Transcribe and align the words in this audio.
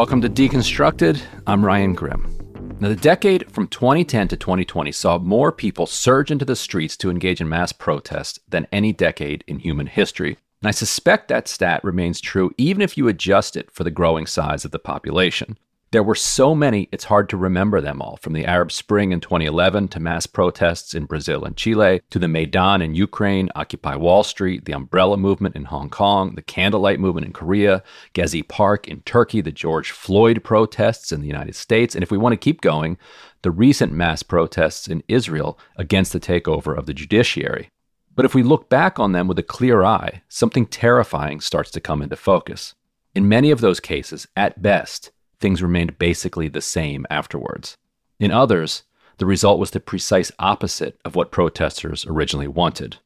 Welcome 0.00 0.22
to 0.22 0.30
Deconstructed. 0.30 1.20
I'm 1.46 1.62
Ryan 1.62 1.92
Grim. 1.92 2.78
Now, 2.80 2.88
the 2.88 2.96
decade 2.96 3.52
from 3.52 3.68
2010 3.68 4.28
to 4.28 4.36
2020 4.38 4.90
saw 4.92 5.18
more 5.18 5.52
people 5.52 5.84
surge 5.84 6.30
into 6.30 6.46
the 6.46 6.56
streets 6.56 6.96
to 6.96 7.10
engage 7.10 7.42
in 7.42 7.50
mass 7.50 7.72
protests 7.72 8.38
than 8.48 8.66
any 8.72 8.94
decade 8.94 9.44
in 9.46 9.58
human 9.58 9.86
history. 9.86 10.38
And 10.62 10.68
I 10.68 10.70
suspect 10.70 11.28
that 11.28 11.48
stat 11.48 11.84
remains 11.84 12.18
true 12.18 12.50
even 12.56 12.80
if 12.80 12.96
you 12.96 13.08
adjust 13.08 13.58
it 13.58 13.70
for 13.70 13.84
the 13.84 13.90
growing 13.90 14.24
size 14.24 14.64
of 14.64 14.70
the 14.70 14.78
population. 14.78 15.58
There 15.92 16.04
were 16.04 16.14
so 16.14 16.54
many, 16.54 16.88
it's 16.92 17.02
hard 17.02 17.28
to 17.30 17.36
remember 17.36 17.80
them 17.80 18.00
all, 18.00 18.16
from 18.18 18.32
the 18.32 18.44
Arab 18.44 18.70
Spring 18.70 19.10
in 19.10 19.18
2011 19.18 19.88
to 19.88 19.98
mass 19.98 20.24
protests 20.24 20.94
in 20.94 21.04
Brazil 21.04 21.44
and 21.44 21.56
Chile, 21.56 22.00
to 22.10 22.20
the 22.20 22.28
Maidan 22.28 22.80
in 22.80 22.94
Ukraine, 22.94 23.48
Occupy 23.56 23.96
Wall 23.96 24.22
Street, 24.22 24.66
the 24.66 24.72
Umbrella 24.72 25.16
Movement 25.16 25.56
in 25.56 25.64
Hong 25.64 25.90
Kong, 25.90 26.36
the 26.36 26.42
Candlelight 26.42 27.00
Movement 27.00 27.26
in 27.26 27.32
Korea, 27.32 27.82
Gezi 28.14 28.46
Park 28.46 28.86
in 28.86 29.00
Turkey, 29.00 29.40
the 29.40 29.50
George 29.50 29.90
Floyd 29.90 30.44
protests 30.44 31.10
in 31.10 31.22
the 31.22 31.26
United 31.26 31.56
States, 31.56 31.96
and 31.96 32.04
if 32.04 32.12
we 32.12 32.18
want 32.18 32.34
to 32.34 32.36
keep 32.36 32.60
going, 32.60 32.96
the 33.42 33.50
recent 33.50 33.92
mass 33.92 34.22
protests 34.22 34.86
in 34.86 35.02
Israel 35.08 35.58
against 35.74 36.12
the 36.12 36.20
takeover 36.20 36.78
of 36.78 36.86
the 36.86 36.94
judiciary. 36.94 37.68
But 38.14 38.24
if 38.24 38.32
we 38.32 38.44
look 38.44 38.68
back 38.68 39.00
on 39.00 39.10
them 39.10 39.26
with 39.26 39.40
a 39.40 39.42
clear 39.42 39.82
eye, 39.82 40.22
something 40.28 40.66
terrifying 40.66 41.40
starts 41.40 41.72
to 41.72 41.80
come 41.80 42.00
into 42.00 42.14
focus. 42.14 42.76
In 43.12 43.28
many 43.28 43.50
of 43.50 43.60
those 43.60 43.80
cases, 43.80 44.28
at 44.36 44.62
best, 44.62 45.10
things 45.40 45.62
remained 45.62 45.98
basically 45.98 46.48
the 46.48 46.60
same 46.60 47.06
afterwards. 47.10 47.76
In 48.18 48.30
others, 48.30 48.82
the 49.18 49.26
result 49.26 49.58
was 49.58 49.70
the 49.70 49.80
precise 49.80 50.30
opposite 50.38 51.00
of 51.04 51.14
what 51.14 51.30
protesters 51.30 52.06
originally 52.06 52.48
wanted. 52.48 52.98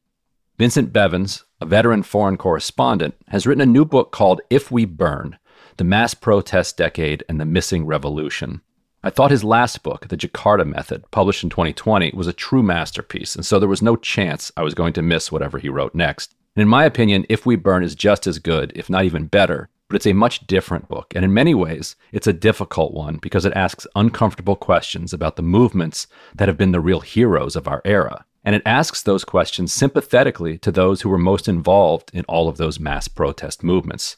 Vincent 0.57 0.93
Bevins, 0.93 1.43
a 1.59 1.65
veteran 1.65 2.03
foreign 2.03 2.37
correspondent, 2.37 3.15
has 3.27 3.45
written 3.45 3.61
a 3.61 3.65
new 3.65 3.83
book 3.83 4.11
called 4.11 4.41
If 4.49 4.71
We 4.71 4.85
Burn 4.85 5.37
The 5.77 5.83
Mass 5.83 6.13
Protest 6.13 6.77
Decade 6.77 7.23
and 7.27 7.39
the 7.39 7.45
Missing 7.45 7.85
Revolution. 7.85 8.61
I 9.03 9.09
thought 9.09 9.31
his 9.31 9.43
last 9.43 9.83
book, 9.83 10.07
The 10.07 10.17
Jakarta 10.17 10.65
Method, 10.65 11.03
published 11.11 11.43
in 11.43 11.49
2020, 11.49 12.11
was 12.15 12.27
a 12.27 12.33
true 12.33 12.63
masterpiece, 12.63 13.35
and 13.35 13.45
so 13.45 13.59
there 13.59 13.69
was 13.69 13.81
no 13.81 13.95
chance 13.95 14.51
I 14.55 14.63
was 14.63 14.73
going 14.73 14.93
to 14.93 15.01
miss 15.01 15.31
whatever 15.31 15.59
he 15.59 15.69
wrote 15.69 15.93
next. 15.93 16.33
And 16.55 16.61
in 16.61 16.67
my 16.69 16.85
opinion, 16.85 17.25
If 17.27 17.45
We 17.45 17.57
Burn 17.57 17.83
is 17.83 17.93
just 17.93 18.25
as 18.25 18.39
good, 18.39 18.71
if 18.73 18.89
not 18.89 19.03
even 19.03 19.27
better, 19.27 19.69
but 19.87 19.95
it's 19.95 20.07
a 20.07 20.13
much 20.13 20.47
different 20.47 20.87
book. 20.87 21.13
And 21.15 21.23
in 21.23 21.33
many 21.33 21.53
ways, 21.53 21.95
it's 22.11 22.27
a 22.27 22.33
difficult 22.33 22.93
one 22.93 23.17
because 23.21 23.45
it 23.45 23.53
asks 23.53 23.87
uncomfortable 23.95 24.55
questions 24.55 25.13
about 25.13 25.35
the 25.35 25.43
movements 25.43 26.07
that 26.35 26.47
have 26.47 26.57
been 26.57 26.71
the 26.71 26.79
real 26.79 27.01
heroes 27.01 27.55
of 27.55 27.67
our 27.67 27.81
era. 27.85 28.25
And 28.43 28.55
it 28.55 28.63
asks 28.65 29.01
those 29.01 29.25
questions 29.25 29.73
sympathetically 29.73 30.57
to 30.59 30.71
those 30.71 31.01
who 31.01 31.09
were 31.09 31.17
most 31.17 31.47
involved 31.47 32.11
in 32.13 32.25
all 32.25 32.47
of 32.47 32.57
those 32.57 32.79
mass 32.79 33.07
protest 33.07 33.63
movements. 33.63 34.17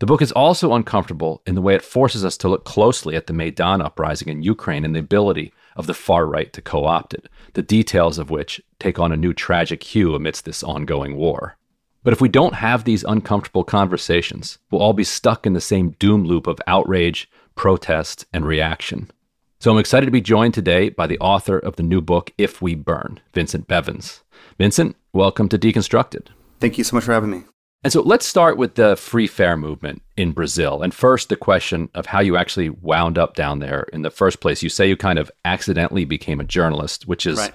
The 0.00 0.06
book 0.06 0.22
is 0.22 0.32
also 0.32 0.74
uncomfortable 0.74 1.42
in 1.46 1.54
the 1.54 1.62
way 1.62 1.74
it 1.74 1.82
forces 1.82 2.24
us 2.24 2.36
to 2.38 2.48
look 2.48 2.64
closely 2.64 3.16
at 3.16 3.26
the 3.26 3.32
Maidan 3.32 3.80
uprising 3.80 4.28
in 4.28 4.42
Ukraine 4.42 4.84
and 4.84 4.94
the 4.94 5.00
ability 5.00 5.52
of 5.76 5.86
the 5.86 5.94
far 5.94 6.26
right 6.26 6.52
to 6.52 6.60
co 6.60 6.84
opt 6.84 7.14
it, 7.14 7.28
the 7.54 7.62
details 7.62 8.18
of 8.18 8.30
which 8.30 8.60
take 8.78 8.98
on 8.98 9.12
a 9.12 9.16
new 9.16 9.32
tragic 9.32 9.82
hue 9.82 10.14
amidst 10.14 10.44
this 10.44 10.62
ongoing 10.62 11.16
war. 11.16 11.56
But 12.04 12.12
if 12.12 12.20
we 12.20 12.28
don't 12.28 12.54
have 12.54 12.84
these 12.84 13.02
uncomfortable 13.02 13.64
conversations, 13.64 14.58
we'll 14.70 14.82
all 14.82 14.92
be 14.92 15.04
stuck 15.04 15.46
in 15.46 15.54
the 15.54 15.60
same 15.60 15.96
doom 15.98 16.24
loop 16.24 16.46
of 16.46 16.60
outrage, 16.66 17.30
protest, 17.54 18.26
and 18.30 18.46
reaction. 18.46 19.10
So 19.58 19.72
I'm 19.72 19.78
excited 19.78 20.04
to 20.04 20.12
be 20.12 20.20
joined 20.20 20.52
today 20.52 20.90
by 20.90 21.06
the 21.06 21.18
author 21.18 21.58
of 21.58 21.76
the 21.76 21.82
new 21.82 22.02
book, 22.02 22.30
If 22.36 22.60
We 22.60 22.74
Burn, 22.74 23.20
Vincent 23.32 23.66
Bevins. 23.66 24.22
Vincent, 24.58 24.96
welcome 25.14 25.48
to 25.48 25.58
Deconstructed. 25.58 26.26
Thank 26.60 26.76
you 26.76 26.84
so 26.84 26.94
much 26.94 27.04
for 27.04 27.14
having 27.14 27.30
me. 27.30 27.44
And 27.82 27.90
so 27.90 28.02
let's 28.02 28.26
start 28.26 28.58
with 28.58 28.74
the 28.74 28.96
free 28.96 29.26
fare 29.26 29.56
movement 29.56 30.02
in 30.14 30.32
Brazil. 30.32 30.82
And 30.82 30.92
first, 30.92 31.30
the 31.30 31.36
question 31.36 31.88
of 31.94 32.04
how 32.04 32.20
you 32.20 32.36
actually 32.36 32.68
wound 32.68 33.16
up 33.16 33.34
down 33.34 33.60
there 33.60 33.86
in 33.94 34.02
the 34.02 34.10
first 34.10 34.40
place. 34.40 34.62
You 34.62 34.68
say 34.68 34.88
you 34.88 34.96
kind 34.96 35.18
of 35.18 35.30
accidentally 35.46 36.04
became 36.04 36.38
a 36.38 36.44
journalist, 36.44 37.08
which 37.08 37.24
is. 37.24 37.38
Right 37.38 37.54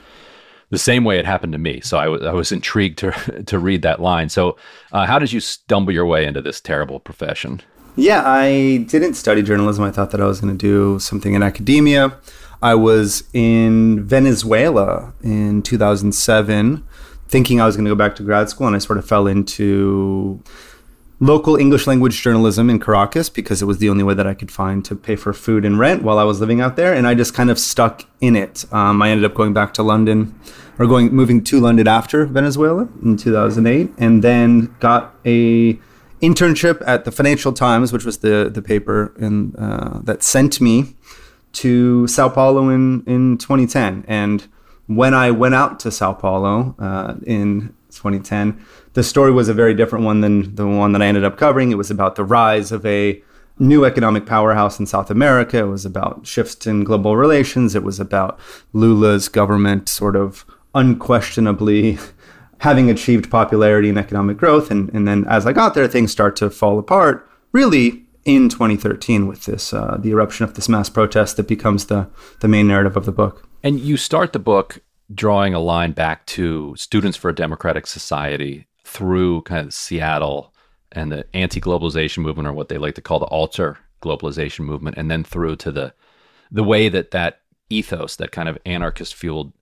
the 0.69 0.77
same 0.77 1.03
way 1.03 1.17
it 1.19 1.25
happened 1.25 1.53
to 1.53 1.59
me. 1.59 1.81
So 1.81 1.97
I, 1.97 2.05
w- 2.05 2.25
I 2.25 2.33
was 2.33 2.51
intrigued 2.51 2.99
to 2.99 3.43
to 3.45 3.59
read 3.59 3.81
that 3.81 4.01
line. 4.01 4.29
So, 4.29 4.57
uh, 4.91 5.05
how 5.05 5.19
did 5.19 5.31
you 5.31 5.39
stumble 5.39 5.93
your 5.93 6.05
way 6.05 6.25
into 6.25 6.41
this 6.41 6.61
terrible 6.61 6.99
profession? 6.99 7.61
Yeah, 7.95 8.23
I 8.25 8.85
didn't 8.87 9.15
study 9.15 9.41
journalism. 9.41 9.83
I 9.83 9.91
thought 9.91 10.11
that 10.11 10.21
I 10.21 10.25
was 10.25 10.39
going 10.39 10.57
to 10.57 10.57
do 10.57 10.99
something 10.99 11.33
in 11.33 11.43
academia. 11.43 12.17
I 12.61 12.75
was 12.75 13.23
in 13.33 14.03
Venezuela 14.05 15.13
in 15.21 15.61
2007, 15.63 16.83
thinking 17.27 17.59
I 17.59 17.65
was 17.65 17.75
going 17.75 17.85
to 17.85 17.91
go 17.91 17.95
back 17.95 18.15
to 18.15 18.23
grad 18.23 18.49
school, 18.49 18.67
and 18.67 18.75
I 18.75 18.79
sort 18.79 18.99
of 18.99 19.07
fell 19.07 19.27
into 19.27 20.41
local 21.19 21.57
English 21.57 21.85
language 21.85 22.21
journalism 22.21 22.69
in 22.69 22.79
Caracas 22.79 23.29
because 23.29 23.61
it 23.61 23.65
was 23.65 23.79
the 23.79 23.89
only 23.89 24.03
way 24.03 24.13
that 24.13 24.25
I 24.25 24.33
could 24.33 24.51
find 24.51 24.83
to 24.85 24.95
pay 24.95 25.15
for 25.15 25.33
food 25.33 25.65
and 25.65 25.77
rent 25.77 26.01
while 26.01 26.17
I 26.17 26.23
was 26.23 26.39
living 26.39 26.61
out 26.61 26.75
there. 26.75 26.93
And 26.93 27.05
I 27.05 27.13
just 27.13 27.33
kind 27.33 27.49
of 27.49 27.59
stuck 27.59 28.05
in 28.21 28.35
it. 28.35 28.65
Um, 28.71 29.01
I 29.01 29.09
ended 29.09 29.25
up 29.25 29.35
going 29.35 29.53
back 29.53 29.73
to 29.75 29.83
London 29.83 30.39
or 30.77 30.87
going 30.87 31.13
moving 31.13 31.43
to 31.43 31.59
London 31.59 31.87
after 31.87 32.25
Venezuela 32.25 32.87
in 33.03 33.17
2008 33.17 33.91
and 33.97 34.23
then 34.23 34.73
got 34.79 35.13
a 35.25 35.73
internship 36.21 36.81
at 36.85 37.05
the 37.05 37.11
Financial 37.11 37.51
Times, 37.51 37.91
which 37.91 38.05
was 38.05 38.19
the, 38.19 38.49
the 38.53 38.61
paper 38.61 39.13
in, 39.17 39.55
uh, 39.55 39.99
that 40.03 40.23
sent 40.23 40.61
me 40.61 40.95
to 41.51 42.07
Sao 42.07 42.29
Paulo 42.29 42.69
in, 42.69 43.03
in 43.05 43.37
2010. 43.37 44.05
And 44.07 44.47
when 44.87 45.13
I 45.13 45.31
went 45.31 45.55
out 45.55 45.79
to 45.81 45.91
Sao 45.91 46.13
Paulo 46.13 46.75
uh, 46.79 47.15
in 47.25 47.73
2010, 47.91 48.63
the 48.99 49.03
story 49.03 49.31
was 49.31 49.47
a 49.47 49.53
very 49.53 49.73
different 49.73 50.03
one 50.03 50.19
than 50.19 50.53
the 50.55 50.67
one 50.67 50.91
that 50.91 51.01
I 51.01 51.05
ended 51.05 51.23
up 51.23 51.37
covering. 51.37 51.71
It 51.71 51.77
was 51.77 51.89
about 51.89 52.17
the 52.17 52.25
rise 52.25 52.73
of 52.73 52.85
a 52.85 53.23
new 53.57 53.85
economic 53.85 54.25
powerhouse 54.25 54.77
in 54.77 54.85
South 54.87 55.09
America. 55.09 55.59
It 55.59 55.69
was 55.69 55.85
about 55.85 56.27
shifts 56.27 56.67
in 56.67 56.83
global 56.83 57.15
relations. 57.15 57.75
It 57.75 57.83
was 57.83 58.01
about 58.01 58.37
Lula's 58.73 59.29
government 59.29 59.87
sort 59.87 60.17
of 60.17 60.45
unquestionably 60.75 61.97
having 62.59 62.89
achieved 62.89 63.31
popularity 63.31 63.87
and 63.87 63.97
economic 63.97 64.35
growth. 64.35 64.69
And, 64.69 64.93
and 64.93 65.07
then 65.07 65.23
as 65.29 65.47
I 65.47 65.53
got 65.53 65.75
there, 65.75 65.87
things 65.87 66.11
start 66.11 66.35
to 66.35 66.49
fall 66.49 66.77
apart, 66.77 67.25
really 67.53 68.03
in 68.25 68.49
2013 68.49 69.27
with 69.27 69.45
this, 69.45 69.73
uh, 69.73 69.95
the 69.97 70.09
eruption 70.09 70.43
of 70.43 70.55
this 70.55 70.67
mass 70.67 70.89
protest 70.89 71.37
that 71.37 71.47
becomes 71.47 71.85
the, 71.85 72.09
the 72.41 72.49
main 72.49 72.67
narrative 72.67 72.97
of 72.97 73.05
the 73.05 73.13
book. 73.13 73.47
And 73.63 73.79
you 73.79 73.95
start 73.95 74.33
the 74.33 74.39
book 74.39 74.79
drawing 75.13 75.53
a 75.53 75.59
line 75.59 75.93
back 75.93 76.25
to 76.25 76.75
Students 76.75 77.17
for 77.17 77.29
a 77.29 77.33
Democratic 77.33 77.87
Society 77.87 78.65
through 78.89 79.41
kind 79.43 79.67
of 79.67 79.73
Seattle 79.73 80.53
and 80.91 81.11
the 81.11 81.25
anti-globalization 81.35 82.19
movement, 82.19 82.47
or 82.47 82.53
what 82.53 82.69
they 82.69 82.77
like 82.77 82.95
to 82.95 83.01
call 83.01 83.19
the 83.19 83.25
alter 83.27 83.77
globalization 84.01 84.61
movement, 84.61 84.97
and 84.97 85.11
then 85.11 85.23
through 85.23 85.55
to 85.57 85.71
the 85.71 85.93
the 86.51 86.63
way 86.63 86.89
that 86.89 87.11
that 87.11 87.41
ethos, 87.69 88.15
that 88.15 88.31
kind 88.31 88.49
of 88.49 88.57
anarchist 88.65 89.13
fueled 89.13 89.53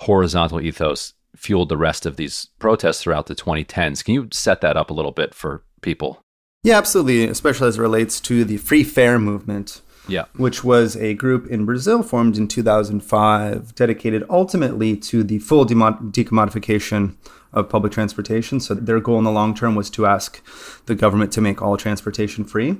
horizontal 0.00 0.60
ethos, 0.60 1.12
fueled 1.36 1.68
the 1.68 1.76
rest 1.76 2.06
of 2.06 2.16
these 2.16 2.48
protests 2.58 3.02
throughout 3.02 3.26
the 3.26 3.34
2010s. 3.34 4.02
Can 4.02 4.14
you 4.14 4.28
set 4.32 4.62
that 4.62 4.76
up 4.76 4.88
a 4.88 4.94
little 4.94 5.12
bit 5.12 5.34
for 5.34 5.62
people? 5.82 6.22
Yeah, 6.62 6.78
absolutely, 6.78 7.24
especially 7.26 7.68
as 7.68 7.78
it 7.78 7.82
relates 7.82 8.20
to 8.20 8.44
the 8.44 8.56
free 8.56 8.84
fare 8.84 9.18
movement. 9.18 9.82
Yeah. 10.08 10.24
Which 10.36 10.64
was 10.64 10.96
a 10.96 11.14
group 11.14 11.46
in 11.46 11.64
Brazil 11.64 12.02
formed 12.02 12.36
in 12.36 12.48
2005, 12.48 13.74
dedicated 13.74 14.24
ultimately 14.28 14.96
to 14.96 15.22
the 15.22 15.38
full 15.38 15.64
decommodification 15.64 17.14
of 17.52 17.68
public 17.68 17.92
transportation. 17.92 18.60
So 18.60 18.74
their 18.74 19.00
goal 19.00 19.18
in 19.18 19.24
the 19.24 19.30
long 19.30 19.54
term 19.54 19.74
was 19.74 19.90
to 19.90 20.06
ask 20.06 20.42
the 20.86 20.94
government 20.94 21.32
to 21.32 21.40
make 21.40 21.62
all 21.62 21.76
transportation 21.76 22.44
free. 22.44 22.78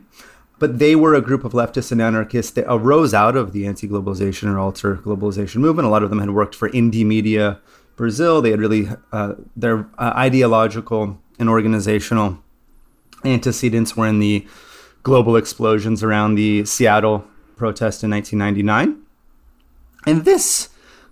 But 0.58 0.78
they 0.78 0.94
were 0.94 1.14
a 1.14 1.20
group 1.20 1.44
of 1.44 1.52
leftists 1.52 1.90
and 1.92 2.00
anarchists 2.00 2.52
that 2.52 2.66
arose 2.68 3.12
out 3.12 3.36
of 3.36 3.52
the 3.52 3.66
anti 3.66 3.88
globalization 3.88 4.52
or 4.52 4.58
alter 4.58 4.96
globalization 4.96 5.56
movement. 5.56 5.86
A 5.86 5.90
lot 5.90 6.02
of 6.02 6.10
them 6.10 6.20
had 6.20 6.30
worked 6.30 6.54
for 6.54 6.70
Indymedia 6.70 7.58
Brazil. 7.96 8.40
They 8.40 8.50
had 8.50 8.60
really, 8.60 8.88
uh, 9.12 9.34
their 9.56 9.88
uh, 9.98 10.12
ideological 10.16 11.18
and 11.38 11.48
organizational 11.48 12.38
antecedents 13.24 13.96
were 13.96 14.06
in 14.06 14.20
the 14.20 14.46
global 15.02 15.36
explosions 15.36 16.02
around 16.02 16.34
the 16.34 16.64
Seattle 16.64 17.24
protest 17.56 18.02
in 18.04 18.10
1999. 18.10 19.02
And 20.06 20.24
this 20.24 20.68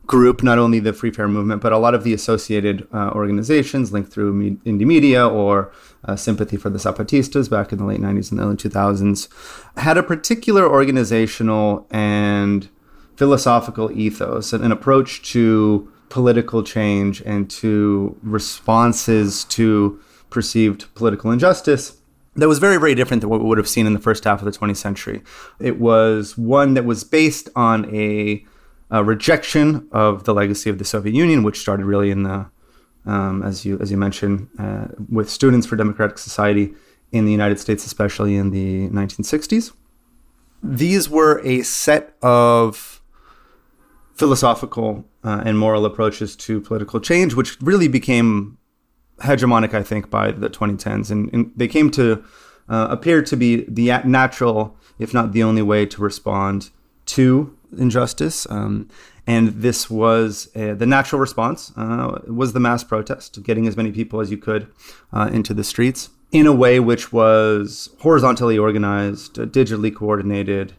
group, 0.06 0.42
not 0.42 0.58
only 0.58 0.81
the 0.81 0.92
Free 0.92 1.12
Fare 1.12 1.28
movement, 1.28 1.62
but 1.62 1.72
a 1.72 1.78
lot 1.78 1.94
of 1.94 2.02
the 2.02 2.12
associated 2.12 2.87
uh, 2.92 3.10
organizations 3.10 3.92
linked 3.92 4.12
through 4.12 4.32
me- 4.32 4.58
Indymedia 4.64 5.31
or 5.31 5.70
uh, 6.04 6.16
Sympathy 6.16 6.56
for 6.56 6.69
the 6.69 6.78
Zapatistas 6.78 7.48
back 7.48 7.70
in 7.70 7.78
the 7.78 7.84
late 7.84 8.00
90s 8.00 8.32
and 8.32 8.40
early 8.40 8.56
2000s, 8.56 9.28
had 9.76 9.96
a 9.96 10.02
particular 10.02 10.69
organizational 10.69 11.87
and 11.90 12.69
philosophical 13.14 13.92
ethos, 13.92 14.52
and 14.52 14.64
an 14.64 14.72
approach 14.72 15.22
to 15.31 15.92
political 16.08 16.64
change 16.64 17.22
and 17.22 17.48
to 17.48 18.19
responses 18.22 19.44
to 19.44 20.00
perceived 20.28 20.92
political 20.94 21.31
injustice 21.31 22.00
that 22.37 22.49
was 22.49 22.59
very, 22.59 22.77
very 22.79 22.94
different 22.94 23.21
than 23.21 23.31
what 23.31 23.41
we 23.41 23.47
would 23.47 23.59
have 23.59 23.69
seen 23.69 23.87
in 23.87 23.93
the 23.93 24.00
first 24.00 24.25
half 24.25 24.41
of 24.41 24.44
the 24.44 24.56
20th 24.59 24.77
century. 24.77 25.23
It 25.59 25.81
was 25.81 26.38
one 26.38 26.75
that 26.75 26.85
was 26.85 27.03
based 27.05 27.49
on 27.56 27.93
a 27.94 28.44
uh, 28.93 29.05
rejection 29.05 29.88
of 29.93 30.25
the 30.25 30.35
legacy 30.35 30.71
of 30.71 30.79
the 30.79 30.85
Soviet 30.85 31.15
Union, 31.15 31.43
which 31.43 31.59
started 31.59 31.87
really 31.87 32.11
in 32.11 32.23
the, 32.23 32.47
um, 33.06 33.43
as 33.43 33.65
you 33.65 33.79
as 33.81 33.91
you 33.91 33.97
mentioned, 33.97 34.49
uh, 34.59 34.87
with 35.09 35.29
Students 35.31 35.67
for 35.67 35.77
Democratic 35.77 36.19
Society 36.19 36.75
in 37.12 37.25
the 37.25 37.32
United 37.32 37.59
States, 37.59 37.85
especially 37.85 38.37
in 38.37 38.50
the 38.50 38.88
1960s. 38.91 39.73
These 40.62 41.09
were 41.09 41.41
a 41.44 41.62
set 41.62 42.15
of 42.23 43.03
philosophical 44.15 45.05
uh, 45.25 45.43
and 45.44 45.59
moral 45.59 45.85
approaches 45.87 46.37
to 46.37 46.61
political 46.61 47.00
change, 47.00 47.35
which 47.35 47.61
really 47.61 47.88
became 47.88 48.59
hegemonic, 49.20 49.75
I 49.75 49.82
think, 49.82 50.11
by 50.11 50.32
the 50.32 50.50
2010s, 50.50 51.11
and, 51.11 51.32
and 51.32 51.52
they 51.56 51.69
came 51.69 51.90
to 51.93 52.25
uh, 52.69 52.87
appear 52.90 53.22
to 53.22 53.37
be 53.37 53.64
the 53.69 54.00
natural, 54.05 54.76
if 54.99 55.12
not 55.12 55.32
the 55.32 55.43
only 55.43 55.62
way 55.62 55.87
to 55.87 56.00
respond 56.00 56.70
to 57.06 57.56
injustice. 57.76 58.46
Um, 58.50 58.88
and 59.26 59.49
this 59.49 59.90
was 59.90 60.49
uh, 60.56 60.75
the 60.75 60.87
natural 60.87 61.20
response 61.20 61.72
uh, 61.76 62.20
was 62.26 62.52
the 62.52 62.61
mass 62.61 62.82
protest, 62.82 63.43
getting 63.43 63.67
as 63.67 63.76
many 63.76 63.93
people 63.93 64.20
as 64.20 64.31
you 64.31 64.38
could 64.38 64.72
uh, 65.12 65.31
into 65.32 65.55
the 65.55 65.64
streets 65.64 66.11
in 66.32 66.46
a 66.46 66.52
way 66.52 66.78
which 66.81 67.12
was 67.12 67.90
horizontally 68.00 68.56
organized, 68.56 69.38
uh, 69.38 69.44
digitally 69.46 69.94
coordinated, 69.94 70.75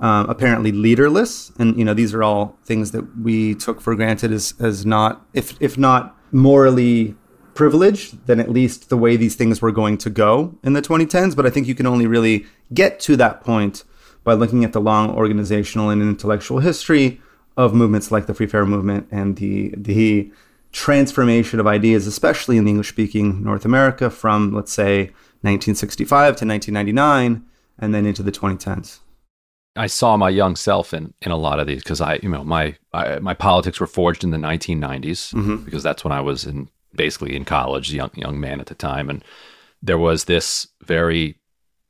um, 0.00 0.28
apparently 0.28 0.72
leaderless. 0.72 1.52
And 1.58 1.76
you 1.78 1.84
know 1.84 1.94
these 1.94 2.14
are 2.14 2.22
all 2.22 2.56
things 2.64 2.90
that 2.92 3.18
we 3.18 3.54
took 3.54 3.80
for 3.80 3.94
granted 3.94 4.32
as 4.32 4.54
as 4.60 4.84
not, 4.84 5.26
if 5.32 5.60
if 5.60 5.78
not 5.78 6.16
morally 6.32 7.16
privileged 7.58 8.24
than 8.28 8.38
at 8.38 8.48
least 8.48 8.88
the 8.88 8.96
way 8.96 9.16
these 9.16 9.34
things 9.34 9.60
were 9.60 9.72
going 9.72 9.98
to 9.98 10.08
go 10.08 10.56
in 10.62 10.74
the 10.74 10.80
2010s. 10.80 11.34
But 11.34 11.44
I 11.44 11.50
think 11.50 11.66
you 11.66 11.74
can 11.74 11.88
only 11.88 12.06
really 12.06 12.46
get 12.72 13.00
to 13.00 13.16
that 13.16 13.40
point 13.40 13.82
by 14.22 14.34
looking 14.34 14.62
at 14.62 14.72
the 14.72 14.80
long 14.80 15.10
organizational 15.10 15.90
and 15.90 16.00
intellectual 16.00 16.60
history 16.60 17.20
of 17.56 17.74
movements 17.74 18.12
like 18.12 18.26
the 18.26 18.34
Free 18.34 18.46
Fare 18.46 18.64
movement 18.64 19.08
and 19.10 19.38
the 19.38 19.74
the 19.76 20.30
transformation 20.70 21.58
of 21.58 21.66
ideas, 21.66 22.06
especially 22.06 22.58
in 22.58 22.64
the 22.64 22.70
English 22.70 22.90
speaking 22.90 23.42
North 23.42 23.64
America, 23.64 24.08
from 24.08 24.54
let's 24.54 24.72
say 24.72 25.06
1965 25.42 26.36
to 26.36 26.46
1999, 26.46 27.44
and 27.80 27.92
then 27.92 28.06
into 28.06 28.22
the 28.22 28.30
2010s. 28.30 29.00
I 29.74 29.88
saw 29.88 30.16
my 30.16 30.30
young 30.30 30.54
self 30.54 30.94
in 30.94 31.12
in 31.22 31.32
a 31.32 31.36
lot 31.36 31.58
of 31.58 31.66
these 31.66 31.82
because 31.82 32.00
I, 32.00 32.20
you 32.22 32.28
know, 32.28 32.44
my 32.44 32.76
I, 32.92 33.18
my 33.18 33.34
politics 33.34 33.80
were 33.80 33.88
forged 33.88 34.22
in 34.22 34.30
the 34.30 34.38
1990s 34.38 35.34
mm-hmm. 35.34 35.56
because 35.64 35.82
that's 35.82 36.04
when 36.04 36.12
I 36.12 36.20
was 36.20 36.44
in 36.44 36.68
basically 36.94 37.36
in 37.36 37.44
college, 37.44 37.92
young 37.92 38.10
young 38.14 38.40
man 38.40 38.60
at 38.60 38.66
the 38.66 38.74
time, 38.74 39.08
and 39.10 39.24
there 39.82 39.98
was 39.98 40.24
this 40.24 40.68
very 40.82 41.38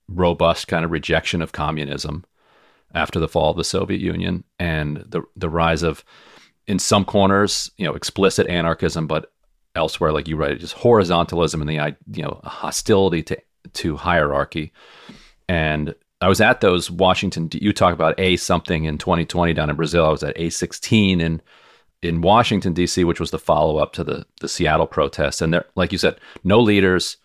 robust 0.08 0.68
kind 0.68 0.84
of 0.84 0.90
rejection 0.90 1.42
of 1.42 1.52
communism 1.52 2.24
after 2.94 3.20
the 3.20 3.28
fall 3.28 3.50
of 3.50 3.56
the 3.56 3.64
Soviet 3.64 4.00
Union 4.00 4.44
and 4.58 4.98
the 4.98 5.22
the 5.36 5.48
rise 5.48 5.82
of 5.82 6.04
in 6.66 6.78
some 6.78 7.04
corners, 7.04 7.70
you 7.78 7.86
know, 7.86 7.94
explicit 7.94 8.46
anarchism, 8.46 9.06
but 9.06 9.32
elsewhere, 9.74 10.12
like 10.12 10.28
you 10.28 10.36
write, 10.36 10.60
just 10.60 10.76
horizontalism 10.76 11.60
and 11.60 11.68
the 11.68 11.96
you 12.16 12.22
know 12.22 12.40
hostility 12.44 13.22
to 13.22 13.38
to 13.74 13.96
hierarchy. 13.96 14.72
And 15.48 15.94
I 16.20 16.28
was 16.28 16.40
at 16.40 16.60
those 16.60 16.90
Washington. 16.90 17.48
You 17.52 17.72
talk 17.72 17.94
about 17.94 18.18
a 18.18 18.36
something 18.36 18.84
in 18.84 18.98
2020 18.98 19.52
down 19.54 19.70
in 19.70 19.76
Brazil. 19.76 20.04
I 20.04 20.10
was 20.10 20.22
at 20.22 20.36
A16 20.36 21.20
in 21.20 21.40
in 22.02 22.20
Washington 22.20 22.72
D.C., 22.72 23.02
which 23.04 23.20
was 23.20 23.30
the 23.30 23.38
follow 23.38 23.78
up 23.78 23.92
to 23.94 24.04
the 24.04 24.26
the 24.40 24.48
Seattle 24.48 24.86
protests. 24.86 25.42
And 25.42 25.52
there, 25.52 25.66
like 25.74 25.92
you 25.92 25.98
said, 25.98 26.18
no 26.44 26.60
leaders, 26.60 27.16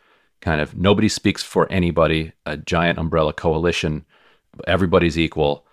kind 0.41 0.61
of 0.61 0.75
nobody 0.75 1.07
speaks 1.07 1.43
for 1.43 1.71
anybody, 1.71 2.33
a 2.45 2.57
giant 2.57 2.99
umbrella 2.99 3.33
coalition, 3.33 4.05
everybody's 4.67 5.17
equal, 5.17 5.65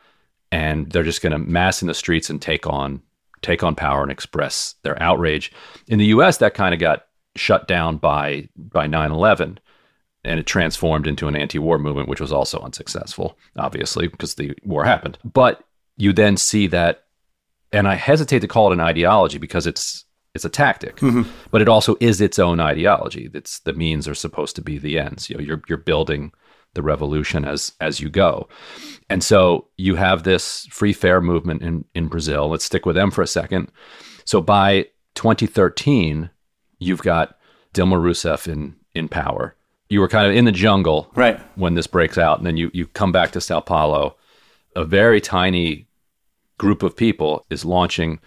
and 0.52 0.91
they're 0.91 1.02
just 1.02 1.23
going 1.23 1.32
to 1.32 1.38
mass 1.38 1.82
in 1.82 1.88
the 1.88 1.94
streets 1.94 2.31
and 2.31 2.41
take 2.41 2.67
on 2.67 3.02
take 3.43 3.62
on 3.62 3.75
power 3.75 4.02
and 4.02 4.12
express 4.12 4.75
their 4.82 5.03
outrage. 5.03 5.50
In 5.88 5.99
the 5.99 6.06
US 6.06 6.38
that 6.38 6.55
kind 6.55 6.75
of 6.75 6.81
got 6.81 7.06
shut 7.37 7.67
down 7.67 7.96
by 7.96 8.49
by 8.56 8.87
9/11 8.87 9.58
and 10.23 10.38
it 10.38 10.46
transformed 10.46 11.06
into 11.06 11.26
an 11.26 11.37
anti-war 11.37 11.79
movement 11.79 12.08
which 12.08 12.20
was 12.20 12.32
also 12.32 12.61
unsuccessful 12.61 13.38
obviously 13.56 14.08
because 14.08 14.35
the 14.35 14.53
war 14.62 14.85
happened. 14.85 15.17
But 15.25 15.64
you 15.96 16.12
then 16.12 16.37
see 16.37 16.67
that 16.69 17.06
and 17.72 17.88
I 17.88 17.94
hesitate 17.94 18.40
to 18.40 18.49
call 18.49 18.70
it 18.70 18.75
an 18.75 18.81
ideology 18.81 19.38
because 19.38 19.67
it's 19.67 20.05
it's 20.34 20.44
a 20.44 20.50
tactic, 20.50 20.96
mm-hmm. 20.96 21.28
but 21.50 21.61
it 21.61 21.69
also 21.69 21.96
is 21.99 22.20
its 22.20 22.38
own 22.38 22.61
ideology. 22.61 23.28
It's 23.34 23.61
the 23.61 23.72
means 23.72 24.06
are 24.06 24.14
supposed 24.14 24.55
to 24.56 24.62
be 24.62 24.78
the 24.78 24.99
ends. 24.99 25.28
You 25.28 25.37
know, 25.37 25.43
you're 25.43 25.62
you're 25.69 25.78
building 25.78 26.32
the 26.75 26.82
revolution 26.82 27.44
as 27.44 27.72
as 27.81 28.00
you 28.00 28.08
go, 28.08 28.49
and 29.08 29.25
so 29.25 29.69
you 29.76 29.96
have 29.96 30.22
this 30.22 30.67
free 30.70 30.93
fare 30.93 31.20
movement 31.20 31.62
in 31.62 31.84
in 31.94 32.08
Brazil. 32.08 32.49
Let's 32.49 32.64
stick 32.64 32.87
with 32.87 32.96
them 32.96 33.11
for 33.11 33.22
a 33.22 33.26
second. 33.26 33.72
So 34.25 34.40
by 34.40 34.87
2013, 35.17 36.31
you've 36.78 37.02
got 37.02 37.37
Dilma 37.75 38.00
Rousseff 38.00 38.46
in 38.46 38.76
in 38.94 39.08
power. 39.08 39.56
You 39.88 39.99
were 39.99 40.08
kind 40.08 40.28
of 40.28 40.37
in 40.37 40.44
the 40.44 40.52
jungle 40.52 41.11
right 41.17 41.40
when 41.56 41.75
this 41.75 41.88
breaks 41.88 42.19
out, 42.19 42.38
and 42.38 42.46
then 42.46 42.56
you 42.56 42.70
you 42.72 42.87
come 42.87 43.11
back 43.11 43.32
to 43.32 43.40
Sao 43.40 43.61
Paulo, 43.61 44.17
a 44.76 44.84
very 44.84 45.20
tiny 45.20 45.88
group 46.61 46.83
of 46.83 46.95
people 46.95 47.47
is 47.49 47.65
launching 47.65 48.21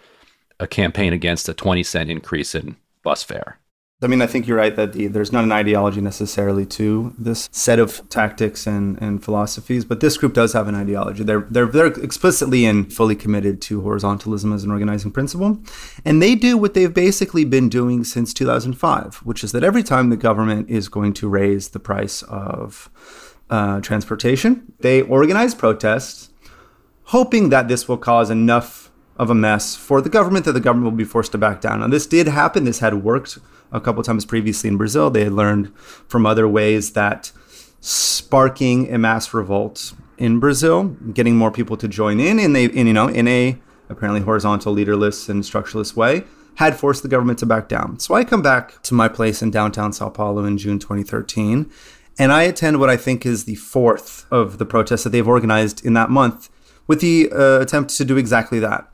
a 0.58 0.66
campaign 0.66 1.12
against 1.12 1.48
a 1.48 1.54
20 1.54 1.84
cent 1.84 2.10
increase 2.10 2.52
in 2.52 2.76
bus 3.04 3.22
fare. 3.22 3.60
I 4.02 4.08
mean, 4.08 4.20
I 4.20 4.26
think 4.26 4.48
you're 4.48 4.58
right 4.58 4.74
that 4.74 4.92
the, 4.92 5.06
there's 5.06 5.30
not 5.30 5.44
an 5.44 5.52
ideology 5.52 6.00
necessarily 6.00 6.66
to 6.66 7.14
this 7.16 7.48
set 7.52 7.78
of 7.78 8.06
tactics 8.10 8.66
and, 8.66 9.00
and 9.00 9.22
philosophies, 9.24 9.84
but 9.84 10.00
this 10.00 10.16
group 10.16 10.34
does 10.34 10.52
have 10.52 10.66
an 10.66 10.74
ideology. 10.74 11.22
They're, 11.22 11.46
they're, 11.48 11.66
they're 11.66 11.86
explicitly 11.86 12.66
and 12.66 12.92
fully 12.92 13.14
committed 13.14 13.62
to 13.62 13.80
horizontalism 13.80 14.52
as 14.52 14.64
an 14.64 14.72
organizing 14.72 15.12
principle. 15.12 15.62
And 16.04 16.20
they 16.20 16.34
do 16.34 16.58
what 16.58 16.74
they've 16.74 16.92
basically 16.92 17.44
been 17.44 17.68
doing 17.68 18.02
since 18.02 18.34
2005, 18.34 19.18
which 19.18 19.44
is 19.44 19.52
that 19.52 19.62
every 19.62 19.84
time 19.84 20.10
the 20.10 20.16
government 20.16 20.68
is 20.68 20.88
going 20.88 21.12
to 21.14 21.28
raise 21.28 21.68
the 21.68 21.80
price 21.80 22.22
of 22.24 22.90
uh, 23.48 23.80
transportation, 23.80 24.72
they 24.80 25.02
organize 25.02 25.54
protests, 25.54 26.30
hoping 27.04 27.48
that 27.50 27.68
this 27.68 27.88
will 27.88 27.98
cause 27.98 28.30
enough 28.30 28.90
of 29.16 29.30
a 29.30 29.34
mess 29.34 29.76
for 29.76 30.00
the 30.00 30.08
government 30.08 30.44
that 30.44 30.52
the 30.52 30.60
government 30.60 30.90
will 30.90 30.96
be 30.96 31.04
forced 31.04 31.32
to 31.32 31.38
back 31.38 31.60
down. 31.60 31.80
Now, 31.80 31.88
this 31.88 32.06
did 32.06 32.26
happen. 32.26 32.64
This 32.64 32.80
had 32.80 33.04
worked 33.04 33.38
a 33.70 33.80
couple 33.80 34.02
times 34.02 34.24
previously 34.24 34.68
in 34.68 34.76
Brazil. 34.76 35.10
They 35.10 35.24
had 35.24 35.32
learned 35.32 35.76
from 35.76 36.26
other 36.26 36.48
ways 36.48 36.92
that 36.92 37.32
sparking 37.80 38.92
a 38.92 38.98
mass 38.98 39.32
revolt 39.34 39.92
in 40.16 40.40
Brazil, 40.40 40.84
getting 41.12 41.36
more 41.36 41.50
people 41.50 41.76
to 41.76 41.88
join 41.88 42.18
in, 42.20 42.38
in, 42.38 42.56
a, 42.56 42.64
in 42.66 42.86
you 42.86 42.92
know, 42.92 43.08
in 43.08 43.28
a 43.28 43.58
apparently 43.88 44.22
horizontal, 44.22 44.72
leaderless, 44.72 45.28
and 45.28 45.44
structureless 45.44 45.94
way, 45.94 46.24
had 46.56 46.76
forced 46.76 47.02
the 47.02 47.08
government 47.08 47.38
to 47.40 47.46
back 47.46 47.68
down. 47.68 47.98
So 47.98 48.14
I 48.14 48.24
come 48.24 48.42
back 48.42 48.80
to 48.82 48.94
my 48.94 49.08
place 49.08 49.42
in 49.42 49.50
downtown 49.50 49.92
Sao 49.92 50.08
Paulo 50.08 50.44
in 50.44 50.56
June 50.56 50.78
2013, 50.78 51.70
and 52.18 52.32
I 52.32 52.44
attend 52.44 52.78
what 52.78 52.88
I 52.88 52.96
think 52.96 53.26
is 53.26 53.44
the 53.44 53.56
fourth 53.56 54.24
of 54.30 54.58
the 54.58 54.64
protests 54.64 55.04
that 55.04 55.10
they've 55.10 55.26
organized 55.26 55.84
in 55.84 55.94
that 55.94 56.10
month 56.10 56.48
with 56.86 57.00
the 57.00 57.30
uh, 57.32 57.60
attempt 57.60 57.96
to 57.96 58.04
do 58.04 58.16
exactly 58.16 58.58
that. 58.60 58.88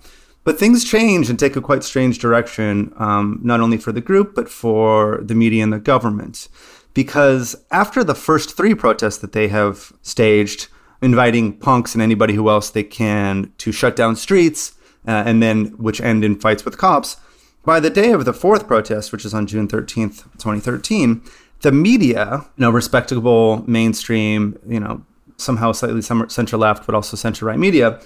But 0.45 0.59
things 0.59 0.85
change 0.85 1.29
and 1.29 1.39
take 1.39 1.57
a 1.57 1.61
quite 1.61 1.85
strange 1.85 2.19
direction, 2.19 2.93
um, 2.97 3.41
not 3.43 3.61
only 3.61 3.77
for 3.77 3.93
the 3.93 4.01
group, 4.01 4.35
but 4.35 4.49
for 4.49 5.21
the 5.23 5.35
media 5.35 5.63
and 5.63 5.73
the 5.73 5.79
government. 5.79 6.49
Because 6.95 7.57
after 7.71 8.03
the 8.03 8.15
first 8.15 8.57
three 8.57 8.75
protests 8.75 9.19
that 9.19 9.33
they 9.33 9.49
have 9.49 9.93
staged, 10.03 10.69
inviting 11.03 11.57
punks 11.57 11.95
and 11.95 12.03
anybody 12.03 12.35
who 12.35 12.49
else 12.49 12.71
they 12.71 12.83
can 12.83 13.53
to 13.59 13.73
shut 13.73 13.97
down 13.97 14.17
streets, 14.17 14.73
uh, 15.07 15.23
and 15.27 15.43
then 15.43 15.67
which 15.77 16.01
end 16.01 16.25
in 16.25 16.39
fights 16.39 16.65
with 16.65 16.79
cops, 16.79 17.17
by 17.65 17.79
the 17.79 17.91
day 17.91 18.11
of 18.13 18.25
the 18.25 18.33
fourth 18.33 18.67
protest, 18.67 19.13
which 19.13 19.25
is 19.25 19.35
on 19.35 19.47
June 19.47 19.69
13th, 19.69 20.25
2013, 20.39 21.23
the 21.61 21.73
media, 21.73 22.47
you 22.57 22.63
know, 22.63 22.71
respectable, 22.71 23.63
mainstream, 23.69 24.59
you 24.67 24.81
know, 24.81 25.05
somehow 25.41 25.73
slightly 25.73 26.03
center 26.03 26.57
left, 26.57 26.87
but 26.87 26.95
also 26.95 27.17
center 27.17 27.47
right 27.47 27.59
media, 27.59 28.01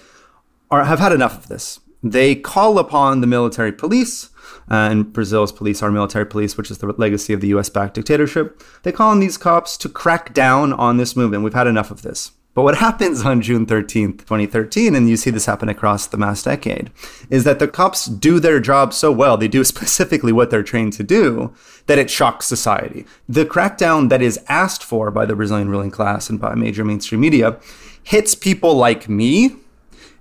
are, 0.70 0.84
have 0.84 0.98
had 0.98 1.12
enough 1.12 1.36
of 1.36 1.48
this. 1.48 1.80
They 2.02 2.34
call 2.34 2.78
upon 2.78 3.20
the 3.20 3.26
military 3.26 3.72
police, 3.72 4.30
uh, 4.70 4.74
and 4.90 5.12
Brazil's 5.12 5.52
police 5.52 5.82
are 5.82 5.90
military 5.90 6.26
police, 6.26 6.56
which 6.56 6.70
is 6.70 6.78
the 6.78 6.92
legacy 6.92 7.32
of 7.32 7.40
the 7.40 7.48
US 7.48 7.68
backed 7.68 7.94
dictatorship. 7.94 8.62
They 8.82 8.92
call 8.92 9.10
on 9.10 9.20
these 9.20 9.38
cops 9.38 9.76
to 9.78 9.88
crack 9.88 10.34
down 10.34 10.72
on 10.72 10.96
this 10.96 11.16
movement. 11.16 11.44
We've 11.44 11.54
had 11.54 11.66
enough 11.66 11.90
of 11.90 12.02
this. 12.02 12.32
But 12.54 12.62
what 12.62 12.76
happens 12.76 13.24
on 13.24 13.42
June 13.42 13.66
13th, 13.66 14.18
2013, 14.18 14.94
and 14.94 15.08
you 15.08 15.16
see 15.16 15.30
this 15.30 15.46
happen 15.46 15.68
across 15.68 16.06
the 16.06 16.16
mass 16.16 16.44
decade, 16.44 16.92
is 17.28 17.42
that 17.42 17.58
the 17.58 17.66
cops 17.66 18.06
do 18.06 18.38
their 18.38 18.60
job 18.60 18.94
so 18.94 19.10
well, 19.10 19.36
they 19.36 19.48
do 19.48 19.64
specifically 19.64 20.32
what 20.32 20.50
they're 20.50 20.62
trained 20.62 20.92
to 20.94 21.02
do, 21.02 21.52
that 21.86 21.98
it 21.98 22.10
shocks 22.10 22.46
society. 22.46 23.04
The 23.28 23.44
crackdown 23.44 24.08
that 24.08 24.22
is 24.22 24.38
asked 24.48 24.84
for 24.84 25.10
by 25.10 25.26
the 25.26 25.34
Brazilian 25.34 25.68
ruling 25.68 25.90
class 25.90 26.30
and 26.30 26.40
by 26.40 26.54
major 26.54 26.84
mainstream 26.84 27.20
media 27.20 27.58
hits 28.04 28.34
people 28.36 28.74
like 28.74 29.08
me. 29.08 29.56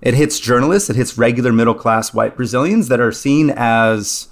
It 0.02 0.14
hits 0.14 0.40
journalists, 0.40 0.90
it 0.90 0.96
hits 0.96 1.16
regular 1.16 1.52
middle 1.52 1.74
class 1.74 2.12
white 2.12 2.36
Brazilians 2.36 2.88
that 2.88 3.00
are 3.00 3.12
seen 3.12 3.50
as 3.54 4.28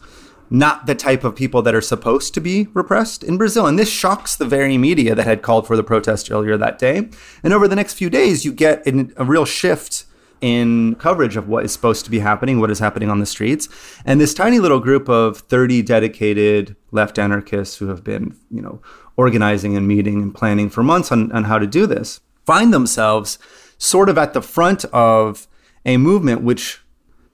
not 0.53 0.87
the 0.87 0.95
type 0.95 1.25
of 1.25 1.35
people 1.35 1.63
that 1.63 1.75
are 1.75 1.81
supposed 1.81 2.35
to 2.35 2.41
be 2.41 2.69
repressed 2.75 3.25
in 3.25 3.39
Brazil. 3.39 3.67
And 3.67 3.79
this 3.79 3.91
shocks 3.91 4.37
the 4.37 4.45
very 4.45 4.77
media 4.77 5.15
that 5.15 5.27
had 5.27 5.41
called 5.41 5.67
for 5.67 5.77
the 5.77 5.83
protest 5.83 6.31
earlier 6.31 6.57
that 6.59 6.79
day. 6.79 7.09
And 7.43 7.53
over 7.53 7.67
the 7.67 7.77
next 7.77 7.95
few 7.95 8.11
days, 8.11 8.45
you 8.45 8.53
get 8.53 8.87
a 8.87 9.25
real 9.25 9.47
shift 9.47 10.05
in 10.43 10.97
coverage 10.97 11.37
of 11.37 11.49
what 11.49 11.65
is 11.65 11.73
supposed 11.73 12.05
to 12.05 12.11
be 12.11 12.19
happening, 12.19 12.61
what 12.61 12.71
is 12.71 12.81
happening 12.81 13.09
on 13.09 13.19
the 13.21 13.27
streets. 13.27 13.69
And 14.05 14.21
this 14.21 14.35
tiny 14.35 14.59
little 14.59 14.81
group 14.81 15.09
of 15.09 15.39
30 15.39 15.83
dedicated 15.83 16.77
left 16.91 17.19
anarchists 17.19 17.77
who 17.77 17.89
have 17.89 18.05
been, 18.05 18.37
you 18.51 18.61
know, 18.61 18.83
organizing 19.17 19.77
and 19.77 19.89
meeting 19.89 20.21
and 20.21 20.35
planning 20.35 20.69
for 20.69 20.83
months 20.83 21.11
on, 21.11 21.33
on 21.33 21.45
how 21.45 21.59
to 21.59 21.67
do 21.67 21.87
this 21.87 22.21
find 22.45 22.75
themselves 22.75 23.39
sort 23.79 24.09
of 24.09 24.19
at 24.19 24.33
the 24.33 24.43
front 24.43 24.85
of 24.87 25.47
a 25.85 25.97
movement 25.97 26.43
which 26.43 26.82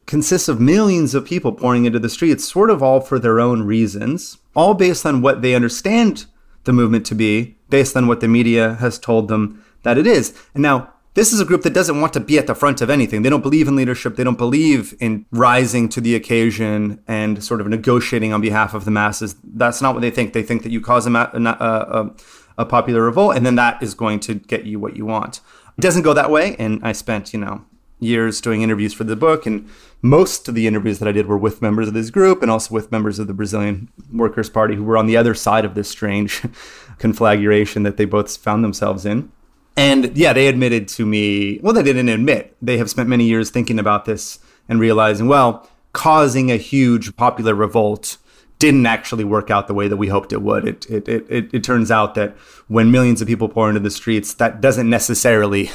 consists 0.08 0.48
of 0.48 0.58
millions 0.58 1.14
of 1.14 1.26
people 1.26 1.52
pouring 1.52 1.84
into 1.84 1.98
the 1.98 2.08
streets, 2.08 2.48
sort 2.48 2.70
of 2.70 2.82
all 2.82 3.00
for 3.00 3.18
their 3.18 3.38
own 3.38 3.62
reasons, 3.62 4.38
all 4.56 4.74
based 4.74 5.04
on 5.06 5.20
what 5.20 5.42
they 5.42 5.54
understand 5.54 6.24
the 6.64 6.72
movement 6.72 7.06
to 7.06 7.14
be, 7.14 7.56
based 7.68 7.96
on 7.96 8.08
what 8.08 8.20
the 8.20 8.26
media 8.26 8.74
has 8.76 8.98
told 8.98 9.28
them 9.28 9.62
that 9.82 9.98
it 9.98 10.06
is. 10.06 10.36
And 10.54 10.62
now, 10.62 10.92
this 11.12 11.32
is 11.32 11.40
a 11.40 11.44
group 11.44 11.62
that 11.62 11.74
doesn't 11.74 12.00
want 12.00 12.12
to 12.14 12.20
be 12.20 12.38
at 12.38 12.46
the 12.46 12.54
front 12.54 12.80
of 12.80 12.90
anything. 12.90 13.22
They 13.22 13.28
don't 13.28 13.42
believe 13.42 13.68
in 13.68 13.76
leadership. 13.76 14.16
They 14.16 14.24
don't 14.24 14.38
believe 14.38 14.94
in 15.00 15.26
rising 15.30 15.88
to 15.90 16.00
the 16.00 16.14
occasion 16.14 17.02
and 17.06 17.42
sort 17.42 17.60
of 17.60 17.66
negotiating 17.66 18.32
on 18.32 18.40
behalf 18.40 18.72
of 18.72 18.84
the 18.84 18.90
masses. 18.90 19.34
That's 19.42 19.82
not 19.82 19.94
what 19.94 20.00
they 20.00 20.10
think. 20.10 20.32
They 20.32 20.42
think 20.42 20.62
that 20.62 20.72
you 20.72 20.80
cause 20.80 21.06
a, 21.06 21.12
a, 21.12 21.42
a, 21.42 22.14
a 22.58 22.64
popular 22.64 23.02
revolt, 23.02 23.36
and 23.36 23.44
then 23.44 23.56
that 23.56 23.82
is 23.82 23.94
going 23.94 24.20
to 24.20 24.34
get 24.34 24.64
you 24.64 24.78
what 24.78 24.96
you 24.96 25.04
want. 25.04 25.40
It 25.76 25.80
doesn't 25.82 26.02
go 26.02 26.14
that 26.14 26.30
way. 26.30 26.56
And 26.58 26.80
I 26.82 26.92
spent, 26.92 27.32
you 27.32 27.40
know, 27.40 27.64
years 28.00 28.40
doing 28.40 28.62
interviews 28.62 28.92
for 28.92 29.04
the 29.04 29.16
book, 29.16 29.46
and 29.46 29.68
most 30.02 30.48
of 30.48 30.54
the 30.54 30.66
interviews 30.66 30.98
that 30.98 31.08
I 31.08 31.12
did 31.12 31.26
were 31.26 31.38
with 31.38 31.62
members 31.62 31.88
of 31.88 31.94
this 31.94 32.10
group 32.10 32.42
and 32.42 32.50
also 32.50 32.74
with 32.74 32.92
members 32.92 33.18
of 33.18 33.26
the 33.26 33.34
Brazilian 33.34 33.88
Workers' 34.12 34.50
Party 34.50 34.74
who 34.74 34.84
were 34.84 34.96
on 34.96 35.06
the 35.06 35.16
other 35.16 35.34
side 35.34 35.64
of 35.64 35.74
this 35.74 35.88
strange 35.88 36.42
conflagration 36.98 37.82
that 37.82 37.96
they 37.96 38.04
both 38.04 38.36
found 38.36 38.62
themselves 38.62 39.04
in. 39.04 39.32
And 39.76 40.16
yeah, 40.16 40.32
they 40.32 40.48
admitted 40.48 40.88
to 40.88 41.06
me, 41.06 41.60
well, 41.62 41.72
they 41.72 41.82
didn't 41.82 42.08
admit. 42.08 42.56
They 42.60 42.78
have 42.78 42.90
spent 42.90 43.08
many 43.08 43.24
years 43.24 43.50
thinking 43.50 43.78
about 43.78 44.04
this 44.04 44.40
and 44.68 44.80
realizing, 44.80 45.28
well, 45.28 45.68
causing 45.92 46.50
a 46.50 46.56
huge 46.56 47.16
popular 47.16 47.54
revolt 47.54 48.18
didn't 48.58 48.86
actually 48.86 49.24
work 49.24 49.50
out 49.50 49.68
the 49.68 49.74
way 49.74 49.86
that 49.86 49.96
we 49.96 50.08
hoped 50.08 50.32
it 50.32 50.42
would. 50.42 50.66
It, 50.66 50.86
it, 50.90 51.08
it, 51.08 51.54
it, 51.54 51.62
turns 51.62 51.92
out 51.92 52.16
that 52.16 52.36
when 52.66 52.90
millions 52.90 53.22
of 53.22 53.28
people 53.28 53.48
pour 53.48 53.68
into 53.68 53.80
the 53.80 53.90
streets, 53.90 54.34
that 54.34 54.60
doesn't 54.60 54.90
necessarily 54.90 55.70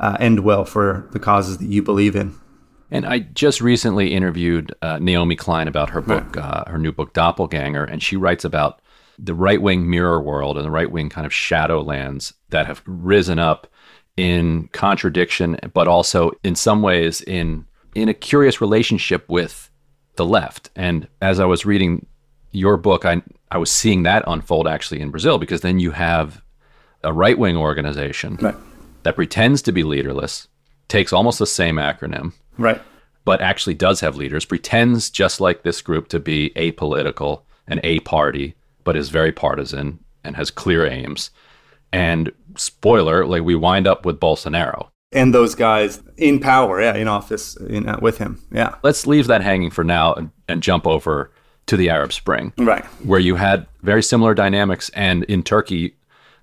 uh, 0.00 0.16
end 0.18 0.40
well 0.40 0.64
for 0.64 1.08
the 1.12 1.20
causes 1.20 1.58
that 1.58 1.66
you 1.66 1.82
believe 1.82 2.16
in. 2.16 2.34
And 2.90 3.06
I 3.06 3.20
just 3.20 3.60
recently 3.60 4.12
interviewed 4.12 4.74
uh, 4.82 4.98
Naomi 4.98 5.36
Klein 5.36 5.68
about 5.68 5.90
her 5.90 6.00
book, 6.00 6.36
uh, 6.36 6.64
her 6.66 6.78
new 6.78 6.90
book, 6.90 7.12
Doppelganger, 7.12 7.84
and 7.84 8.02
she 8.02 8.16
writes 8.16 8.44
about 8.44 8.80
the 9.16 9.34
right 9.34 9.62
wing 9.62 9.88
mirror 9.88 10.20
world 10.20 10.56
and 10.56 10.66
the 10.66 10.70
right 10.70 10.90
wing 10.90 11.08
kind 11.08 11.26
of 11.26 11.32
shadowlands 11.32 12.32
that 12.48 12.66
have 12.66 12.82
risen 12.86 13.38
up 13.38 13.68
in 14.16 14.68
contradiction, 14.72 15.56
but 15.72 15.86
also 15.86 16.32
in 16.42 16.56
some 16.56 16.82
ways 16.82 17.20
in 17.20 17.66
in 17.94 18.08
a 18.08 18.14
curious 18.14 18.60
relationship 18.60 19.28
with 19.28 19.70
the 20.16 20.24
left. 20.24 20.70
And 20.74 21.06
as 21.20 21.38
I 21.38 21.44
was 21.44 21.64
reading 21.64 22.06
your 22.50 22.76
book, 22.76 23.04
I 23.04 23.22
I 23.52 23.58
was 23.58 23.70
seeing 23.70 24.02
that 24.02 24.24
unfold 24.26 24.66
actually 24.66 25.00
in 25.00 25.10
Brazil 25.10 25.38
because 25.38 25.60
then 25.60 25.78
you 25.78 25.92
have 25.92 26.42
a 27.04 27.12
right 27.12 27.38
wing 27.38 27.56
organization 27.56 28.36
right. 28.40 28.54
That 29.02 29.16
pretends 29.16 29.62
to 29.62 29.72
be 29.72 29.82
leaderless, 29.82 30.48
takes 30.88 31.12
almost 31.12 31.38
the 31.38 31.46
same 31.46 31.76
acronym, 31.76 32.32
right, 32.58 32.80
but 33.24 33.40
actually 33.40 33.74
does 33.74 34.00
have 34.00 34.16
leaders, 34.16 34.44
pretends 34.44 35.10
just 35.10 35.40
like 35.40 35.62
this 35.62 35.82
group 35.82 36.08
to 36.08 36.20
be 36.20 36.52
apolitical 36.56 37.42
and 37.66 37.80
a 37.84 38.00
party, 38.00 38.54
but 38.84 38.96
is 38.96 39.08
very 39.08 39.32
partisan 39.32 39.98
and 40.24 40.36
has 40.36 40.50
clear 40.50 40.86
aims. 40.86 41.30
And 41.92 42.32
spoiler, 42.56 43.26
like 43.26 43.42
we 43.42 43.54
wind 43.54 43.86
up 43.86 44.04
with 44.06 44.20
Bolsonaro. 44.20 44.88
And 45.12 45.34
those 45.34 45.56
guys 45.56 46.00
in 46.16 46.38
power, 46.38 46.80
yeah, 46.80 46.94
in 46.94 47.08
office 47.08 47.56
in, 47.56 47.88
uh, 47.88 47.98
with 48.00 48.18
him. 48.18 48.40
Yeah. 48.52 48.76
Let's 48.84 49.06
leave 49.08 49.26
that 49.26 49.42
hanging 49.42 49.70
for 49.70 49.82
now 49.82 50.14
and, 50.14 50.30
and 50.48 50.62
jump 50.62 50.86
over 50.86 51.32
to 51.66 51.76
the 51.76 51.90
Arab 51.90 52.12
Spring, 52.12 52.52
right? 52.58 52.84
Where 53.04 53.20
you 53.20 53.36
had 53.36 53.66
very 53.82 54.02
similar 54.02 54.34
dynamics, 54.34 54.90
and 54.90 55.24
in 55.24 55.42
Turkey, 55.42 55.94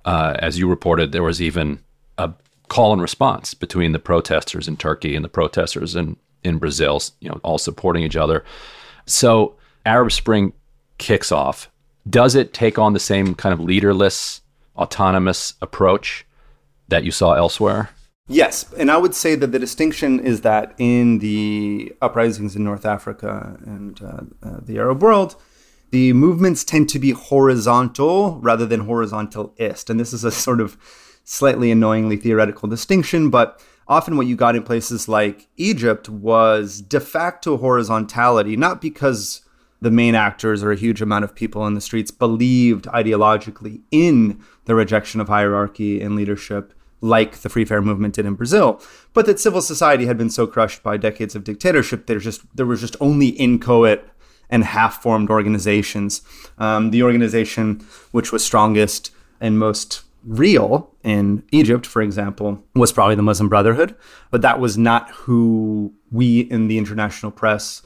uh, 0.06 0.36
as 0.40 0.58
you 0.58 0.70
reported, 0.70 1.12
there 1.12 1.24
was 1.24 1.42
even 1.42 1.80
a 2.18 2.32
call 2.68 2.94
and 2.94 3.02
response 3.02 3.54
between 3.54 3.92
the 3.92 4.00
protesters 4.00 4.68
in 4.68 4.78
Turkey 4.78 5.16
and 5.16 5.24
the 5.24 5.30
protesters 5.30 5.96
in 5.96 6.18
in 6.44 6.58
Brazil, 6.58 7.02
you 7.20 7.30
know, 7.30 7.40
all 7.44 7.58
supporting 7.58 8.04
each 8.04 8.16
other. 8.16 8.44
So 9.06 9.56
Arab 9.86 10.12
Spring 10.12 10.54
kicks 10.98 11.32
off. 11.32 11.70
Does 12.10 12.36
it 12.36 12.54
take 12.54 12.80
on 12.80 12.94
the 12.94 13.00
same 13.00 13.36
kind 13.36 13.54
of 13.54 13.60
leaderless, 13.60 14.42
autonomous 14.78 15.56
approach 15.62 16.26
that 16.88 17.04
you 17.04 17.12
saw 17.12 17.34
elsewhere? 17.34 17.90
Yes, 18.30 18.72
and 18.74 18.92
I 18.92 18.98
would 18.98 19.16
say 19.16 19.36
that 19.36 19.52
the 19.54 19.60
distinction 19.60 20.20
is 20.20 20.42
that 20.42 20.74
in 20.78 21.20
the 21.20 21.94
uprisings 22.02 22.56
in 22.56 22.64
North 22.64 22.86
Africa 22.86 23.58
and 23.66 24.02
uh, 24.02 24.22
uh, 24.44 24.60
the 24.62 24.78
Arab 24.78 25.02
world, 25.02 25.36
the 25.92 26.12
movements 26.12 26.66
tend 26.66 26.90
to 26.90 27.00
be 27.00 27.12
horizontal 27.12 28.40
rather 28.42 28.66
than 28.66 28.86
horizontalist. 28.86 29.90
And 29.90 29.98
this 29.98 30.12
is 30.12 30.26
a 30.26 30.32
sort 30.32 30.60
of 30.60 30.78
slightly 31.30 31.70
annoyingly 31.72 32.16
theoretical 32.16 32.70
distinction, 32.70 33.30
but 33.30 33.62
often 33.86 34.16
what 34.16 34.26
you 34.26 34.36
got 34.36 34.56
in 34.56 34.64
places 34.64 35.10
like 35.10 35.48
Egypt 35.58 36.08
was 36.08 36.82
de 36.82 37.02
facto 37.02 37.58
horizontality, 37.58 38.56
not 38.56 38.82
because 38.82 39.42
the 39.82 39.92
main 39.92 40.16
actors 40.16 40.64
or 40.64 40.72
a 40.72 40.78
huge 40.78 41.02
amount 41.02 41.26
of 41.26 41.36
people 41.36 41.68
in 41.68 41.74
the 41.74 41.82
streets 41.82 42.12
believed 42.12 42.86
ideologically 42.86 43.82
in 43.92 44.42
the 44.66 44.74
rejection 44.74 45.20
of 45.20 45.28
hierarchy 45.28 46.02
and 46.02 46.16
leadership 46.16 46.74
like 47.02 47.40
the 47.40 47.50
free 47.50 47.66
fare 47.66 47.82
movement 47.82 48.16
did 48.16 48.26
in 48.26 48.34
Brazil, 48.34 48.82
but 49.14 49.26
that 49.26 49.40
civil 49.40 49.62
society 49.62 50.06
had 50.06 50.18
been 50.18 50.30
so 50.30 50.48
crushed 50.48 50.82
by 50.82 50.96
decades 50.96 51.36
of 51.36 51.44
dictatorship, 51.44 52.08
there's 52.08 52.24
just 52.24 52.42
there 52.56 52.66
was 52.66 52.80
just 52.80 52.96
only 53.02 53.28
inchoate 53.28 54.04
and 54.50 54.64
half-formed 54.64 55.30
organizations. 55.30 56.22
Um, 56.58 56.92
the 56.92 57.04
organization 57.04 57.86
which 58.12 58.32
was 58.32 58.46
strongest 58.46 59.12
and 59.42 59.60
most 59.60 60.04
real 60.28 60.94
in 61.04 61.44
Egypt, 61.52 61.86
for 61.86 62.02
example, 62.02 62.64
was 62.76 62.92
probably 62.92 63.16
the 63.16 63.22
Muslim 63.22 63.50
Brotherhood, 63.50 63.96
but 64.30 64.42
that 64.42 64.60
was 64.60 64.78
not 64.78 65.10
who 65.12 65.94
we 66.12 66.42
in 66.42 66.68
the 66.68 66.78
international 66.78 67.32
press 67.32 67.82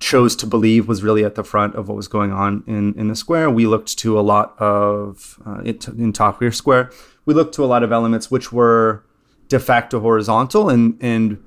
chose 0.00 0.36
to 0.36 0.46
believe 0.46 0.86
was 0.86 1.02
really 1.02 1.24
at 1.24 1.34
the 1.34 1.42
front 1.42 1.74
of 1.74 1.88
what 1.88 1.96
was 1.96 2.06
going 2.06 2.32
on 2.32 2.62
in, 2.66 2.94
in 2.94 3.08
the 3.08 3.16
square. 3.16 3.50
We 3.50 3.66
looked 3.66 3.98
to 3.98 4.18
a 4.18 4.22
lot 4.22 4.54
of, 4.58 5.40
uh, 5.44 5.60
in 5.62 6.12
Tahrir 6.12 6.54
Square, 6.54 6.92
we 7.24 7.34
looked 7.34 7.54
to 7.56 7.64
a 7.64 7.66
lot 7.66 7.82
of 7.82 7.92
elements 7.92 8.30
which 8.30 8.52
were 8.52 9.04
de 9.48 9.58
facto 9.58 10.00
horizontal 10.00 10.68
and 10.68 10.96
and 11.00 11.42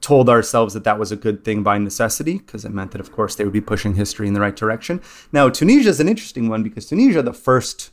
told 0.00 0.28
ourselves 0.28 0.74
that 0.74 0.82
that 0.82 0.98
was 0.98 1.12
a 1.12 1.16
good 1.16 1.44
thing 1.44 1.62
by 1.62 1.78
necessity 1.78 2.38
because 2.38 2.64
it 2.64 2.72
meant 2.72 2.90
that 2.90 3.00
of 3.00 3.12
course 3.12 3.36
they 3.36 3.44
would 3.44 3.52
be 3.52 3.60
pushing 3.60 3.94
history 3.94 4.26
in 4.26 4.34
the 4.34 4.40
right 4.40 4.56
direction 4.56 5.00
now 5.32 5.48
tunisia 5.48 5.88
is 5.88 6.00
an 6.00 6.08
interesting 6.08 6.48
one 6.48 6.62
because 6.62 6.86
tunisia 6.86 7.22
the 7.22 7.32
first 7.32 7.91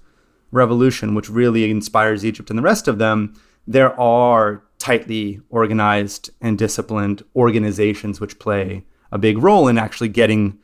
revolution 0.51 1.15
which 1.15 1.29
really 1.29 1.69
inspires 1.69 2.25
egypt 2.25 2.49
and 2.49 2.57
the 2.57 2.63
rest 2.63 2.87
of 2.87 2.97
them 2.97 3.33
there 3.67 3.97
are 3.99 4.63
tightly 4.79 5.39
organized 5.49 6.29
and 6.41 6.57
disciplined 6.57 7.23
organizations 7.35 8.19
which 8.19 8.39
play 8.39 8.83
a 9.11 9.17
big 9.17 9.37
role 9.37 9.67
in 9.67 9.77
actually 9.77 10.09
getting 10.09 10.57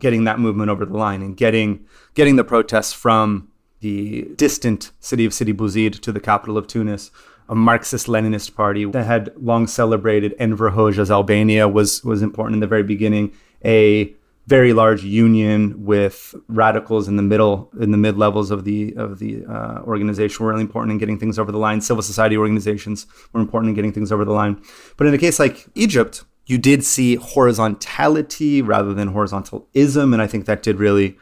getting 0.00 0.24
that 0.24 0.38
movement 0.38 0.70
over 0.70 0.84
the 0.84 0.96
line 0.96 1.22
and 1.22 1.36
getting 1.36 1.84
getting 2.14 2.36
the 2.36 2.44
protests 2.44 2.92
from 2.92 3.48
the 3.80 4.22
distant 4.36 4.90
city 5.00 5.24
of 5.24 5.32
Sidi 5.32 5.52
Bouzid 5.52 6.00
to 6.00 6.12
the 6.12 6.20
capital 6.20 6.58
of 6.58 6.66
Tunis, 6.66 7.10
a 7.48 7.54
Marxist-Leninist 7.54 8.54
party 8.54 8.84
that 8.86 9.06
had 9.06 9.32
long 9.36 9.66
celebrated 9.66 10.34
Enver 10.38 10.70
Hoxha's 10.70 11.10
Albania 11.10 11.68
was 11.68 12.04
was 12.04 12.22
important 12.22 12.54
in 12.54 12.60
the 12.60 12.66
very 12.66 12.82
beginning. 12.82 13.32
A 13.64 14.14
very 14.48 14.72
large 14.72 15.04
union 15.04 15.84
with 15.84 16.34
radicals 16.48 17.06
in 17.06 17.16
the 17.16 17.22
middle 17.22 17.70
in 17.78 17.90
the 17.90 17.98
mid 17.98 18.16
levels 18.16 18.50
of 18.50 18.64
the 18.64 18.94
of 18.96 19.18
the 19.18 19.44
uh, 19.44 19.80
organization 19.82 20.44
were 20.44 20.50
really 20.50 20.62
important 20.62 20.90
in 20.90 20.98
getting 20.98 21.18
things 21.18 21.38
over 21.38 21.52
the 21.52 21.58
line. 21.58 21.82
Civil 21.82 22.02
society 22.02 22.36
organizations 22.36 23.06
were 23.32 23.42
important 23.42 23.68
in 23.68 23.74
getting 23.74 23.92
things 23.92 24.10
over 24.10 24.24
the 24.24 24.32
line. 24.32 24.60
But 24.96 25.06
in 25.06 25.12
a 25.12 25.18
case 25.18 25.38
like 25.38 25.66
Egypt, 25.74 26.24
you 26.46 26.56
did 26.56 26.82
see 26.82 27.16
horizontality 27.16 28.62
rather 28.62 28.94
than 28.94 29.12
horizontalism, 29.12 30.14
and 30.14 30.22
I 30.22 30.26
think 30.26 30.46
that 30.46 30.62
did 30.62 30.78
really 30.78 31.18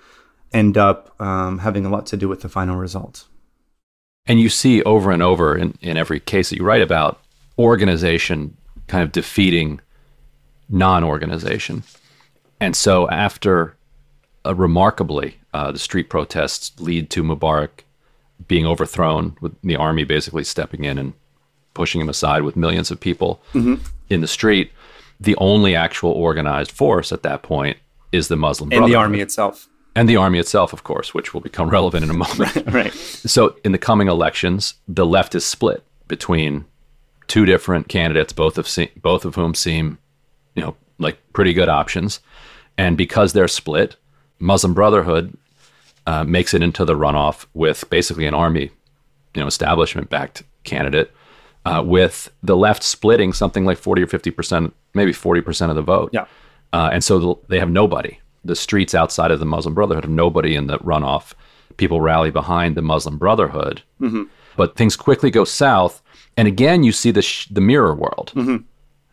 end 0.53 0.79
up 0.79 1.21
um, 1.21 1.59
having 1.59 1.85
a 1.85 1.91
lot 1.91 2.07
to 2.07 2.17
do 2.17 2.29
with 2.29 2.43
the 2.43 2.49
final 2.49 2.77
result. 2.77 3.27
And 4.27 4.41
you 4.41 4.49
see 4.49 4.85
over 4.85 5.11
and 5.11 5.23
over 5.23 5.57
in, 5.57 5.77
in 5.81 5.97
every 5.97 6.21
case 6.21 6.51
that 6.51 6.59
you 6.59 6.65
write 6.65 6.83
about 6.83 7.21
organization 7.59 8.57
kind 8.87 9.03
of 9.03 9.11
defeating 9.11 9.81
non 10.69 11.03
organization. 11.03 11.83
And 12.61 12.75
so, 12.75 13.09
after 13.11 13.77
uh, 14.45 14.55
remarkably, 14.55 15.39
uh, 15.53 15.73
the 15.73 15.79
street 15.79 16.09
protests 16.09 16.79
lead 16.81 17.11
to 17.11 17.23
Mubarak 17.23 17.85
being 18.49 18.67
overthrown, 18.67 19.37
with 19.41 19.55
the 19.63 19.77
army 19.77 20.05
basically 20.05 20.45
stepping 20.45 20.85
in 20.85 20.99
and 20.99 21.13
pushing 21.75 22.01
him 22.01 22.09
aside 22.09 22.43
with 22.43 22.57
millions 22.57 22.91
of 22.91 23.01
people 23.01 23.41
mm-hmm. 23.53 23.83
in 24.09 24.21
the 24.21 24.27
street. 24.27 24.73
The 25.19 25.37
only 25.37 25.75
actual 25.75 26.11
organized 26.11 26.71
force 26.71 27.13
at 27.13 27.23
that 27.23 27.43
point 27.43 27.79
is 28.13 28.29
the 28.29 28.37
Muslim 28.37 28.73
and 28.73 28.87
the 28.87 28.95
army 28.95 29.21
itself. 29.21 29.69
And 29.95 30.09
the 30.09 30.17
army 30.17 30.39
itself, 30.39 30.75
of 30.75 30.85
course, 30.85 31.15
which 31.15 31.33
will 31.33 31.41
become 31.41 31.71
relevant 31.79 32.05
in 32.05 32.11
a 32.11 32.15
moment. 32.15 32.67
right. 32.73 32.93
So, 32.93 33.57
in 33.65 33.73
the 33.73 33.79
coming 33.79 34.09
elections, 34.09 34.75
the 34.87 35.07
left 35.07 35.35
is 35.35 35.45
split 35.45 35.83
between 36.09 36.67
two 37.27 37.45
different 37.45 37.89
candidates, 37.89 38.33
both 38.33 38.59
of 38.59 38.69
se- 38.69 38.93
both 39.01 39.25
of 39.25 39.35
whom 39.35 39.55
seem, 39.55 39.99
you 40.55 40.63
know, 40.63 40.77
like 40.99 41.19
pretty 41.33 41.53
good 41.53 41.69
options. 41.69 42.21
And 42.79 42.97
because 42.97 43.33
they're 43.33 43.49
split, 43.49 43.97
Muslim 44.39 44.75
Brotherhood 44.75 45.37
uh, 46.07 46.25
makes 46.25 46.55
it 46.55 46.63
into 46.63 46.85
the 46.85 46.95
runoff 46.95 47.47
with 47.55 47.89
basically 47.91 48.27
an 48.27 48.35
army, 48.35 48.71
you 49.35 49.41
know, 49.41 49.47
establishment-backed 49.47 50.43
candidate, 50.65 51.11
uh, 51.65 51.83
with 51.85 52.31
the 52.43 52.57
left 52.57 52.83
splitting 52.83 53.33
something 53.33 53.65
like 53.65 53.79
forty 53.79 54.03
or 54.03 54.07
fifty 54.07 54.31
percent, 54.31 54.75
maybe 54.95 55.13
forty 55.13 55.41
percent 55.41 55.71
of 55.71 55.77
the 55.77 55.83
vote. 55.83 56.11
Yeah. 56.13 56.27
Uh, 56.73 56.91
and 56.93 57.03
so 57.03 57.41
they 57.49 57.59
have 57.59 57.71
nobody. 57.71 58.19
The 58.45 58.55
streets 58.55 58.95
outside 58.95 59.31
of 59.31 59.41
the 59.41 59.47
Muslim 59.47 59.75
Brotherhood 59.75 60.05
have 60.05 60.13
nobody 60.13 60.55
in 60.55 60.67
the 60.67 60.79
runoff. 60.79 61.33
People 61.77 62.01
rally 62.01 62.31
behind 62.31 62.77
the 62.77 62.83
Muslim 62.83 63.19
Brotherhood, 63.19 63.83
mm-hmm. 64.01 64.25
but 64.57 64.77
things 64.77 64.97
quickly 64.97 65.31
go 65.31 65.45
south. 65.45 66.03
And 66.37 66.47
again, 66.47 66.85
you 66.85 66.93
see 66.93 67.11
the 67.11 67.23
sh- 67.23 67.49
the 67.51 67.61
mirror 67.61 67.95
world. 67.95 68.33
Mm-hmm. 68.35 68.57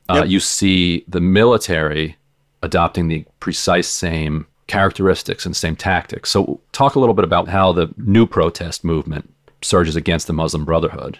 Uh, 0.10 0.16
yep. 0.20 0.28
You 0.28 0.40
see 0.40 1.06
the 1.08 1.22
military 1.22 2.18
adopting 2.64 3.08
the 3.08 3.26
precise 3.40 3.88
same 3.88 4.48
characteristics 4.68 5.46
and 5.46 5.56
same 5.56 5.76
tactics. 5.76 6.32
So, 6.32 6.62
talk 6.72 6.96
a 6.96 7.00
little 7.00 7.14
bit 7.14 7.26
about 7.26 7.50
how 7.50 7.72
the 7.72 7.94
new 7.98 8.26
protest 8.26 8.84
movement 8.84 9.32
surges 9.62 9.96
against 9.96 10.28
the 10.28 10.34
Muslim 10.34 10.66
Brotherhood. 10.66 11.20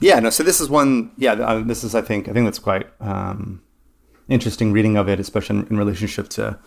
Yeah, 0.00 0.18
no. 0.20 0.30
So 0.30 0.42
this 0.42 0.60
is 0.60 0.68
one. 0.68 1.12
Yeah, 1.16 1.32
uh, 1.32 1.62
this 1.62 1.84
is. 1.84 1.94
I 1.94 2.02
think. 2.02 2.28
I 2.28 2.32
think 2.32 2.46
that's 2.46 2.58
quite 2.58 2.88
um, 3.00 3.62
interesting 4.28 4.72
reading 4.72 4.96
of 4.96 5.08
it, 5.08 5.20
especially 5.20 5.60
in, 5.60 5.66
in 5.68 5.76
relationship 5.76 6.28
to 6.30 6.58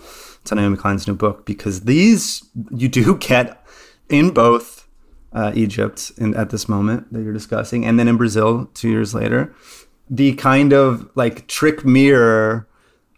to 0.45 0.55
Naomi 0.55 0.77
Klein's 0.77 1.07
new 1.07 1.15
book, 1.15 1.45
because 1.45 1.81
these 1.81 2.43
you 2.71 2.87
do 2.87 3.17
get 3.19 3.63
in 4.09 4.31
both 4.31 4.87
uh, 5.33 5.51
Egypt 5.55 6.11
in, 6.17 6.35
at 6.35 6.51
this 6.51 6.69
moment 6.69 7.11
that 7.11 7.21
you're 7.21 7.33
discussing, 7.33 7.85
and 7.85 7.99
then 7.99 8.07
in 8.07 8.17
Brazil 8.17 8.69
two 8.73 8.89
years 8.89 9.13
later, 9.13 9.53
the 10.09 10.33
kind 10.35 10.71
of 10.71 11.09
like 11.15 11.47
trick 11.47 11.83
mirror 11.83 12.66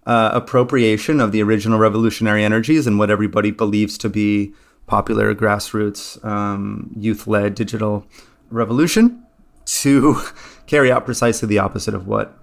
uh, 0.10 0.32
appropriation 0.34 1.20
of 1.20 1.32
the 1.32 1.44
original 1.44 1.78
revolutionary 1.78 2.44
energies 2.44 2.88
and 2.88 2.98
what 2.98 3.12
everybody 3.12 3.52
believes 3.52 3.96
to 3.96 4.10
be 4.10 4.52
popular 4.88 5.36
grassroots 5.36 6.24
um, 6.26 6.90
youth-led 6.98 7.54
digital 7.54 8.04
revolution 8.50 9.24
to 9.66 10.20
carry 10.66 10.92
out 10.92 11.06
precisely 11.06 11.48
the 11.48 11.60
opposite 11.60 11.94
of 11.94 12.08
what 12.08 12.36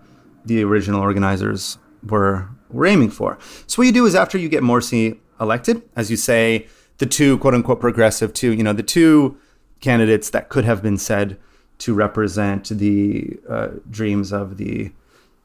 the 0.44 0.62
original 0.62 1.00
organizers 1.00 1.76
were 2.04 2.48
were 2.70 2.86
aiming 2.86 3.10
for. 3.10 3.36
So 3.66 3.80
what 3.80 3.86
you 3.86 3.92
do 3.92 4.06
is 4.06 4.14
after 4.14 4.38
you 4.38 4.48
get 4.48 4.62
Morsi 4.62 5.18
elected, 5.40 5.82
as 5.96 6.08
you 6.08 6.16
say, 6.16 6.68
the 6.98 7.06
two 7.06 7.36
quote 7.38 7.54
unquote 7.54 7.80
progressive 7.80 8.32
two, 8.32 8.52
you 8.52 8.62
know, 8.62 8.74
the 8.74 8.84
two 8.84 9.36
candidates 9.80 10.30
that 10.30 10.50
could 10.50 10.64
have 10.64 10.84
been 10.84 10.98
said 10.98 11.36
to 11.78 11.94
represent 11.94 12.68
the 12.68 13.40
uh, 13.48 13.68
dreams 13.90 14.32
of 14.32 14.56
the 14.56 14.92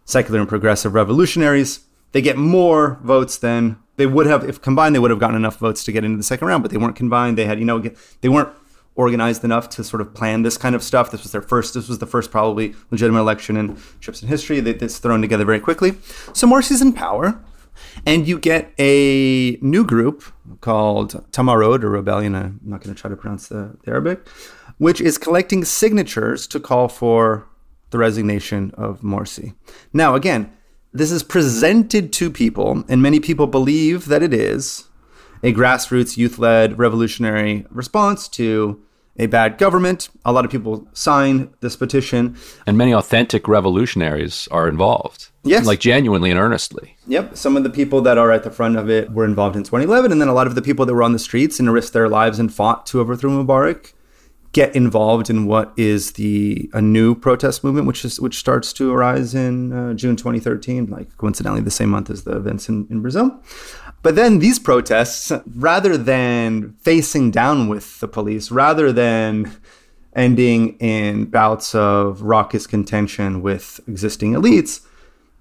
secular 0.06 0.40
and 0.40 0.48
progressive 0.48 0.94
revolutionaries. 0.94 1.80
They 2.12 2.22
get 2.22 2.38
more 2.38 3.00
votes 3.04 3.38
than 3.38 3.78
they 3.98 4.06
would 4.06 4.26
have 4.26 4.48
if 4.48 4.62
combined. 4.62 4.96
They 4.96 5.00
would 5.00 5.12
have 5.12 5.20
gotten 5.20 5.36
enough 5.36 5.58
votes 5.58 5.84
to 5.86 5.92
get 5.92 6.04
into 6.04 6.18
the 6.18 6.24
second 6.24 6.48
round, 6.48 6.64
but 6.64 6.72
they 6.72 6.78
weren't 6.78 6.96
combined. 6.96 7.38
They 7.38 7.46
had, 7.46 7.60
you 7.60 7.66
know, 7.66 7.82
they 8.22 8.30
weren't 8.30 8.50
organized 8.96 9.44
enough 9.44 9.70
to 9.70 9.84
sort 9.84 10.02
of 10.02 10.14
plan 10.14 10.44
this 10.44 10.58
kind 10.58 10.76
of 10.76 10.84
stuff. 10.84 11.12
This 11.12 11.24
was 11.24 11.32
their 11.32 11.42
first. 11.42 11.74
This 11.74 11.88
was 11.88 12.00
the 12.00 12.06
first 12.06 12.32
probably 12.32 12.76
legitimate 12.90 13.22
election 13.22 13.56
in 13.58 13.78
Egyptian 14.00 14.28
history. 14.28 14.60
That's 14.60 14.98
thrown 14.98 15.22
together 15.22 15.46
very 15.46 15.60
quickly. 15.60 15.92
So 16.34 16.48
Morsi's 16.48 16.82
in 16.82 16.94
power, 16.94 17.42
and 18.06 18.28
you 18.28 18.38
get 18.38 18.74
a 18.78 19.58
new 19.62 19.86
group 19.86 20.24
called 20.60 21.32
Tamarod 21.32 21.84
or 21.84 21.90
Rebellion. 21.90 22.36
I'm 22.36 22.60
not 22.64 22.82
going 22.82 22.94
to 22.94 23.00
try 23.00 23.10
to 23.10 23.16
pronounce 23.16 23.48
the, 23.48 23.78
the 23.84 23.92
Arabic, 23.92 24.28
which 24.78 25.00
is 25.00 25.18
collecting 25.18 25.64
signatures 25.64 26.46
to 26.48 26.60
call 26.60 26.88
for 26.90 27.48
the 27.92 27.98
resignation 27.98 28.72
of 28.76 29.02
Morsi. 29.02 29.54
Now, 29.94 30.16
again, 30.16 30.52
this 30.94 31.12
is 31.12 31.24
presented 31.24 32.12
to 32.14 32.30
people, 32.30 32.84
and 32.88 33.02
many 33.02 33.20
people 33.20 33.48
believe 33.48 34.06
that 34.06 34.24
it 34.24 34.34
is 34.34 34.90
a 35.44 35.54
grassroots 35.54 36.18
youth 36.18 36.38
led 36.38 36.78
revolutionary 36.78 37.66
response 37.70 38.28
to 38.28 38.82
a 39.18 39.26
bad 39.26 39.58
government. 39.58 40.10
A 40.24 40.32
lot 40.32 40.46
of 40.46 40.52
people 40.52 40.88
sign 40.94 41.54
this 41.60 41.76
petition. 41.76 42.38
And 42.66 42.78
many 42.78 42.94
authentic 42.94 43.48
revolutionaries 43.48 44.48
are 44.52 44.68
involved. 44.68 45.30
Yes. 45.44 45.66
Like 45.66 45.80
genuinely 45.80 46.32
and 46.32 46.40
earnestly. 46.40 46.98
Yep. 47.08 47.36
Some 47.36 47.58
of 47.58 47.64
the 47.64 47.70
people 47.70 48.02
that 48.02 48.18
are 48.18 48.32
at 48.32 48.44
the 48.44 48.52
front 48.52 48.78
of 48.78 48.90
it 48.90 49.12
were 49.12 49.26
involved 49.26 49.56
in 49.56 49.64
2011. 49.64 50.12
And 50.12 50.22
then 50.22 50.28
a 50.28 50.34
lot 50.34 50.48
of 50.48 50.56
the 50.56 50.62
people 50.62 50.86
that 50.86 50.94
were 50.94 51.04
on 51.04 51.14
the 51.14 51.20
streets 51.20 51.60
and 51.60 51.72
risked 51.74 51.94
their 51.94 52.10
lives 52.10 52.40
and 52.40 52.54
fought 52.54 52.86
to 52.88 53.00
overthrow 53.00 53.32
Mubarak 53.32 53.94
get 54.54 54.76
involved 54.76 55.30
in 55.30 55.46
what 55.46 55.72
is 55.78 56.14
the 56.14 56.70
a 56.74 56.82
new 56.82 57.16
protest 57.16 57.64
movement, 57.64 57.88
which 57.88 58.04
is 58.04 58.20
which 58.20 58.38
starts 58.38 58.74
to 58.74 58.92
arise 58.94 59.34
in 59.34 59.72
uh, 59.72 59.94
June 59.94 60.16
2013, 60.16 60.88
like 60.88 61.16
coincidentally 61.18 61.62
the 61.62 61.72
same 61.72 61.90
month 61.90 62.10
as 62.10 62.24
the 62.24 62.36
events 62.36 62.68
in, 62.68 62.88
in 62.90 63.02
Brazil. 63.02 63.42
But 64.02 64.16
then 64.16 64.40
these 64.40 64.60
protests, 64.60 65.32
rather 65.56 65.96
than 65.96 66.74
facing 66.82 67.32
down 67.32 67.68
with 67.70 68.00
the 68.00 68.08
police, 68.08 68.52
rather 68.52 68.92
than 68.92 69.56
ending 70.14 70.78
in 70.80 71.26
bouts 71.26 71.74
of 71.74 72.22
raucous 72.22 72.68
contention 72.68 73.42
with 73.42 73.80
existing 73.88 74.34
elites, 74.34 74.86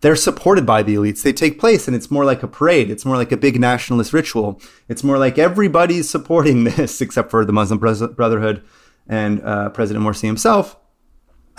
they're 0.02 0.14
supported 0.14 0.64
by 0.64 0.82
the 0.82 0.94
elites. 0.94 1.22
They 1.22 1.32
take 1.32 1.58
place, 1.58 1.88
and 1.88 1.96
it's 1.96 2.10
more 2.10 2.24
like 2.24 2.42
a 2.42 2.48
parade. 2.48 2.90
It's 2.90 3.04
more 3.04 3.16
like 3.16 3.32
a 3.32 3.36
big 3.36 3.58
nationalist 3.58 4.12
ritual. 4.12 4.60
It's 4.88 5.02
more 5.02 5.18
like 5.18 5.36
everybody's 5.36 6.08
supporting 6.08 6.64
this, 6.76 7.00
except 7.00 7.30
for 7.30 7.44
the 7.44 7.52
Muslim 7.52 7.78
Brotherhood 7.78 8.62
and 9.10 9.42
uh, 9.42 9.68
President 9.70 10.02
Morsi 10.02 10.26
himself. 10.26 10.76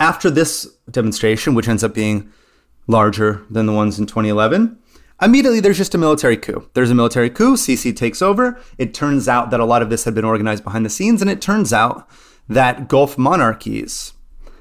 After 0.00 0.30
this 0.30 0.66
demonstration, 0.90 1.54
which 1.54 1.68
ends 1.68 1.84
up 1.84 1.94
being 1.94 2.32
larger 2.88 3.44
than 3.48 3.66
the 3.66 3.72
ones 3.72 4.00
in 4.00 4.06
2011, 4.06 4.78
Immediately, 5.20 5.60
there's 5.60 5.78
just 5.78 5.94
a 5.94 5.98
military 5.98 6.36
coup. 6.36 6.68
There's 6.74 6.90
a 6.90 6.96
military 6.96 7.30
coup. 7.30 7.54
Sisi 7.54 7.94
takes 7.94 8.20
over. 8.20 8.60
It 8.76 8.92
turns 8.92 9.28
out 9.28 9.50
that 9.50 9.60
a 9.60 9.64
lot 9.64 9.80
of 9.80 9.88
this 9.88 10.02
had 10.02 10.16
been 10.16 10.24
organized 10.24 10.64
behind 10.64 10.84
the 10.84 10.90
scenes, 10.90 11.22
and 11.22 11.30
it 11.30 11.40
turns 11.40 11.72
out 11.72 12.08
that 12.48 12.88
Gulf 12.88 13.16
monarchies 13.16 14.14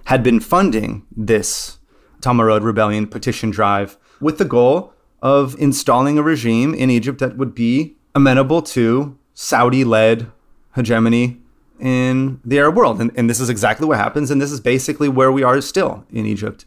had 0.05 0.21
been 0.21 0.39
funding 0.39 1.07
this 1.17 1.79
Tamarod 2.21 2.61
rebellion 2.61 3.07
petition 3.07 3.49
drive 3.49 3.97
with 4.19 4.37
the 4.37 4.45
goal 4.45 4.93
of 5.19 5.55
installing 5.57 6.19
a 6.19 6.23
regime 6.23 6.75
in 6.75 6.91
Egypt 6.91 7.17
that 7.17 7.37
would 7.37 7.55
be 7.55 7.95
amenable 8.13 8.61
to 8.61 9.17
Saudi 9.33 9.83
led 9.83 10.31
hegemony 10.75 11.40
in 11.81 12.39
the 12.45 12.59
Arab 12.59 12.75
world. 12.75 13.01
And, 13.01 13.11
and 13.15 13.29
this 13.29 13.39
is 13.39 13.49
exactly 13.49 13.87
what 13.87 13.97
happens. 13.97 14.31
And 14.31 14.41
this 14.41 14.51
is 14.51 14.59
basically 14.59 15.09
where 15.09 15.31
we 15.31 15.43
are 15.43 15.59
still 15.61 16.05
in 16.11 16.25
Egypt. 16.25 16.65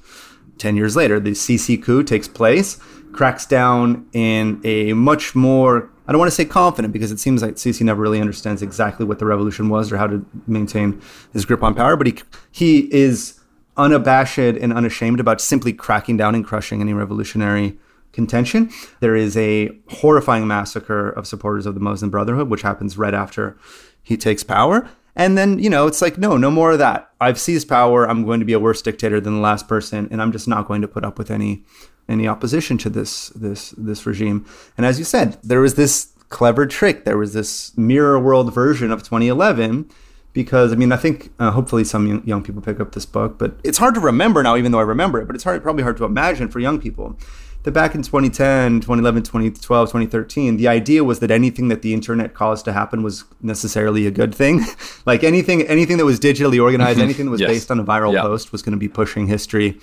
10 0.58 0.76
years 0.76 0.94
later, 0.94 1.18
the 1.18 1.30
Sisi 1.30 1.82
coup 1.82 2.02
takes 2.02 2.28
place 2.28 2.78
cracks 3.14 3.46
down 3.46 4.06
in 4.12 4.60
a 4.64 4.92
much 4.92 5.34
more 5.34 5.90
I 6.06 6.12
don't 6.12 6.18
want 6.18 6.30
to 6.30 6.34
say 6.34 6.44
confident 6.44 6.92
because 6.92 7.10
it 7.10 7.18
seems 7.18 7.40
like 7.40 7.54
Sisi 7.54 7.80
never 7.80 8.02
really 8.02 8.20
understands 8.20 8.60
exactly 8.60 9.06
what 9.06 9.20
the 9.20 9.24
revolution 9.24 9.70
was 9.70 9.90
or 9.90 9.96
how 9.96 10.06
to 10.06 10.26
maintain 10.46 11.00
his 11.32 11.46
grip 11.46 11.62
on 11.62 11.74
power, 11.74 11.96
but 11.96 12.06
he 12.06 12.18
he 12.52 12.92
is 12.92 13.40
unabashed 13.78 14.38
and 14.38 14.70
unashamed 14.72 15.18
about 15.18 15.40
simply 15.40 15.72
cracking 15.72 16.18
down 16.18 16.34
and 16.34 16.44
crushing 16.44 16.82
any 16.82 16.92
revolutionary 16.92 17.78
contention. 18.12 18.70
There 19.00 19.16
is 19.16 19.34
a 19.36 19.70
horrifying 19.88 20.46
massacre 20.46 21.08
of 21.08 21.26
supporters 21.26 21.64
of 21.64 21.74
the 21.74 21.80
Muslim 21.80 22.10
Brotherhood, 22.10 22.50
which 22.50 22.62
happens 22.62 22.98
right 22.98 23.14
after 23.14 23.56
he 24.02 24.18
takes 24.18 24.44
power. 24.44 24.86
And 25.16 25.38
then, 25.38 25.58
you 25.58 25.70
know, 25.70 25.86
it's 25.86 26.02
like, 26.02 26.18
no, 26.18 26.36
no 26.36 26.50
more 26.50 26.72
of 26.72 26.78
that. 26.80 27.10
I've 27.20 27.38
seized 27.38 27.68
power. 27.68 28.08
I'm 28.08 28.24
going 28.24 28.40
to 28.40 28.46
be 28.46 28.52
a 28.52 28.58
worse 28.58 28.82
dictator 28.82 29.20
than 29.20 29.34
the 29.34 29.40
last 29.40 29.68
person, 29.68 30.08
and 30.10 30.20
I'm 30.20 30.32
just 30.32 30.48
not 30.48 30.66
going 30.66 30.82
to 30.82 30.88
put 30.88 31.04
up 31.04 31.18
with 31.18 31.30
any 31.30 31.62
any 32.06 32.28
opposition 32.28 32.76
to 32.78 32.90
this 32.90 33.30
this 33.30 33.70
this 33.78 34.04
regime. 34.06 34.44
And 34.76 34.84
as 34.84 34.98
you 34.98 35.04
said, 35.04 35.38
there 35.42 35.60
was 35.60 35.74
this 35.74 36.12
clever 36.28 36.66
trick. 36.66 37.04
There 37.04 37.16
was 37.16 37.32
this 37.32 37.76
mirror 37.78 38.18
world 38.18 38.52
version 38.52 38.90
of 38.90 39.02
2011 39.02 39.88
because 40.32 40.72
I 40.72 40.74
mean 40.74 40.92
I 40.92 40.96
think 40.96 41.32
uh, 41.38 41.52
hopefully 41.52 41.84
some 41.84 42.22
young, 42.26 42.42
people 42.42 42.60
pick 42.60 42.80
up 42.80 42.92
this 42.92 43.06
book, 43.06 43.38
but 43.38 43.58
it's 43.62 43.78
hard 43.78 43.94
to 43.94 44.00
remember 44.00 44.42
now, 44.42 44.56
even 44.56 44.72
though 44.72 44.80
I 44.80 44.82
remember 44.82 45.20
it. 45.20 45.26
But 45.26 45.36
it's 45.36 45.44
hard, 45.44 45.62
probably 45.62 45.84
hard 45.84 45.96
to 45.98 46.04
imagine 46.04 46.48
for 46.48 46.58
young 46.58 46.80
people 46.80 47.16
that 47.64 47.72
back 47.72 47.94
in 47.94 48.02
2010, 48.02 48.80
2011, 48.80 49.22
2012, 49.24 49.88
2013, 49.88 50.56
the 50.56 50.68
idea 50.68 51.02
was 51.02 51.18
that 51.20 51.30
anything 51.30 51.68
that 51.68 51.82
the 51.82 51.92
internet 51.92 52.32
caused 52.34 52.64
to 52.66 52.72
happen 52.72 53.02
was 53.02 53.24
necessarily 53.42 54.06
a 54.06 54.10
good 54.10 54.34
thing. 54.34 54.60
like 55.06 55.24
anything, 55.24 55.62
anything 55.62 55.96
that 55.96 56.04
was 56.04 56.20
digitally 56.20 56.62
organized, 56.62 57.00
anything 57.00 57.24
that 57.26 57.30
was 57.32 57.40
Yes. 57.40 57.50
based 57.50 57.70
on 57.70 57.80
a 57.80 57.84
viral 57.84 58.12
Yeah. 58.12 58.22
post 58.22 58.52
was 58.52 58.62
going 58.62 58.72
to 58.72 58.78
be 58.78 58.88
pushing 58.88 59.26
history 59.26 59.78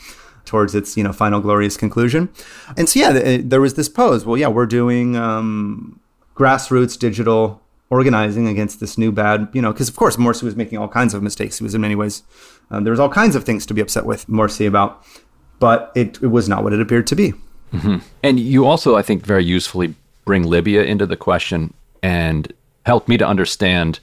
towards 0.46 0.74
its, 0.74 0.96
you 0.98 1.04
know, 1.04 1.12
final 1.14 1.40
glorious 1.40 1.76
conclusion. 1.78 2.30
And 2.78 2.88
so, 2.90 3.00
yeah, 3.00 3.12
th- 3.14 3.42
there 3.46 3.62
was 3.62 3.74
this 3.76 3.90
pose. 3.90 4.26
Well, 4.26 4.38
yeah, 4.38 4.48
we're 4.48 4.66
doing 4.66 5.16
um, 5.16 6.00
grassroots 6.36 6.98
digital 6.98 7.62
organizing 7.90 8.48
against 8.48 8.80
this 8.80 8.98
new 8.98 9.12
bad, 9.12 9.50
you 9.54 9.62
know, 9.62 9.72
because 9.74 9.90
of 9.90 9.96
course 9.96 10.16
Morsi 10.16 10.44
was 10.44 10.56
making 10.56 10.78
all 10.78 10.88
kinds 10.88 11.14
of 11.14 11.22
mistakes. 11.22 11.58
He 11.58 11.64
was 11.64 11.76
in 11.76 11.82
many 11.82 11.96
ways, 11.96 12.24
um, 12.70 12.84
there 12.86 12.92
was 12.92 13.00
all 13.00 13.10
kinds 13.10 13.36
of 13.36 13.44
things 13.44 13.66
to 13.66 13.74
be 13.74 13.82
upset 13.82 14.06
with 14.06 14.26
Morsi 14.28 14.66
about, 14.68 15.04
but 15.60 15.92
it, 15.94 16.18
it 16.24 16.28
was 16.28 16.48
not 16.48 16.64
what 16.64 16.74
it 16.74 16.80
appeared 16.80 17.06
to 17.08 17.16
be. 17.16 17.34
Mm-hmm. 17.74 17.98
And 18.24 18.40
you 18.40 18.66
also, 18.66 18.96
I 18.96 19.02
think, 19.02 19.26
very 19.26 19.44
usefully 19.46 19.96
bring 20.26 20.44
Libya 20.44 20.84
into 20.84 21.06
the 21.06 21.18
question 21.18 21.74
and 22.04 22.52
help 22.86 23.08
me 23.08 23.18
to 23.18 23.28
understand 23.28 24.00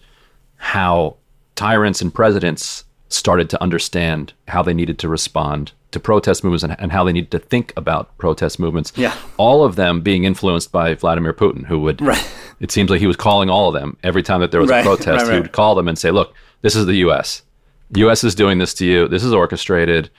how 0.56 1.16
tyrants 1.54 2.00
and 2.00 2.12
presidents 2.14 2.84
started 3.08 3.48
to 3.50 3.62
understand 3.62 4.32
how 4.48 4.62
they 4.62 4.74
needed 4.74 4.98
to 5.00 5.08
respond 5.08 5.72
to 5.90 5.98
protest 5.98 6.44
movements 6.44 6.62
and, 6.62 6.76
and 6.78 6.92
how 6.92 7.02
they 7.04 7.12
needed 7.12 7.30
to 7.30 7.38
think 7.38 7.72
about 7.76 8.16
protest 8.18 8.58
movements. 8.58 8.92
Yeah. 8.96 9.14
All 9.38 9.64
of 9.64 9.76
them 9.76 10.02
being 10.02 10.24
influenced 10.24 10.70
by 10.70 10.94
Vladimir 10.94 11.32
Putin, 11.32 11.64
who 11.66 11.78
would, 11.80 12.00
Right. 12.02 12.30
it 12.60 12.70
seems 12.70 12.90
like 12.90 13.00
he 13.00 13.06
was 13.06 13.16
calling 13.16 13.48
all 13.48 13.68
of 13.68 13.74
them 13.80 13.96
every 14.02 14.22
time 14.22 14.40
that 14.40 14.50
there 14.50 14.60
was 14.60 14.68
Right, 14.70 14.80
a 14.80 14.82
protest. 14.84 15.24
right, 15.26 15.34
He 15.34 15.40
would 15.40 15.52
call 15.52 15.74
them 15.74 15.88
and 15.88 15.98
say, 15.98 16.10
look, 16.10 16.34
this 16.60 16.76
is 16.76 16.84
the 16.86 16.96
U.S. 16.96 17.42
The 17.90 18.00
U.S. 18.00 18.22
is 18.22 18.34
doing 18.34 18.58
this 18.58 18.74
to 18.74 18.84
you. 18.84 19.08
This 19.08 19.24
is 19.24 19.32
orchestrated. 19.32 20.10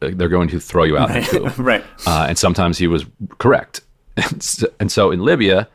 Uh, 0.00 0.10
They're 0.12 0.28
going 0.28 0.48
to 0.48 0.60
throw 0.60 0.84
you 0.84 0.96
out 0.96 1.10
in 1.10 1.16
a 1.18 1.26
coup 1.26 1.48
right. 1.62 1.84
uh, 2.06 2.26
and 2.28 2.38
sometimes 2.38 2.78
he 2.78 2.86
was 2.86 3.04
correct. 3.38 3.80
And 4.16 4.42
so, 4.42 4.66
and 4.80 4.90
so 4.90 5.12
in 5.12 5.22
Libya, 5.22 5.68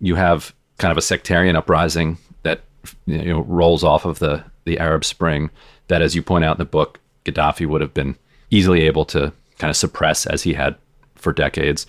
you 0.00 0.16
have 0.16 0.52
kind 0.78 0.90
of 0.90 0.98
a 0.98 1.02
sectarian 1.02 1.54
uprising 1.54 2.18
that 2.42 2.62
you 3.06 3.24
know 3.24 3.42
rolls 3.42 3.84
off 3.84 4.04
of 4.04 4.18
the 4.18 4.42
the 4.64 4.80
Arab 4.80 5.04
Spring. 5.04 5.50
That, 5.86 6.02
as 6.02 6.16
you 6.16 6.22
point 6.22 6.44
out 6.44 6.56
in 6.56 6.58
the 6.58 6.64
book, 6.64 6.98
Gaddafi 7.24 7.64
would 7.64 7.80
have 7.80 7.94
been 7.94 8.16
easily 8.50 8.82
able 8.82 9.04
to 9.06 9.32
kind 9.58 9.70
of 9.70 9.76
suppress 9.76 10.26
as 10.26 10.42
he 10.42 10.54
had 10.54 10.74
for 11.14 11.32
decades. 11.32 11.86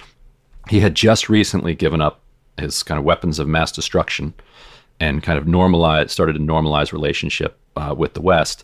He 0.70 0.82
had 0.82 0.94
just 0.94 1.30
recently 1.30 1.74
given 1.74 2.00
up 2.00 2.22
his 2.60 2.84
kind 2.84 3.00
of 3.00 3.04
weapons 3.04 3.40
of 3.40 3.48
mass 3.48 3.72
destruction 3.72 4.36
and 5.00 5.24
kind 5.24 5.40
of 5.40 5.48
normalized, 5.48 6.12
started 6.12 6.34
to 6.34 6.40
normalize 6.40 6.92
relationship 6.92 7.58
uh, 7.76 7.96
with 7.98 8.14
the 8.14 8.22
West, 8.22 8.64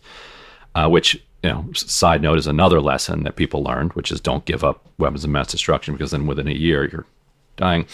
uh, 0.76 0.88
which 0.88 1.20
you 1.44 1.50
know, 1.50 1.66
side 1.74 2.22
note 2.22 2.38
is 2.38 2.48
another 2.48 2.80
lesson 2.82 3.24
that 3.24 3.36
people 3.36 3.64
learned, 3.64 3.94
which 3.94 4.12
is 4.12 4.22
don't 4.22 4.46
give 4.46 4.64
up 4.64 4.86
weapons 4.98 5.24
of 5.24 5.30
mass 5.30 5.48
destruction 5.52 5.94
because 5.94 6.12
then 6.12 6.26
within 6.26 6.48
a 6.48 6.54
year 6.54 6.90
you're 6.90 7.06
dying. 7.58 7.86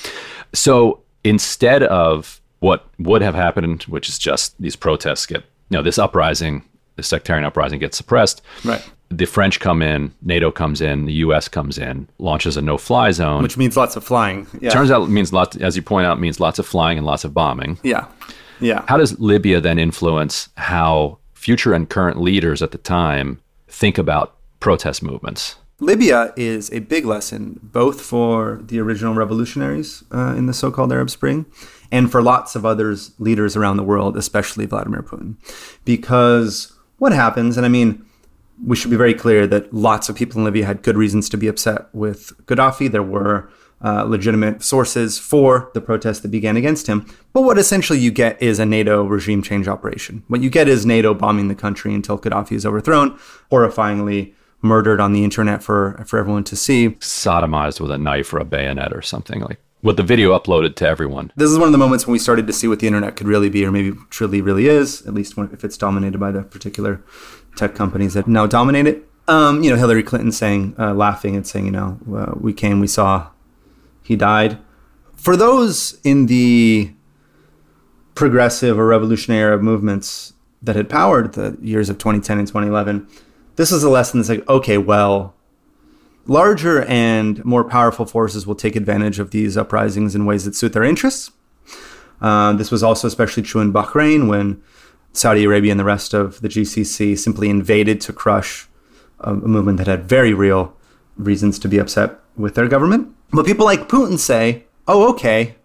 So 0.53 1.01
instead 1.23 1.83
of 1.83 2.39
what 2.59 2.87
would 2.99 3.21
have 3.21 3.35
happened, 3.35 3.83
which 3.83 4.07
is 4.07 4.19
just 4.19 4.59
these 4.61 4.75
protests 4.75 5.25
get, 5.25 5.41
you 5.69 5.77
know, 5.77 5.81
this 5.81 5.97
uprising, 5.97 6.63
this 6.95 7.07
sectarian 7.07 7.45
uprising 7.45 7.79
gets 7.79 7.97
suppressed. 7.97 8.41
Right. 8.63 8.87
The 9.09 9.25
French 9.25 9.59
come 9.59 9.81
in, 9.81 10.13
NATO 10.21 10.51
comes 10.51 10.81
in, 10.81 11.05
the 11.05 11.13
U.S. 11.13 11.47
comes 11.47 11.79
in, 11.79 12.07
launches 12.19 12.57
a 12.57 12.61
no-fly 12.61 13.09
zone. 13.09 13.41
Which 13.41 13.57
means 13.57 13.75
lots 13.75 13.95
of 13.95 14.03
flying. 14.03 14.45
Yeah. 14.61 14.69
turns 14.69 14.91
out 14.91 15.01
it 15.01 15.09
means 15.09 15.33
lots, 15.33 15.57
as 15.57 15.75
you 15.75 15.81
point 15.81 16.05
out, 16.05 16.19
means 16.19 16.39
lots 16.39 16.59
of 16.59 16.67
flying 16.67 16.99
and 16.99 17.07
lots 17.07 17.23
of 17.23 17.33
bombing. 17.33 17.79
yeah. 17.83 18.05
Yeah. 18.61 18.83
How 18.89 18.97
does 18.97 19.17
Libya 19.19 19.61
then 19.61 19.79
influence 19.79 20.49
how 20.57 21.17
future 21.39 21.73
and 21.73 21.89
current 21.89 22.19
leaders 22.19 22.61
at 22.61 22.71
the 22.71 22.77
time 22.77 23.39
think 23.67 23.97
about 23.97 24.35
protest 24.59 25.01
movements? 25.01 25.55
Libya 25.79 26.33
is 26.35 26.69
a 26.73 26.79
big 26.79 27.05
lesson, 27.05 27.57
both 27.63 28.01
for 28.01 28.59
the 28.63 28.79
original 28.79 29.13
revolutionaries 29.13 30.03
uh, 30.13 30.35
in 30.35 30.45
the 30.45 30.53
so 30.53 30.69
called 30.69 30.91
Arab 30.91 31.09
Spring 31.09 31.45
and 31.91 32.11
for 32.11 32.21
lots 32.21 32.55
of 32.55 32.65
others, 32.65 33.11
leaders 33.17 33.55
around 33.55 33.77
the 33.77 33.83
world, 33.83 34.17
especially 34.17 34.65
Vladimir 34.65 35.01
Putin. 35.01 35.37
Because 35.85 36.73
what 36.97 37.13
happens, 37.13 37.55
and 37.55 37.65
I 37.65 37.69
mean, 37.69 38.05
we 38.63 38.75
should 38.75 38.91
be 38.91 38.97
very 38.97 39.13
clear 39.13 39.47
that 39.47 39.73
lots 39.73 40.09
of 40.09 40.17
people 40.17 40.37
in 40.39 40.43
Libya 40.43 40.65
had 40.65 40.83
good 40.83 40.97
reasons 40.97 41.29
to 41.29 41.37
be 41.37 41.47
upset 41.47 41.87
with 41.93 42.33
Gaddafi. 42.45 42.91
There 42.91 43.01
were 43.01 43.49
uh, 43.83 44.03
legitimate 44.03 44.63
sources 44.63 45.17
for 45.17 45.71
the 45.73 45.81
protests 45.81 46.19
that 46.19 46.29
began 46.29 46.57
against 46.57 46.87
him. 46.87 47.05
But 47.33 47.43
what 47.43 47.57
essentially 47.57 47.99
you 47.99 48.11
get 48.11 48.41
is 48.41 48.59
a 48.59 48.65
NATO 48.65 49.05
regime 49.05 49.41
change 49.41 49.67
operation. 49.67 50.23
What 50.27 50.41
you 50.41 50.49
get 50.49 50.67
is 50.67 50.85
NATO 50.85 51.13
bombing 51.13 51.47
the 51.47 51.55
country 51.55 51.93
until 51.93 52.17
Gaddafi 52.17 52.53
is 52.53 52.65
overthrown, 52.65 53.17
horrifyingly 53.51 54.33
murdered 54.61 54.99
on 54.99 55.13
the 55.13 55.23
internet 55.23 55.63
for, 55.63 56.03
for 56.05 56.19
everyone 56.19 56.43
to 56.45 56.55
see. 56.55 56.89
Sodomized 56.99 57.79
with 57.79 57.91
a 57.91 57.97
knife 57.97 58.33
or 58.33 58.39
a 58.39 58.45
bayonet 58.45 58.93
or 58.93 59.01
something 59.01 59.41
like 59.41 59.59
with 59.81 59.97
the 59.97 60.03
video 60.03 60.37
uploaded 60.37 60.75
to 60.75 60.85
everyone. 60.85 61.31
This 61.35 61.49
is 61.49 61.57
one 61.57 61.67
of 61.67 61.71
the 61.71 61.77
moments 61.77 62.05
when 62.05 62.11
we 62.11 62.19
started 62.19 62.47
to 62.47 62.53
see 62.53 62.67
what 62.67 62.79
the 62.79 62.87
internet 62.87 63.15
could 63.15 63.27
really 63.27 63.49
be, 63.49 63.65
or 63.65 63.71
maybe 63.71 63.97
truly 64.09 64.41
really 64.41 64.67
is, 64.67 65.05
at 65.07 65.13
least 65.13 65.37
when, 65.37 65.49
if 65.53 65.63
it's 65.63 65.77
dominated 65.77 66.17
by 66.17 66.31
the 66.31 66.43
particular 66.43 67.01
tech 67.55 67.75
companies 67.75 68.13
that 68.13 68.27
now 68.27 68.45
dominate 68.45 68.87
it. 68.87 69.05
Um, 69.27 69.63
you 69.63 69.69
know, 69.69 69.77
Hillary 69.77 70.03
Clinton 70.03 70.31
saying, 70.31 70.75
uh, 70.77 70.93
laughing 70.93 71.35
and 71.35 71.45
saying, 71.45 71.65
you 71.65 71.71
know, 71.71 71.99
uh, 72.13 72.33
we 72.37 72.51
came, 72.51 72.79
we 72.79 72.87
saw, 72.87 73.27
he 74.09 74.15
died. 74.15 74.57
For 75.13 75.37
those 75.37 75.99
in 76.03 76.25
the 76.25 76.91
progressive 78.15 78.79
or 78.79 78.87
revolutionary 78.87 79.61
movements 79.61 80.33
that 80.63 80.75
had 80.75 80.89
powered 80.89 81.33
the 81.33 81.57
years 81.61 81.89
of 81.89 81.99
2010 81.99 82.39
and 82.39 82.47
2011, 82.47 83.07
this 83.55 83.71
is 83.71 83.83
a 83.83 83.89
lesson 83.89 84.19
that's 84.19 84.29
like, 84.29 84.49
okay, 84.49 84.79
well, 84.79 85.35
larger 86.25 86.83
and 86.85 87.45
more 87.45 87.63
powerful 87.63 88.07
forces 88.07 88.47
will 88.47 88.55
take 88.55 88.75
advantage 88.75 89.19
of 89.19 89.29
these 89.29 89.55
uprisings 89.55 90.15
in 90.15 90.25
ways 90.25 90.43
that 90.45 90.55
suit 90.55 90.73
their 90.73 90.83
interests. 90.83 91.31
Uh, 92.19 92.53
this 92.53 92.71
was 92.71 92.81
also 92.81 93.07
especially 93.07 93.43
true 93.43 93.61
in 93.61 93.71
Bahrain 93.71 94.27
when 94.27 94.59
Saudi 95.13 95.43
Arabia 95.43 95.69
and 95.69 95.79
the 95.79 95.85
rest 95.85 96.15
of 96.15 96.41
the 96.41 96.49
GCC 96.49 97.15
simply 97.15 97.47
invaded 97.47 98.01
to 98.01 98.11
crush 98.11 98.67
a, 99.19 99.33
a 99.33 99.35
movement 99.35 99.77
that 99.77 99.85
had 99.85 100.09
very 100.09 100.33
real 100.33 100.75
reasons 101.15 101.59
to 101.59 101.67
be 101.67 101.77
upset 101.77 102.19
with 102.39 102.55
their 102.55 102.67
government. 102.67 103.13
But 103.31 103.45
people 103.45 103.65
like 103.65 103.89
Putin 103.89 104.17
say, 104.17 104.63
oh, 104.87 105.09
okay, 105.11 105.55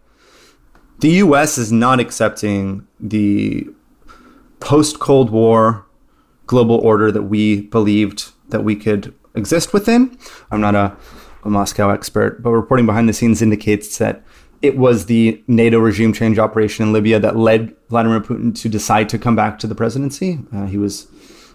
the 0.98 1.10
US 1.24 1.56
is 1.56 1.72
not 1.72 2.00
accepting 2.00 2.86
the 3.00 3.66
post 4.60 4.98
Cold 4.98 5.30
War 5.30 5.86
global 6.46 6.76
order 6.76 7.10
that 7.10 7.22
we 7.22 7.62
believed 7.62 8.32
that 8.48 8.64
we 8.64 8.76
could 8.76 9.14
exist 9.34 9.72
within. 9.72 10.18
I'm 10.50 10.60
not 10.60 10.74
a, 10.74 10.96
a 11.44 11.50
Moscow 11.50 11.90
expert, 11.90 12.42
but 12.42 12.50
reporting 12.50 12.86
behind 12.86 13.08
the 13.08 13.12
scenes 13.12 13.40
indicates 13.40 13.96
that 13.98 14.22
it 14.60 14.76
was 14.76 15.06
the 15.06 15.42
NATO 15.46 15.78
regime 15.78 16.12
change 16.12 16.38
operation 16.38 16.86
in 16.86 16.92
Libya 16.92 17.18
that 17.20 17.36
led 17.36 17.74
Vladimir 17.88 18.20
Putin 18.20 18.58
to 18.60 18.68
decide 18.68 19.08
to 19.10 19.18
come 19.18 19.36
back 19.36 19.58
to 19.58 19.66
the 19.66 19.74
presidency. 19.74 20.38
Uh, 20.54 20.66
he 20.66 20.78
was 20.78 21.06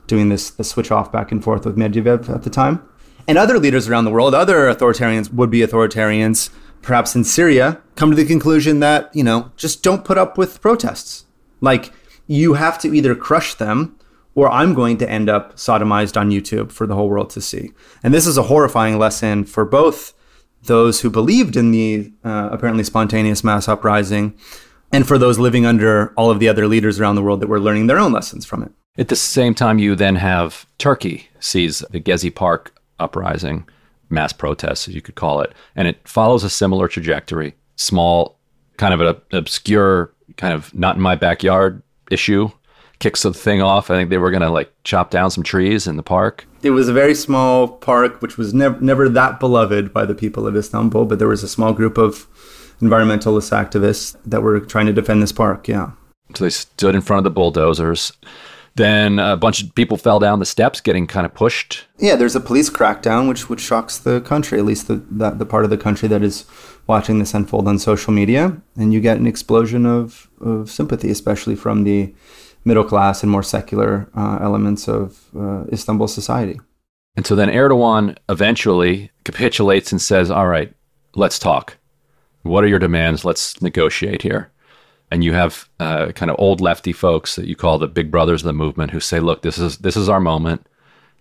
doing 0.07 0.29
this 0.29 0.49
the 0.49 0.63
switch 0.63 0.91
off 0.91 1.11
back 1.11 1.31
and 1.31 1.43
forth 1.43 1.65
with 1.65 1.77
Medvedev 1.77 2.29
at 2.33 2.43
the 2.43 2.49
time. 2.49 2.87
And 3.29 3.37
other 3.37 3.59
leaders 3.59 3.87
around 3.87 4.05
the 4.05 4.09
world, 4.09 4.33
other 4.33 4.73
authoritarians, 4.73 5.31
would 5.31 5.51
be 5.51 5.59
authoritarians, 5.59 6.49
perhaps 6.81 7.15
in 7.15 7.23
Syria, 7.23 7.79
come 7.95 8.09
to 8.09 8.15
the 8.15 8.25
conclusion 8.25 8.79
that, 8.79 9.15
you 9.15 9.23
know, 9.23 9.51
just 9.55 9.83
don't 9.83 10.03
put 10.03 10.17
up 10.17 10.35
with 10.35 10.59
protests. 10.61 11.25
Like, 11.61 11.93
you 12.25 12.55
have 12.55 12.79
to 12.79 12.91
either 12.91 13.13
crush 13.13 13.53
them 13.53 13.95
or 14.33 14.49
I'm 14.49 14.73
going 14.73 14.97
to 14.97 15.07
end 15.07 15.29
up 15.29 15.57
sodomized 15.57 16.19
on 16.19 16.31
YouTube 16.31 16.71
for 16.71 16.87
the 16.87 16.95
whole 16.95 17.07
world 17.07 17.29
to 17.29 17.41
see. 17.41 17.71
And 18.01 18.15
this 18.15 18.25
is 18.25 18.35
a 18.35 18.49
horrifying 18.49 18.97
lesson 18.97 19.45
for 19.45 19.63
both 19.63 20.15
those 20.63 21.01
who 21.01 21.11
believed 21.11 21.55
in 21.55 21.69
the 21.69 22.11
uh, 22.23 22.49
apparently 22.51 22.83
spontaneous 22.83 23.43
mass 23.43 23.67
uprising 23.67 24.35
and 24.91 25.07
for 25.07 25.19
those 25.19 25.37
living 25.37 25.67
under 25.67 26.13
all 26.15 26.31
of 26.31 26.39
the 26.39 26.49
other 26.49 26.67
leaders 26.67 26.99
around 26.99 27.13
the 27.13 27.21
world 27.21 27.41
that 27.41 27.47
were 27.47 27.59
learning 27.59 27.85
their 27.85 27.99
own 27.99 28.11
lessons 28.11 28.43
from 28.43 28.63
it. 28.63 28.71
At 28.97 29.09
the 29.09 29.15
same 29.15 29.53
time, 29.53 29.77
you 29.77 29.93
then 29.93 30.15
have 30.15 30.65
Turkey 30.79 31.29
sees 31.39 31.85
the 31.91 32.01
Gezi 32.01 32.33
Park 32.33 32.73
uprising, 32.99 33.67
mass 34.09 34.33
protests, 34.33 34.87
as 34.87 34.95
you 34.95 35.01
could 35.01 35.15
call 35.15 35.41
it, 35.41 35.53
and 35.75 35.87
it 35.87 36.07
follows 36.07 36.43
a 36.43 36.49
similar 36.49 36.87
trajectory. 36.87 37.55
Small, 37.75 38.37
kind 38.77 38.93
of 38.93 39.01
an 39.01 39.15
obscure, 39.31 40.11
kind 40.37 40.53
of 40.53 40.73
not 40.75 40.95
in 40.95 41.01
my 41.01 41.15
backyard 41.15 41.81
issue 42.11 42.49
kicks 42.99 43.23
the 43.23 43.33
thing 43.33 43.61
off. 43.61 43.89
I 43.89 43.95
think 43.95 44.09
they 44.09 44.17
were 44.17 44.31
going 44.31 44.41
to 44.41 44.49
like 44.49 44.71
chop 44.83 45.09
down 45.09 45.31
some 45.31 45.43
trees 45.43 45.87
in 45.87 45.97
the 45.97 46.03
park. 46.03 46.45
It 46.61 46.71
was 46.71 46.87
a 46.89 46.93
very 46.93 47.15
small 47.15 47.67
park, 47.67 48.21
which 48.21 48.37
was 48.37 48.53
never 48.53 48.79
never 48.81 49.09
that 49.09 49.39
beloved 49.39 49.93
by 49.93 50.05
the 50.05 50.15
people 50.15 50.45
of 50.45 50.55
Istanbul, 50.55 51.05
but 51.05 51.19
there 51.19 51.27
was 51.27 51.43
a 51.43 51.47
small 51.47 51.73
group 51.73 51.97
of 51.97 52.27
environmentalist 52.81 53.51
activists 53.51 54.15
that 54.25 54.41
were 54.41 54.59
trying 54.59 54.85
to 54.85 54.93
defend 54.93 55.21
this 55.21 55.31
park. 55.31 55.67
Yeah. 55.67 55.91
So 56.35 56.43
they 56.43 56.49
stood 56.49 56.95
in 56.95 57.01
front 57.01 57.19
of 57.19 57.23
the 57.23 57.31
bulldozers. 57.31 58.13
Then 58.75 59.19
a 59.19 59.35
bunch 59.35 59.61
of 59.61 59.73
people 59.75 59.97
fell 59.97 60.19
down 60.19 60.39
the 60.39 60.45
steps, 60.45 60.79
getting 60.79 61.07
kind 61.07 61.25
of 61.25 61.33
pushed. 61.33 61.85
Yeah, 61.97 62.15
there's 62.15 62.35
a 62.35 62.39
police 62.39 62.69
crackdown, 62.69 63.27
which 63.27 63.49
which 63.49 63.59
shocks 63.59 63.97
the 63.97 64.21
country, 64.21 64.57
at 64.59 64.65
least 64.65 64.87
the 64.87 65.03
that, 65.11 65.39
the 65.39 65.45
part 65.45 65.63
of 65.63 65.69
the 65.69 65.77
country 65.77 66.07
that 66.07 66.21
is 66.21 66.45
watching 66.87 67.19
this 67.19 67.33
unfold 67.33 67.67
on 67.67 67.77
social 67.77 68.13
media, 68.13 68.61
and 68.75 68.93
you 68.93 68.99
get 68.99 69.17
an 69.17 69.27
explosion 69.27 69.85
of, 69.85 70.27
of 70.41 70.71
sympathy, 70.71 71.11
especially 71.11 71.55
from 71.55 71.83
the 71.83 72.13
middle 72.65 72.83
class 72.83 73.21
and 73.21 73.31
more 73.31 73.43
secular 73.43 74.09
uh, 74.15 74.39
elements 74.41 74.87
of 74.87 75.29
uh, 75.37 75.65
Istanbul 75.71 76.07
society. 76.07 76.59
And 77.15 77.27
so 77.27 77.35
then 77.35 77.49
Erdogan 77.49 78.17
eventually 78.27 79.11
capitulates 79.23 79.91
and 79.91 80.01
says, 80.01 80.31
"All 80.31 80.47
right, 80.47 80.73
let's 81.15 81.39
talk. 81.39 81.77
What 82.43 82.63
are 82.63 82.67
your 82.67 82.79
demands? 82.79 83.25
Let's 83.25 83.61
negotiate 83.61 84.21
here. 84.21 84.51
And 85.11 85.23
you 85.23 85.33
have 85.33 85.67
uh, 85.79 86.11
kind 86.11 86.29
of 86.29 86.37
old 86.39 86.61
lefty 86.61 86.93
folks 86.93 87.35
that 87.35 87.47
you 87.47 87.55
call 87.55 87.79
the 87.79 87.87
big 87.87 88.11
brothers 88.11 88.41
of 88.41 88.45
the 88.45 88.53
movement 88.53 88.91
who 88.91 88.99
say, 88.99 89.19
look, 89.19 89.41
this 89.41 89.57
is 89.57 89.79
this 89.79 89.97
is 89.97 90.07
our 90.07 90.19
moment. 90.19 90.67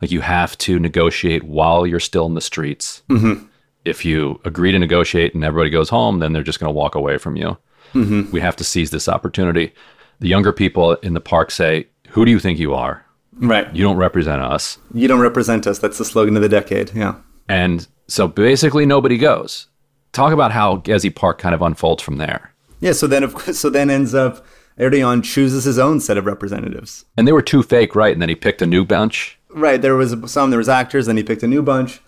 Like 0.03 0.11
you 0.11 0.20
have 0.20 0.57
to 0.59 0.79
negotiate 0.79 1.44
while 1.44 1.87
you're 1.87 2.01
still 2.01 2.27
in 2.27 2.35
the 2.35 2.40
streets. 2.40 3.03
Mm-hmm. 3.09 3.46
If 3.85 4.05
you 4.05 4.40
agree 4.44 4.72
to 4.72 4.79
negotiate 4.79 5.35
and 5.35 5.42
everybody 5.42 5.70
goes 5.70 5.88
home, 5.88 6.18
then 6.18 6.33
they're 6.33 6.42
just 6.42 6.61
going 6.61 6.68
to 6.68 6.77
walk 6.77 6.94
away 6.94 7.18
from 7.18 7.37
you. 7.37 7.57
Mm-hmm. 7.94 8.31
We 8.31 8.40
have 8.40 8.57
to 8.57 8.64
seize 8.64 8.90
this 8.90 9.09
opportunity. 9.09 9.72
The 10.20 10.29
younger 10.29 10.53
people 10.53 10.94
in 10.96 11.14
the 11.14 11.20
park 11.20 11.51
say, 11.51 11.87
"Who 12.11 12.24
do 12.24 12.31
you 12.31 12.38
think 12.38 12.59
you 12.59 12.74
are? 12.74 13.05
Right. 13.33 13.74
You 13.74 13.83
don't 13.83 13.96
represent 13.96 14.42
us." 14.42 14.79
You 14.92 15.09
don't 15.09 15.20
represent 15.20 15.66
us. 15.66 15.79
That's 15.79 15.96
the 15.96 16.05
slogan 16.05 16.37
of 16.37 16.42
the 16.42 16.48
decade. 16.48 16.92
Yeah. 16.94 17.14
And 17.48 17.87
so 18.07 18.29
basically, 18.29 18.85
nobody 18.85 19.16
goes. 19.16 19.68
Talk 20.12 20.33
about 20.33 20.53
how 20.53 20.79
Gezi 20.79 21.14
Park 21.14 21.38
kind 21.38 21.55
of 21.55 21.62
unfolds 21.62 22.03
from 22.03 22.16
there. 22.18 22.53
Yeah. 22.81 22.93
So 22.93 23.07
then, 23.07 23.23
of 23.23 23.35
course, 23.35 23.59
so 23.59 23.71
then 23.71 23.91
ends 23.91 24.14
up 24.14 24.45
Erdogan 24.79 25.25
chooses 25.25 25.64
his 25.64 25.79
own 25.79 26.01
set 26.01 26.17
of 26.17 26.27
representatives. 26.27 27.05
And 27.17 27.27
they 27.27 27.33
were 27.33 27.43
too 27.43 27.62
fake, 27.62 27.95
right? 27.95 28.12
And 28.12 28.23
then 28.23 28.29
he 28.29 28.35
picked 28.35 28.62
a 28.62 28.67
new 28.67 28.85
bunch. 28.85 29.38
Right. 29.51 29.81
There 29.81 29.97
was 29.97 30.14
some. 30.31 30.51
There 30.51 30.59
was 30.59 30.69
actors. 30.69 31.07
Then 31.07 31.17
he 31.17 31.23
picked 31.23 31.43
a 31.43 31.49
new 31.49 31.62
bunch. 31.62 32.01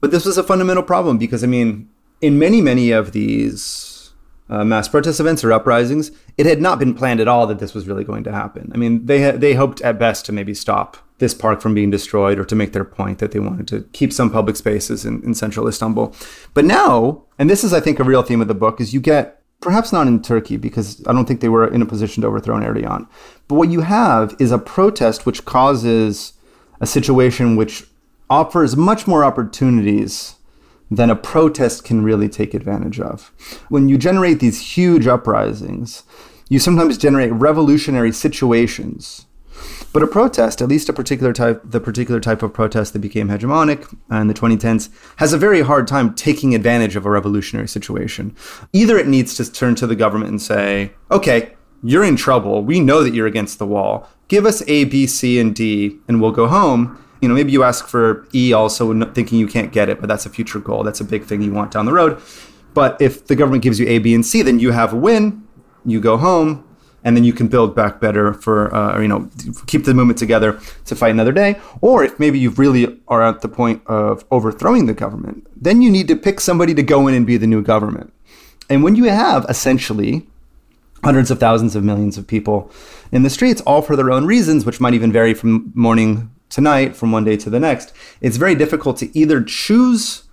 But 0.00 0.10
this 0.10 0.24
was 0.24 0.38
a 0.38 0.42
fundamental 0.42 0.82
problem 0.82 1.18
because 1.18 1.42
I 1.42 1.46
mean, 1.46 1.88
in 2.20 2.38
many 2.38 2.60
many 2.60 2.90
of 2.90 3.12
these 3.12 4.12
uh, 4.48 4.64
mass 4.64 4.88
protest 4.88 5.20
events 5.20 5.42
or 5.44 5.52
uprisings, 5.52 6.10
it 6.36 6.46
had 6.46 6.60
not 6.60 6.78
been 6.78 6.94
planned 6.94 7.20
at 7.20 7.28
all 7.28 7.46
that 7.46 7.58
this 7.58 7.74
was 7.74 7.86
really 7.86 8.04
going 8.04 8.24
to 8.24 8.32
happen. 8.32 8.70
I 8.74 8.78
mean, 8.78 9.06
they 9.06 9.22
ha- 9.22 9.36
they 9.36 9.54
hoped 9.54 9.80
at 9.82 9.98
best 9.98 10.26
to 10.26 10.32
maybe 10.32 10.54
stop 10.54 10.96
this 11.18 11.34
park 11.34 11.60
from 11.60 11.74
being 11.74 11.90
destroyed 11.90 12.38
or 12.38 12.44
to 12.44 12.56
make 12.56 12.72
their 12.72 12.84
point 12.84 13.18
that 13.18 13.32
they 13.32 13.38
wanted 13.38 13.68
to 13.68 13.88
keep 13.92 14.12
some 14.12 14.30
public 14.30 14.56
spaces 14.56 15.04
in, 15.04 15.22
in 15.22 15.34
central 15.34 15.68
Istanbul. 15.68 16.14
But 16.54 16.64
now, 16.64 17.24
and 17.38 17.48
this 17.48 17.64
is 17.64 17.72
I 17.72 17.80
think 17.80 17.98
a 17.98 18.04
real 18.04 18.22
theme 18.22 18.40
of 18.40 18.48
the 18.48 18.54
book, 18.54 18.80
is 18.80 18.92
you 18.92 19.00
get 19.00 19.40
perhaps 19.60 19.92
not 19.92 20.06
in 20.06 20.22
Turkey 20.22 20.56
because 20.56 21.02
I 21.06 21.12
don't 21.12 21.26
think 21.26 21.40
they 21.40 21.48
were 21.48 21.66
in 21.66 21.82
a 21.82 21.86
position 21.86 22.22
to 22.22 22.28
overthrow 22.28 22.56
Erdogan. 22.56 23.08
But 23.48 23.56
what 23.56 23.70
you 23.70 23.80
have 23.80 24.34
is 24.38 24.52
a 24.52 24.58
protest 24.58 25.26
which 25.26 25.44
causes 25.44 26.34
a 26.80 26.86
situation 26.86 27.56
which 27.56 27.84
offers 28.28 28.76
much 28.76 29.06
more 29.06 29.24
opportunities 29.24 30.36
than 30.90 31.10
a 31.10 31.16
protest 31.16 31.84
can 31.84 32.04
really 32.04 32.28
take 32.28 32.54
advantage 32.54 33.00
of. 33.00 33.32
When 33.68 33.88
you 33.88 33.98
generate 33.98 34.40
these 34.40 34.76
huge 34.76 35.06
uprisings, 35.06 36.02
you 36.48 36.58
sometimes 36.58 36.98
generate 36.98 37.32
revolutionary 37.32 38.12
situations. 38.12 39.26
But 39.94 40.02
a 40.02 40.08
protest, 40.08 40.60
at 40.60 40.68
least 40.68 40.88
a 40.88 40.92
particular 40.92 41.32
type, 41.32 41.62
the 41.64 41.80
particular 41.80 42.20
type 42.20 42.42
of 42.42 42.52
protest 42.52 42.92
that 42.92 42.98
became 42.98 43.28
hegemonic 43.28 43.96
in 44.10 44.26
the 44.26 44.34
2010s, 44.34 44.90
has 45.16 45.32
a 45.32 45.38
very 45.38 45.62
hard 45.62 45.86
time 45.86 46.14
taking 46.14 46.54
advantage 46.54 46.96
of 46.96 47.06
a 47.06 47.10
revolutionary 47.10 47.68
situation. 47.68 48.36
Either 48.72 48.98
it 48.98 49.06
needs 49.06 49.36
to 49.36 49.50
turn 49.50 49.76
to 49.76 49.86
the 49.86 49.94
government 49.94 50.30
and 50.30 50.42
say, 50.42 50.92
okay, 51.12 51.54
you're 51.82 52.04
in 52.04 52.16
trouble. 52.16 52.64
We 52.64 52.80
know 52.80 53.04
that 53.04 53.14
you're 53.14 53.28
against 53.28 53.60
the 53.60 53.66
wall. 53.66 54.08
Give 54.26 54.44
us 54.44 54.62
A, 54.66 54.84
B, 54.84 55.06
C, 55.06 55.38
and 55.38 55.54
D, 55.54 55.98
and 56.08 56.20
we'll 56.20 56.32
go 56.32 56.48
home 56.48 56.98
you 57.24 57.28
know, 57.28 57.34
maybe 57.34 57.52
you 57.52 57.62
ask 57.62 57.86
for 57.86 58.28
E 58.34 58.52
also 58.52 58.92
thinking 59.12 59.38
you 59.38 59.46
can't 59.46 59.72
get 59.72 59.88
it, 59.88 59.98
but 59.98 60.08
that's 60.10 60.26
a 60.26 60.28
future 60.28 60.58
goal. 60.58 60.82
That's 60.82 61.00
a 61.00 61.04
big 61.04 61.24
thing 61.24 61.40
you 61.40 61.52
want 61.52 61.70
down 61.70 61.86
the 61.86 61.92
road. 61.92 62.20
But 62.74 63.00
if 63.00 63.28
the 63.28 63.34
government 63.34 63.62
gives 63.62 63.80
you 63.80 63.88
A, 63.88 63.98
B, 63.98 64.14
and 64.14 64.26
C, 64.26 64.42
then 64.42 64.58
you 64.58 64.72
have 64.72 64.92
a 64.92 64.96
win. 64.96 65.42
You 65.86 66.00
go 66.00 66.18
home, 66.18 66.63
and 67.04 67.16
then 67.16 67.22
you 67.22 67.32
can 67.32 67.48
build 67.48 67.76
back 67.76 68.00
better 68.00 68.32
for, 68.32 68.74
uh, 68.74 69.00
you 69.00 69.06
know, 69.06 69.28
keep 69.66 69.84
the 69.84 69.94
movement 69.94 70.18
together 70.18 70.58
to 70.86 70.96
fight 70.96 71.10
another 71.10 71.32
day. 71.32 71.60
Or 71.82 72.02
if 72.02 72.18
maybe 72.18 72.38
you 72.38 72.50
really 72.50 72.98
are 73.08 73.22
at 73.22 73.42
the 73.42 73.48
point 73.48 73.82
of 73.86 74.24
overthrowing 74.30 74.86
the 74.86 74.94
government, 74.94 75.46
then 75.54 75.82
you 75.82 75.90
need 75.90 76.08
to 76.08 76.16
pick 76.16 76.40
somebody 76.40 76.74
to 76.74 76.82
go 76.82 77.06
in 77.06 77.14
and 77.14 77.26
be 77.26 77.36
the 77.36 77.46
new 77.46 77.62
government. 77.62 78.12
And 78.70 78.82
when 78.82 78.96
you 78.96 79.04
have 79.04 79.44
essentially 79.48 80.26
hundreds 81.04 81.30
of 81.30 81.38
thousands 81.38 81.76
of 81.76 81.84
millions 81.84 82.16
of 82.16 82.26
people 82.26 82.70
in 83.12 83.22
the 83.22 83.30
streets, 83.30 83.60
all 83.62 83.82
for 83.82 83.94
their 83.94 84.10
own 84.10 84.24
reasons, 84.24 84.64
which 84.64 84.80
might 84.80 84.94
even 84.94 85.12
vary 85.12 85.34
from 85.34 85.70
morning 85.74 86.30
to 86.48 86.60
night 86.60 86.96
from 86.96 87.12
one 87.12 87.24
day 87.24 87.36
to 87.36 87.50
the 87.50 87.60
next, 87.60 87.92
it's 88.22 88.38
very 88.38 88.54
difficult 88.54 88.96
to 88.96 89.18
either 89.18 89.42
choose 89.42 90.24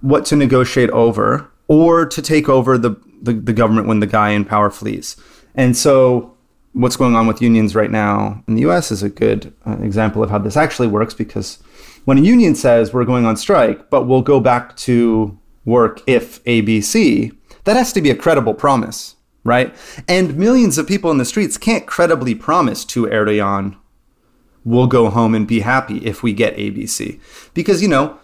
what 0.00 0.24
to 0.26 0.36
negotiate 0.36 0.90
over 0.90 1.50
or 1.68 2.06
to 2.06 2.22
take 2.22 2.48
over 2.48 2.78
the, 2.78 2.96
the, 3.22 3.32
the, 3.32 3.52
government 3.52 3.86
when 3.86 4.00
the 4.00 4.06
guy 4.06 4.30
in 4.30 4.44
power 4.44 4.70
flees. 4.70 5.16
And 5.54 5.76
so, 5.76 6.34
what's 6.72 6.96
going 6.96 7.14
on 7.14 7.26
with 7.26 7.40
unions 7.40 7.74
right 7.74 7.90
now 7.90 8.42
in 8.48 8.54
the 8.54 8.62
US 8.62 8.90
is 8.90 9.02
a 9.02 9.08
good 9.08 9.52
uh, 9.66 9.76
example 9.80 10.22
of 10.22 10.30
how 10.30 10.38
this 10.38 10.56
actually 10.56 10.88
works 10.88 11.14
because 11.14 11.62
when 12.04 12.18
a 12.18 12.22
union 12.22 12.54
says 12.54 12.92
we're 12.92 13.04
going 13.04 13.24
on 13.24 13.36
strike, 13.36 13.90
but 13.90 14.06
we'll 14.06 14.22
go 14.22 14.40
back 14.40 14.76
to 14.78 15.38
work 15.64 16.02
if 16.06 16.42
ABC, 16.44 17.34
that 17.64 17.76
has 17.76 17.92
to 17.92 18.02
be 18.02 18.10
a 18.10 18.16
credible 18.16 18.54
promise, 18.54 19.14
right? 19.44 19.74
And 20.08 20.36
millions 20.36 20.76
of 20.76 20.86
people 20.88 21.10
in 21.10 21.18
the 21.18 21.24
streets 21.24 21.56
can't 21.56 21.86
credibly 21.86 22.34
promise 22.34 22.84
to 22.86 23.06
Erdogan 23.06 23.76
we'll 24.64 24.86
go 24.86 25.10
home 25.10 25.34
and 25.34 25.46
be 25.46 25.60
happy 25.60 25.98
if 25.98 26.22
we 26.22 26.32
get 26.32 26.56
ABC. 26.56 27.20
Because, 27.52 27.82
you 27.82 27.88
know, 27.88 28.18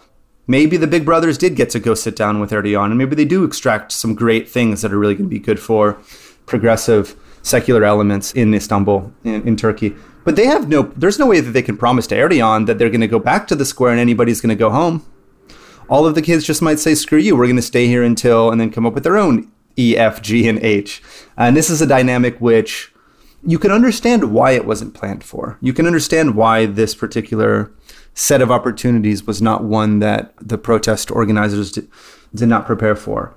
maybe 0.47 0.75
the 0.75 0.87
big 0.87 1.05
brothers 1.05 1.37
did 1.37 1.55
get 1.55 1.69
to 1.69 1.79
go 1.79 1.93
sit 1.93 2.15
down 2.15 2.39
with 2.39 2.51
Erdogan 2.51 2.85
and 2.85 2.97
maybe 2.97 3.15
they 3.15 3.25
do 3.25 3.43
extract 3.43 3.91
some 3.91 4.15
great 4.15 4.49
things 4.49 4.81
that 4.81 4.91
are 4.91 4.97
really 4.97 5.13
going 5.13 5.29
to 5.29 5.33
be 5.33 5.39
good 5.39 5.59
for 5.59 5.99
progressive 6.45 7.15
secular 7.41 7.83
elements 7.83 8.31
in 8.33 8.53
Istanbul, 8.53 9.11
in, 9.23 9.47
in 9.47 9.55
Turkey. 9.55 9.95
But 10.23 10.35
they 10.35 10.45
have 10.45 10.69
no, 10.69 10.83
there's 10.83 11.17
no 11.17 11.27
way 11.27 11.39
that 11.39 11.51
they 11.51 11.63
can 11.63 11.77
promise 11.77 12.07
to 12.07 12.15
Erdogan 12.15 12.67
that 12.67 12.77
they're 12.77 12.89
going 12.89 13.01
to 13.01 13.07
go 13.07 13.19
back 13.19 13.47
to 13.47 13.55
the 13.55 13.65
square 13.65 13.91
and 13.91 13.99
anybody's 13.99 14.41
going 14.41 14.55
to 14.55 14.55
go 14.55 14.69
home. 14.69 15.05
All 15.89 16.05
of 16.05 16.15
the 16.15 16.21
kids 16.21 16.45
just 16.45 16.61
might 16.61 16.79
say, 16.79 16.95
screw 16.95 17.19
you, 17.19 17.35
we're 17.35 17.47
going 17.47 17.55
to 17.55 17.61
stay 17.61 17.87
here 17.87 18.03
until, 18.03 18.51
and 18.51 18.61
then 18.61 18.71
come 18.71 18.85
up 18.85 18.93
with 18.93 19.03
their 19.03 19.17
own 19.17 19.51
E, 19.77 19.97
F, 19.97 20.21
G, 20.21 20.47
and 20.47 20.59
H. 20.59 21.01
And 21.35 21.57
this 21.57 21.69
is 21.69 21.81
a 21.81 21.87
dynamic 21.87 22.39
which 22.39 22.93
you 23.43 23.57
can 23.57 23.71
understand 23.71 24.31
why 24.31 24.51
it 24.51 24.65
wasn't 24.65 24.93
planned 24.93 25.23
for. 25.23 25.57
You 25.61 25.73
can 25.73 25.87
understand 25.87 26.35
why 26.35 26.65
this 26.65 26.93
particular 26.93 27.71
set 28.13 28.41
of 28.41 28.51
opportunities 28.51 29.25
was 29.25 29.41
not 29.41 29.63
one 29.63 29.99
that 29.99 30.33
the 30.39 30.57
protest 30.57 31.09
organizers 31.11 31.71
did, 31.71 31.89
did 32.33 32.47
not 32.47 32.65
prepare 32.65 32.95
for. 32.95 33.35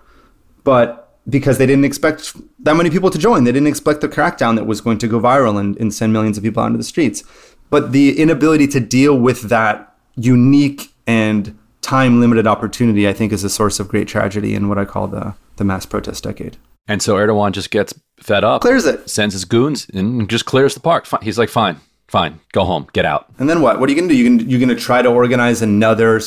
But 0.62 1.03
because 1.28 1.58
they 1.58 1.66
didn't 1.66 1.84
expect 1.84 2.36
that 2.60 2.76
many 2.76 2.90
people 2.90 3.10
to 3.10 3.18
join, 3.18 3.44
they 3.44 3.52
didn't 3.52 3.68
expect 3.68 4.00
the 4.00 4.08
crackdown 4.08 4.56
that 4.56 4.66
was 4.66 4.80
going 4.80 4.98
to 4.98 5.08
go 5.08 5.20
viral 5.20 5.58
and, 5.58 5.76
and 5.78 5.92
send 5.92 6.12
millions 6.12 6.36
of 6.36 6.44
people 6.44 6.62
onto 6.62 6.76
the 6.76 6.84
streets. 6.84 7.24
But 7.70 7.92
the 7.92 8.20
inability 8.20 8.66
to 8.68 8.80
deal 8.80 9.18
with 9.18 9.48
that 9.48 9.96
unique 10.16 10.92
and 11.06 11.58
time 11.80 12.20
limited 12.20 12.46
opportunity, 12.46 13.08
I 13.08 13.12
think, 13.12 13.32
is 13.32 13.44
a 13.44 13.50
source 13.50 13.80
of 13.80 13.88
great 13.88 14.08
tragedy 14.08 14.54
in 14.54 14.68
what 14.68 14.78
I 14.78 14.84
call 14.84 15.06
the, 15.08 15.34
the 15.56 15.64
mass 15.64 15.86
protest 15.86 16.24
decade. 16.24 16.56
And 16.86 17.00
so 17.00 17.16
Erdogan 17.16 17.52
just 17.52 17.70
gets 17.70 17.94
fed 18.20 18.44
up, 18.44 18.60
clears 18.60 18.84
it, 18.84 19.08
sends 19.08 19.32
his 19.34 19.44
goons, 19.44 19.88
and 19.94 20.28
just 20.28 20.44
clears 20.44 20.74
the 20.74 20.80
park. 20.80 21.06
He's 21.22 21.38
like, 21.38 21.48
fine, 21.48 21.80
fine, 22.08 22.40
go 22.52 22.64
home, 22.64 22.86
get 22.92 23.06
out. 23.06 23.26
And 23.38 23.48
then 23.48 23.62
what? 23.62 23.80
What 23.80 23.88
are 23.88 23.92
you 23.92 23.98
going 23.98 24.08
to 24.08 24.14
do? 24.14 24.20
You 24.20 24.46
you're 24.46 24.60
going 24.60 24.76
to 24.76 24.82
try 24.82 25.00
to 25.00 25.08
organize 25.08 25.62
another 25.62 26.20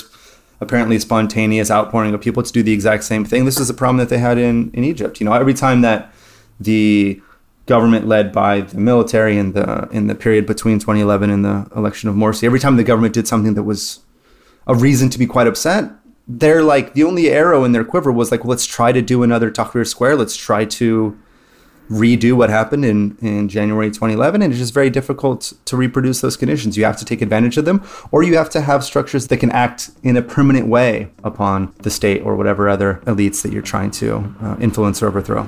apparently 0.60 0.98
spontaneous 1.00 1.70
outpouring 1.70 2.14
of 2.14 2.22
people 2.22 2.44
to 2.44 2.52
do 2.52 2.64
the 2.64 2.74
exact 2.74 3.04
same 3.04 3.24
thing. 3.24 3.46
This 3.46 3.60
is 3.60 3.70
a 3.70 3.74
problem 3.74 3.98
that 3.98 4.10
they 4.10 4.18
had 4.18 4.38
in, 4.38 4.72
in 4.72 4.84
Egypt. 4.84 5.20
You 5.20 5.26
know, 5.26 5.34
every 5.34 5.54
time 5.54 5.82
that 5.82 6.12
the 6.60 7.22
government 7.68 8.08
led 8.08 8.32
by 8.32 8.62
the 8.62 8.78
military 8.78 9.38
in 9.38 9.52
the 9.52 9.88
in 9.92 10.08
the 10.08 10.16
period 10.16 10.46
between 10.46 10.80
2011 10.80 11.30
and 11.30 11.46
the 11.46 11.68
election 11.76 12.10
of 12.10 12.16
Morsi, 12.16 12.44
every 12.44 12.60
time 12.60 12.78
the 12.78 12.84
government 12.84 13.14
did 13.14 13.28
something 13.28 13.54
that 13.54 13.64
was 13.64 14.00
a 14.66 14.76
reason 14.76 15.10
to 15.10 15.20
be 15.20 15.28
quite 15.28 15.48
upset, 15.48 15.92
they're 16.28 16.64
like 16.64 16.94
the 16.94 17.04
only 17.04 17.30
arrow 17.30 17.64
in 17.64 17.72
their 17.72 17.86
quiver 17.86 18.12
was 18.12 18.32
like, 18.32 18.44
well, 18.44 18.50
let's 18.50 18.66
try 18.66 18.92
to 18.92 19.02
do 19.02 19.24
another 19.24 19.52
Tahrir 19.52 19.88
Square. 19.88 20.18
Let's 20.18 20.36
try 20.36 20.66
to 20.66 21.18
redo 21.90 22.34
what 22.34 22.50
happened 22.50 22.86
in, 22.86 23.18
in 23.22 23.50
January 23.50 23.90
2011. 23.90 24.42
And 24.42 24.52
it's 24.52 24.60
just 24.60 24.74
very 24.74 24.90
difficult 24.90 25.54
to 25.66 25.78
reproduce 25.78 26.22
those 26.22 26.38
conditions. 26.38 26.78
You 26.78 26.86
have 26.86 26.98
to 26.98 27.06
take 27.06 27.22
advantage 27.22 27.58
of 27.58 27.66
them, 27.66 27.84
or 28.12 28.24
you 28.24 28.38
have 28.38 28.50
to 28.52 28.62
have 28.62 28.84
structures 28.84 29.28
that 29.28 29.38
can 29.38 29.52
act 29.52 29.92
in 30.04 30.18
a 30.18 30.22
permanent 30.22 30.68
way 30.68 31.10
upon 31.24 31.74
the 31.80 31.90
state 31.90 32.22
or 32.22 32.36
whatever 32.36 32.70
other 32.70 33.02
elites 33.06 33.42
that 33.42 33.52
you're 33.52 33.62
trying 33.62 33.92
to 33.92 34.36
uh, 34.42 34.58
influence 34.60 35.02
or 35.02 35.08
overthrow. 35.08 35.48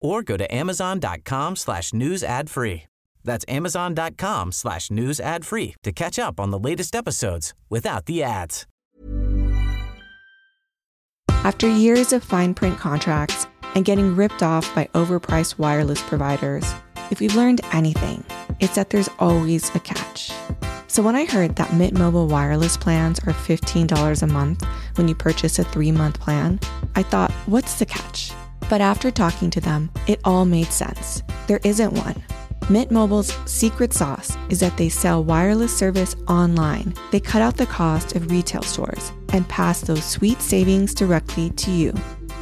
or 0.00 0.22
go 0.22 0.36
to 0.36 0.54
amazon.com 0.54 1.56
slash 1.56 1.92
news 1.92 2.22
ad 2.22 2.48
free. 2.50 2.84
That's 3.24 3.44
amazon.com 3.48 4.52
slash 4.52 4.90
news 4.90 5.20
ad 5.20 5.44
free 5.44 5.74
to 5.82 5.92
catch 5.92 6.18
up 6.18 6.40
on 6.40 6.50
the 6.50 6.58
latest 6.58 6.94
episodes 6.94 7.52
without 7.68 8.06
the 8.06 8.22
ads. 8.22 8.66
After 11.44 11.68
years 11.68 12.12
of 12.12 12.24
fine 12.24 12.54
print 12.54 12.78
contracts 12.78 13.46
and 13.74 13.84
getting 13.84 14.16
ripped 14.16 14.42
off 14.42 14.72
by 14.74 14.88
overpriced 14.94 15.58
wireless 15.58 16.02
providers, 16.02 16.72
if 17.10 17.20
we've 17.20 17.36
learned 17.36 17.60
anything, 17.72 18.24
it's 18.58 18.74
that 18.76 18.90
there's 18.90 19.08
always 19.18 19.72
a 19.74 19.80
catch. 19.80 20.32
So 20.88 21.02
when 21.02 21.14
I 21.14 21.24
heard 21.24 21.56
that 21.56 21.72
Mint 21.72 21.96
Mobile 21.96 22.26
wireless 22.26 22.76
plans 22.76 23.18
are 23.20 23.32
$15 23.32 24.22
a 24.22 24.26
month 24.26 24.64
when 24.94 25.08
you 25.08 25.14
purchase 25.14 25.58
a 25.58 25.64
three 25.64 25.92
month 25.92 26.18
plan, 26.18 26.58
I 26.94 27.02
thought, 27.02 27.30
what's 27.46 27.78
the 27.78 27.86
catch? 27.86 28.32
But 28.68 28.80
after 28.80 29.10
talking 29.10 29.50
to 29.50 29.60
them, 29.60 29.90
it 30.06 30.20
all 30.24 30.44
made 30.44 30.72
sense. 30.72 31.22
There 31.46 31.60
isn't 31.64 31.92
one. 31.92 32.22
Mint 32.68 32.90
Mobile's 32.90 33.32
secret 33.44 33.92
sauce 33.92 34.36
is 34.50 34.58
that 34.60 34.76
they 34.76 34.88
sell 34.88 35.22
wireless 35.22 35.76
service 35.76 36.16
online. 36.26 36.94
They 37.12 37.20
cut 37.20 37.42
out 37.42 37.56
the 37.56 37.66
cost 37.66 38.16
of 38.16 38.30
retail 38.30 38.62
stores 38.62 39.12
and 39.32 39.48
pass 39.48 39.82
those 39.82 40.04
sweet 40.04 40.40
savings 40.42 40.92
directly 40.92 41.50
to 41.50 41.70
you. 41.70 41.94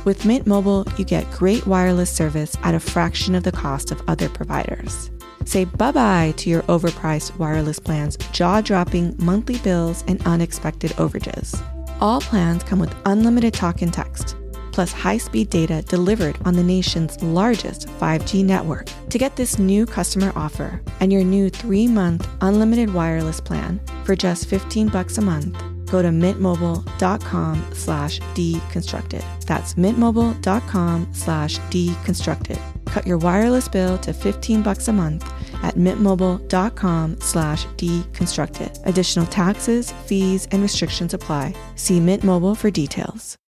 With 0.04 0.24
Mint 0.24 0.46
Mobile, 0.46 0.86
you 0.96 1.04
get 1.04 1.30
great 1.30 1.66
wireless 1.66 2.10
service 2.10 2.56
at 2.62 2.74
a 2.74 2.80
fraction 2.80 3.34
of 3.34 3.42
the 3.42 3.52
cost 3.52 3.90
of 3.90 4.02
other 4.08 4.28
providers. 4.28 5.10
Say 5.44 5.64
bye 5.64 5.92
bye 5.92 6.32
to 6.38 6.48
your 6.48 6.62
overpriced 6.62 7.36
wireless 7.36 7.78
plans, 7.78 8.16
jaw 8.32 8.62
dropping 8.62 9.14
monthly 9.18 9.58
bills, 9.58 10.04
and 10.08 10.26
unexpected 10.26 10.92
overages. 10.92 11.62
All 12.00 12.20
plans 12.20 12.64
come 12.64 12.78
with 12.78 12.94
unlimited 13.04 13.52
talk 13.52 13.82
and 13.82 13.92
text, 13.92 14.36
plus 14.74 14.92
high 14.92 15.18
speed 15.18 15.50
data 15.50 15.82
delivered 15.82 16.36
on 16.44 16.54
the 16.54 16.62
nation's 16.62 17.22
largest 17.22 17.86
5G 18.00 18.44
network. 18.44 18.90
To 19.10 19.18
get 19.18 19.36
this 19.36 19.58
new 19.58 19.86
customer 19.86 20.32
offer 20.34 20.82
and 20.98 21.12
your 21.12 21.22
new 21.22 21.48
three 21.48 21.86
month 21.86 22.28
unlimited 22.40 22.92
wireless 22.92 23.40
plan 23.40 23.80
for 24.04 24.16
just 24.16 24.48
15 24.48 24.88
bucks 24.88 25.16
a 25.18 25.22
month, 25.22 25.56
go 25.90 26.02
to 26.02 26.08
mintmobile.com 26.08 27.70
slash 27.72 28.18
deconstructed. 28.34 29.24
That's 29.42 29.74
mintmobile.com 29.74 31.08
slash 31.12 31.58
deconstructed. 31.70 32.60
Cut 32.86 33.06
your 33.06 33.18
wireless 33.18 33.68
bill 33.68 33.96
to 33.98 34.12
15 34.12 34.62
bucks 34.62 34.88
a 34.88 34.92
month 34.92 35.24
at 35.62 35.76
mintmobile.com 35.76 37.20
slash 37.20 37.66
deconstructed. 37.76 38.84
Additional 38.86 39.26
taxes, 39.26 39.92
fees, 40.06 40.48
and 40.50 40.62
restrictions 40.62 41.14
apply. 41.14 41.54
See 41.76 42.00
Mint 42.00 42.24
Mobile 42.24 42.56
for 42.56 42.70
details. 42.70 43.38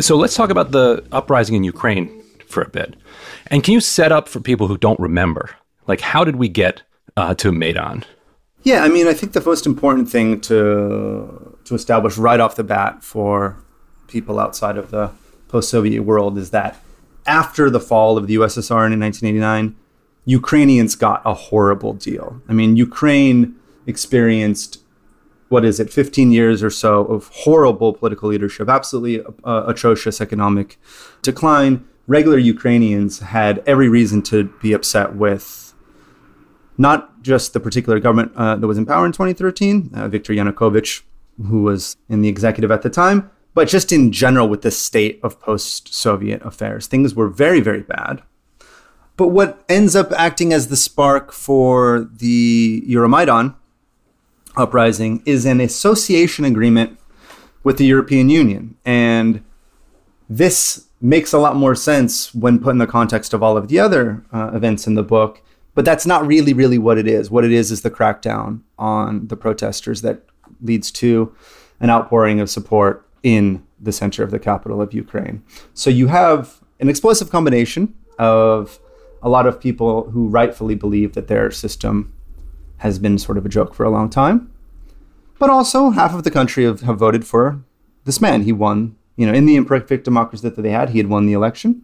So 0.00 0.16
let's 0.16 0.34
talk 0.34 0.50
about 0.50 0.72
the 0.72 1.04
uprising 1.10 1.56
in 1.56 1.64
Ukraine 1.64 2.22
for 2.46 2.62
a 2.62 2.68
bit. 2.68 2.94
And 3.48 3.64
can 3.64 3.74
you 3.74 3.80
set 3.80 4.12
up 4.12 4.28
for 4.28 4.40
people 4.40 4.68
who 4.68 4.76
don't 4.76 5.00
remember? 5.00 5.50
Like, 5.86 6.00
how 6.00 6.22
did 6.22 6.36
we 6.36 6.48
get 6.48 6.82
uh, 7.16 7.34
to 7.36 7.50
Maidan? 7.50 8.04
Yeah, 8.62 8.82
I 8.82 8.88
mean, 8.88 9.06
I 9.06 9.14
think 9.14 9.32
the 9.32 9.40
most 9.40 9.66
important 9.66 10.08
thing 10.08 10.40
to 10.42 11.58
to 11.64 11.74
establish 11.74 12.16
right 12.16 12.40
off 12.40 12.56
the 12.56 12.64
bat 12.64 13.02
for 13.02 13.56
people 14.06 14.38
outside 14.38 14.76
of 14.76 14.90
the 14.90 15.10
post-Soviet 15.48 16.02
world 16.02 16.38
is 16.38 16.50
that 16.50 16.80
after 17.26 17.70
the 17.70 17.80
fall 17.80 18.16
of 18.16 18.26
the 18.26 18.36
USSR 18.36 18.92
in 18.92 19.00
1989, 19.00 19.76
Ukrainians 20.24 20.94
got 20.94 21.22
a 21.24 21.34
horrible 21.34 21.92
deal. 21.92 22.40
I 22.48 22.52
mean, 22.52 22.76
Ukraine 22.76 23.56
experienced 23.86 24.80
what 25.48 25.64
is 25.64 25.78
it, 25.78 25.92
15 25.92 26.32
years 26.32 26.62
or 26.62 26.70
so 26.70 27.04
of 27.04 27.28
horrible 27.32 27.92
political 27.92 28.28
leadership, 28.28 28.68
absolutely 28.68 29.24
uh, 29.44 29.64
atrocious 29.66 30.20
economic 30.20 30.78
decline. 31.22 31.86
Regular 32.06 32.38
Ukrainians 32.38 33.20
had 33.20 33.62
every 33.66 33.88
reason 33.88 34.22
to 34.22 34.44
be 34.62 34.72
upset 34.72 35.14
with 35.14 35.74
not 36.78 37.22
just 37.22 37.52
the 37.52 37.60
particular 37.60 37.98
government 38.00 38.32
uh, 38.36 38.56
that 38.56 38.66
was 38.66 38.78
in 38.78 38.86
power 38.86 39.06
in 39.06 39.12
2013, 39.12 39.90
uh, 39.94 40.08
Viktor 40.08 40.32
Yanukovych, 40.32 41.02
who 41.48 41.62
was 41.62 41.96
in 42.08 42.22
the 42.22 42.28
executive 42.28 42.70
at 42.70 42.82
the 42.82 42.90
time, 42.90 43.30
but 43.54 43.68
just 43.68 43.92
in 43.92 44.12
general 44.12 44.48
with 44.48 44.62
the 44.62 44.70
state 44.70 45.18
of 45.22 45.40
post 45.40 45.92
Soviet 45.92 46.44
affairs. 46.44 46.86
Things 46.86 47.14
were 47.14 47.28
very, 47.28 47.60
very 47.60 47.82
bad. 47.82 48.22
But 49.16 49.28
what 49.28 49.64
ends 49.68 49.96
up 49.96 50.12
acting 50.12 50.52
as 50.52 50.68
the 50.68 50.76
spark 50.76 51.32
for 51.32 52.08
the 52.12 52.84
Euromaidan 52.86 53.54
uprising 54.56 55.22
is 55.24 55.44
an 55.44 55.60
association 55.60 56.44
agreement 56.44 56.98
with 57.62 57.78
the 57.78 57.84
European 57.84 58.28
Union. 58.28 58.76
And 58.84 59.44
this 60.28 60.86
makes 61.00 61.32
a 61.32 61.38
lot 61.38 61.56
more 61.56 61.74
sense 61.74 62.34
when 62.34 62.58
put 62.58 62.70
in 62.70 62.78
the 62.78 62.86
context 62.86 63.34
of 63.34 63.42
all 63.42 63.56
of 63.56 63.68
the 63.68 63.78
other 63.78 64.24
uh, 64.32 64.50
events 64.54 64.86
in 64.86 64.94
the 64.94 65.02
book. 65.02 65.42
But 65.74 65.84
that's 65.84 66.06
not 66.06 66.26
really, 66.26 66.54
really 66.54 66.78
what 66.78 66.96
it 66.96 67.06
is. 67.06 67.30
What 67.30 67.44
it 67.44 67.52
is 67.52 67.70
is 67.70 67.82
the 67.82 67.90
crackdown 67.90 68.62
on 68.78 69.28
the 69.28 69.36
protesters 69.36 70.02
that 70.02 70.22
leads 70.62 70.90
to 70.92 71.34
an 71.80 71.90
outpouring 71.90 72.40
of 72.40 72.48
support 72.48 73.06
in 73.22 73.62
the 73.78 73.92
center 73.92 74.22
of 74.22 74.30
the 74.30 74.38
capital 74.38 74.80
of 74.80 74.94
Ukraine. 74.94 75.42
So 75.74 75.90
you 75.90 76.06
have 76.06 76.60
an 76.80 76.88
explosive 76.88 77.30
combination 77.30 77.94
of 78.18 78.78
a 79.22 79.28
lot 79.28 79.46
of 79.46 79.60
people 79.60 80.10
who 80.10 80.28
rightfully 80.28 80.74
believe 80.74 81.12
that 81.14 81.28
their 81.28 81.50
system 81.50 82.14
has 82.78 82.98
been 82.98 83.18
sort 83.18 83.38
of 83.38 83.46
a 83.46 83.48
joke 83.48 83.74
for 83.74 83.84
a 83.84 83.90
long 83.90 84.10
time. 84.10 84.50
But 85.38 85.50
also, 85.50 85.90
half 85.90 86.14
of 86.14 86.24
the 86.24 86.30
country 86.30 86.64
have, 86.64 86.80
have 86.80 86.98
voted 86.98 87.26
for 87.26 87.62
this 88.04 88.20
man. 88.20 88.42
He 88.42 88.52
won, 88.52 88.96
you 89.16 89.26
know, 89.26 89.32
in 89.32 89.46
the 89.46 89.56
imperfect 89.56 90.04
democracy 90.04 90.48
that 90.48 90.60
they 90.60 90.70
had, 90.70 90.90
he 90.90 90.98
had 90.98 91.08
won 91.08 91.26
the 91.26 91.32
election. 91.34 91.82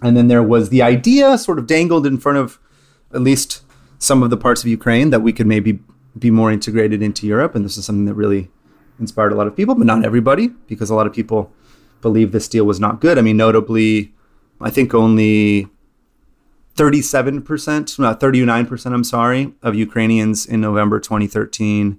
And 0.00 0.16
then 0.16 0.28
there 0.28 0.42
was 0.42 0.70
the 0.70 0.82
idea 0.82 1.38
sort 1.38 1.58
of 1.58 1.66
dangled 1.66 2.06
in 2.06 2.18
front 2.18 2.38
of 2.38 2.58
at 3.12 3.20
least 3.20 3.62
some 3.98 4.22
of 4.22 4.30
the 4.30 4.36
parts 4.36 4.62
of 4.62 4.68
Ukraine 4.68 5.10
that 5.10 5.20
we 5.20 5.32
could 5.32 5.46
maybe 5.46 5.78
be 6.18 6.30
more 6.30 6.50
integrated 6.50 7.02
into 7.02 7.26
Europe. 7.26 7.54
And 7.54 7.64
this 7.64 7.76
is 7.76 7.84
something 7.84 8.06
that 8.06 8.14
really 8.14 8.50
inspired 8.98 9.32
a 9.32 9.36
lot 9.36 9.46
of 9.46 9.56
people, 9.56 9.74
but 9.74 9.86
not 9.86 10.04
everybody, 10.04 10.48
because 10.66 10.90
a 10.90 10.94
lot 10.94 11.06
of 11.06 11.12
people 11.12 11.52
believe 12.00 12.32
this 12.32 12.48
deal 12.48 12.64
was 12.64 12.80
not 12.80 13.00
good. 13.00 13.18
I 13.18 13.22
mean, 13.22 13.36
notably, 13.36 14.12
I 14.60 14.70
think 14.70 14.94
only 14.94 15.68
37%, 16.76 17.98
not 17.98 18.20
39%, 18.20 18.92
I'm 18.92 19.04
sorry, 19.04 19.52
of 19.62 19.74
Ukrainians 19.74 20.46
in 20.46 20.60
November 20.60 20.98
2013 21.00 21.98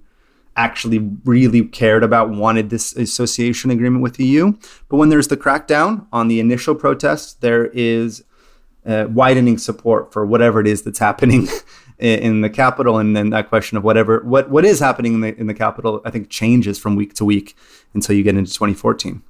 actually 0.55 0.99
really 1.25 1.65
cared 1.65 2.03
about, 2.03 2.29
wanted 2.29 2.69
this 2.69 2.93
association 2.95 3.71
agreement 3.71 4.03
with 4.03 4.15
the 4.15 4.25
EU. 4.25 4.53
But 4.87 4.97
when 4.97 5.09
there's 5.09 5.27
the 5.27 5.37
crackdown 5.37 6.05
on 6.11 6.27
the 6.27 6.39
initial 6.39 6.75
protests, 6.75 7.33
there 7.33 7.67
is 7.67 8.23
uh, 8.85 9.07
widening 9.09 9.57
support 9.57 10.11
for 10.11 10.25
whatever 10.25 10.59
it 10.59 10.67
is 10.67 10.83
that's 10.83 10.99
happening 10.99 11.47
in 11.99 12.41
the 12.41 12.49
capital, 12.49 12.97
and 12.97 13.15
then 13.15 13.29
that 13.31 13.49
question 13.49 13.77
of 13.77 13.83
whatever 13.83 14.19
what 14.23 14.49
what 14.49 14.65
is 14.65 14.79
happening 14.79 15.13
in 15.15 15.21
the 15.21 15.39
in 15.39 15.47
the 15.47 15.53
capital, 15.53 16.01
I 16.05 16.11
think 16.11 16.29
changes 16.29 16.77
from 16.77 16.95
week 16.95 17.13
to 17.15 17.25
week 17.25 17.55
until 17.93 18.15
you 18.15 18.23
get 18.23 18.35
into 18.35 18.51
2014. 18.51 19.21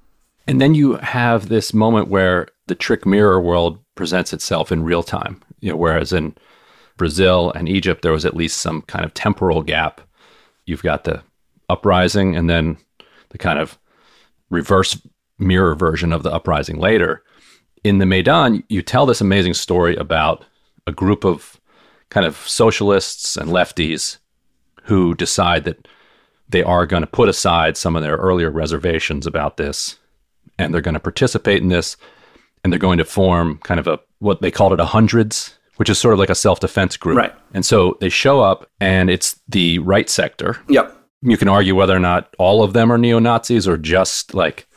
And 0.48 0.60
then 0.60 0.76
you 0.76 0.96
have 0.96 1.48
this 1.48 1.74
moment 1.74 2.10
where 2.10 2.48
the 2.68 2.76
trick 2.76 3.06
mirror 3.06 3.40
world 3.40 3.80
presents 3.96 4.34
itself 4.34 4.72
in 4.72 4.84
real 4.84 5.04
time. 5.04 5.42
You 5.60 5.72
know, 5.72 5.78
whereas 5.78 6.14
in 6.14 6.36
Brazil 6.98 7.52
and 7.54 7.68
Egypt, 7.68 8.02
there 8.02 8.12
was 8.12 8.26
at 8.26 8.36
least 8.36 8.58
some 8.58 8.82
kind 8.84 9.06
of 9.06 9.14
temporal 9.14 9.62
gap. 9.62 10.02
You've 10.66 10.84
got 10.84 11.04
the 11.04 11.24
uprising, 11.70 12.36
and 12.36 12.50
then 12.50 12.78
the 13.30 13.38
kind 13.38 13.60
of 13.60 13.78
reverse 14.50 15.00
mirror 15.40 15.76
version 15.76 16.14
of 16.14 16.24
the 16.24 16.32
uprising 16.32 16.80
later. 16.80 17.24
In 17.84 17.98
the 17.98 18.06
Maidan, 18.06 18.64
you 18.70 18.82
tell 18.82 19.06
this 19.06 19.22
amazing 19.22 19.56
story 19.56 19.96
about 19.96 20.46
a 20.88 20.92
group 20.92 21.26
of 21.26 21.60
kind 22.10 22.26
of 22.26 22.38
socialists 22.38 23.36
and 23.36 23.50
lefties 23.50 24.18
who 24.84 25.16
decide 25.16 25.64
that 25.64 25.88
they 26.48 26.62
are 26.62 26.86
going 26.86 27.02
to 27.02 27.08
put 27.08 27.30
aside 27.30 27.76
some 27.76 27.96
of 27.96 28.04
their 28.04 28.18
earlier 28.18 28.52
reservations 28.52 29.26
about 29.26 29.58
this 29.58 29.98
and 30.60 30.74
they're 30.74 30.82
going 30.82 30.94
to 30.94 31.00
participate 31.00 31.62
in 31.62 31.70
this 31.70 31.98
and 32.64 32.72
they're 32.72 32.80
going 32.80 32.98
to 32.98 33.06
form 33.06 33.60
kind 33.60 33.80
of 33.80 33.88
a 33.88 34.00
what 34.20 34.42
they 34.42 34.52
called 34.52 34.74
it 34.74 34.80
a 34.80 34.86
hundreds 34.86 35.58
which 35.78 35.90
is 35.90 35.98
sort 35.98 36.14
of 36.14 36.20
like 36.20 36.30
a 36.30 36.36
self-defense 36.36 36.98
group. 36.98 37.18
Right. 37.18 37.34
And 37.54 37.66
so 37.66 37.98
they 38.00 38.10
show 38.10 38.42
up 38.42 38.70
and 38.80 39.10
it's 39.10 39.40
the 39.48 39.80
right 39.80 40.10
sector. 40.10 40.58
Yep. 40.70 40.96
You 41.22 41.38
can 41.38 41.48
argue 41.48 41.76
whether 41.76 41.96
or 41.96 42.00
not 42.00 42.34
all 42.38 42.64
of 42.64 42.74
them 42.74 42.92
are 42.92 42.98
neo-nazis 42.98 43.68
or 43.68 43.78
just 43.78 44.34
like 44.34 44.68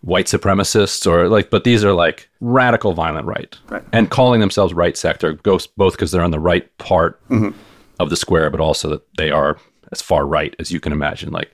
white 0.00 0.26
supremacists 0.26 1.06
or 1.06 1.28
like 1.28 1.50
but 1.50 1.64
these 1.64 1.84
are 1.84 1.92
like 1.92 2.30
radical 2.40 2.92
violent 2.92 3.26
right, 3.26 3.58
right. 3.68 3.82
and 3.92 4.10
calling 4.10 4.40
themselves 4.40 4.72
right 4.72 4.96
sector 4.96 5.32
goes 5.32 5.66
both 5.66 5.94
because 5.94 6.12
they're 6.12 6.22
on 6.22 6.30
the 6.30 6.38
right 6.38 6.76
part 6.78 7.26
mm-hmm. 7.28 7.58
of 7.98 8.08
the 8.08 8.16
square 8.16 8.48
but 8.48 8.60
also 8.60 8.88
that 8.88 9.02
they 9.16 9.30
are 9.30 9.58
as 9.90 10.00
far 10.00 10.24
right 10.24 10.54
as 10.58 10.70
you 10.70 10.80
can 10.80 10.92
imagine 10.92 11.30
like. 11.32 11.52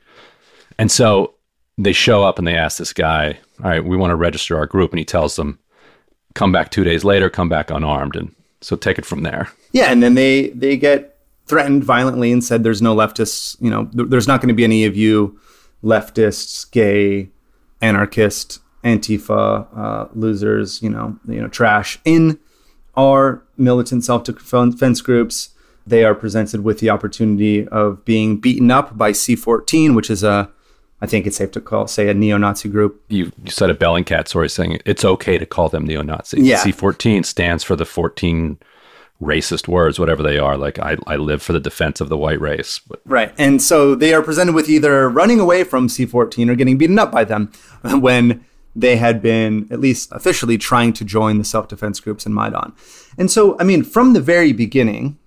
And 0.79 0.91
so 0.91 1.35
they 1.79 1.93
show 1.93 2.25
up 2.25 2.39
and 2.39 2.47
they 2.47 2.57
ask 2.57 2.79
this 2.79 2.93
guy 2.93 3.39
all 3.63 3.71
right 3.71 3.85
we 3.85 3.97
want 3.97 4.11
to 4.11 4.17
register 4.17 4.57
our 4.57 4.67
group. 4.67 4.93
And 4.93 4.99
he 4.99 5.05
tells 5.05 5.37
them 5.37 5.59
come 6.35 6.53
back 6.53 6.71
two 6.71 6.85
days 6.85 7.05
later 7.05 7.31
come 7.31 7.49
back 7.49 7.71
unarmed. 7.71 8.17
And 8.17 8.35
so 8.61 8.77
take 8.77 8.99
it 8.99 9.07
from 9.07 9.23
there. 9.23 9.51
Yeah 9.73 9.91
and 9.91 10.03
then 10.03 10.15
they 10.15 10.49
they 10.51 10.77
get 10.77 11.19
threatened 11.47 11.85
violently 11.85 12.33
and 12.33 12.43
said 12.43 12.63
there's 12.63 12.83
no 12.83 12.95
leftists 12.95 13.57
you 13.61 13.71
know 13.71 13.87
th- 13.87 14.09
there's 14.09 14.29
not 14.29 14.41
going 14.41 14.49
to 14.49 14.55
be 14.55 14.65
any 14.65 14.85
of 14.85 14.97
you 14.97 15.39
leftists 15.83 16.71
gay 16.71 17.29
anarchist, 17.83 18.61
Antifa, 18.85 19.67
uh, 19.77 20.09
losers, 20.15 20.81
you 20.83 20.89
know, 20.89 21.19
you 21.29 21.41
know, 21.41 21.49
trash. 21.49 21.99
In 22.05 22.39
our 22.97 23.43
militant 23.57 24.05
self-defense 24.05 25.01
groups. 25.01 25.51
they 25.85 26.05
are 26.05 26.15
presented 26.15 26.63
with 26.63 26.79
the 26.79 26.89
opportunity 26.89 27.67
of 27.69 28.05
being 28.05 28.37
beaten 28.37 28.71
up 28.71 28.97
by 28.97 29.11
C14, 29.11 29.97
which 29.97 30.09
is 30.11 30.23
a, 30.23 30.49
I 31.03 31.07
think 31.07 31.27
it's 31.27 31.37
safe 31.37 31.51
to 31.51 31.61
call, 31.61 31.89
say, 31.89 32.09
a 32.09 32.15
neo 32.15 32.39
Nazi 32.39 32.69
group. 32.69 33.03
You, 33.09 33.33
you 33.43 33.51
said 33.51 33.71
a 33.71 33.75
Bellingcat 33.75 34.29
story 34.29 34.49
saying 34.49 34.79
it's 34.87 35.05
okay 35.05 35.37
to 35.37 35.45
call 35.45 35.69
them 35.69 35.85
neo 35.85 36.01
Nazi. 36.01 36.41
Yeah. 36.41 36.63
C14 36.63 37.25
stands 37.25 37.65
for 37.65 37.75
the 37.75 37.85
14 37.85 38.57
racist 39.21 39.67
words, 39.67 39.99
whatever 39.99 40.23
they 40.23 40.39
are. 40.39 40.57
Like, 40.57 40.79
I, 40.79 40.97
I 41.09 41.17
live 41.17 41.43
for 41.43 41.53
the 41.53 41.59
defense 41.59 42.01
of 42.01 42.09
the 42.09 42.17
white 42.17 42.41
race. 42.41 42.79
But 42.79 43.01
Right. 43.05 43.35
And 43.37 43.61
so 43.61 43.97
they 43.97 44.15
are 44.15 44.23
presented 44.23 44.55
with 44.55 44.69
either 44.69 45.11
running 45.11 45.41
away 45.41 45.65
from 45.65 45.89
C14 45.89 46.49
or 46.49 46.55
getting 46.55 46.79
beaten 46.79 47.01
up 47.01 47.11
by 47.11 47.25
them 47.25 47.51
when 47.83 48.45
they 48.77 48.97
had 48.97 49.21
been, 49.21 49.67
at 49.73 49.81
least 49.81 50.13
officially, 50.13 50.57
trying 50.57 50.93
to 50.93 51.05
join 51.05 51.39
the 51.39 51.45
self 51.45 51.67
defense 51.67 51.99
groups 51.99 52.27
in 52.27 52.33
Maidan. 52.33 52.73
And 53.19 53.29
so, 53.29 53.59
I 53.59 53.65
mean, 53.65 53.83
from 53.83 54.13
the 54.13 54.21
very 54.21 54.53
beginning, 54.53 55.19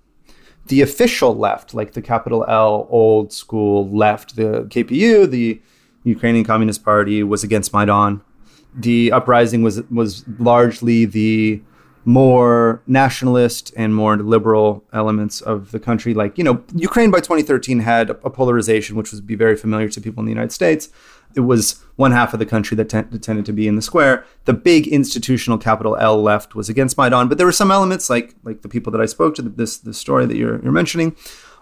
the 0.68 0.82
official 0.82 1.36
left, 1.36 1.74
like 1.74 1.94
the 1.94 2.02
capital 2.02 2.46
L 2.48 2.88
old 2.90 3.32
school 3.32 3.90
left, 3.90 4.36
the 4.36 4.66
KPU, 4.70 5.30
the 5.30 5.62
Ukrainian 6.04 6.46
Communist 6.46 6.84
Party, 6.84 7.24
was 7.24 7.44
against 7.44 7.74
Maidan. 7.74 8.22
The 8.74 9.12
uprising 9.12 9.64
was 9.64 9.82
was 9.84 10.26
largely 10.40 11.06
the 11.06 11.62
more 12.06 12.84
nationalist 12.86 13.74
and 13.76 13.96
more 13.96 14.16
liberal 14.16 14.84
elements 14.94 15.42
of 15.42 15.72
the 15.72 15.80
country. 15.80 16.14
Like, 16.14 16.38
you 16.38 16.44
know, 16.44 16.64
Ukraine 16.76 17.10
by 17.10 17.18
2013 17.18 17.80
had 17.80 18.12
a 18.12 18.30
polarization, 18.30 18.96
which 18.96 19.12
would 19.12 19.26
be 19.26 19.36
very 19.36 19.56
familiar 19.56 19.90
to 19.90 20.00
people 20.00 20.22
in 20.22 20.26
the 20.26 20.32
United 20.32 20.52
States. 20.52 20.90
It 21.36 21.42
was 21.42 21.84
one 21.96 22.12
half 22.12 22.34
of 22.34 22.40
the 22.40 22.46
country 22.46 22.76
that, 22.78 22.90
that 22.90 23.22
tended 23.22 23.46
to 23.46 23.54
be 23.54 23.68
in 23.68 23.76
the 23.76 23.82
square. 23.82 24.26
The 24.46 24.54
big 24.54 24.88
institutional 24.88 25.58
capital 25.58 25.96
L 25.98 26.22
left 26.22 26.56
was 26.56 26.70
against 26.70 26.98
Maidan, 26.98 27.28
but 27.28 27.38
there 27.38 27.48
were 27.48 27.52
some 27.52 27.72
elements 27.72 28.10
like 28.10 28.36
like 28.44 28.62
the 28.62 28.70
people 28.70 28.92
that 28.92 29.02
I 29.02 29.06
spoke 29.06 29.36
to, 29.36 29.42
this 29.42 29.78
the 29.78 29.94
story 29.94 30.26
that 30.26 30.38
you're, 30.38 30.62
you're 30.62 30.72
mentioning, 30.72 31.16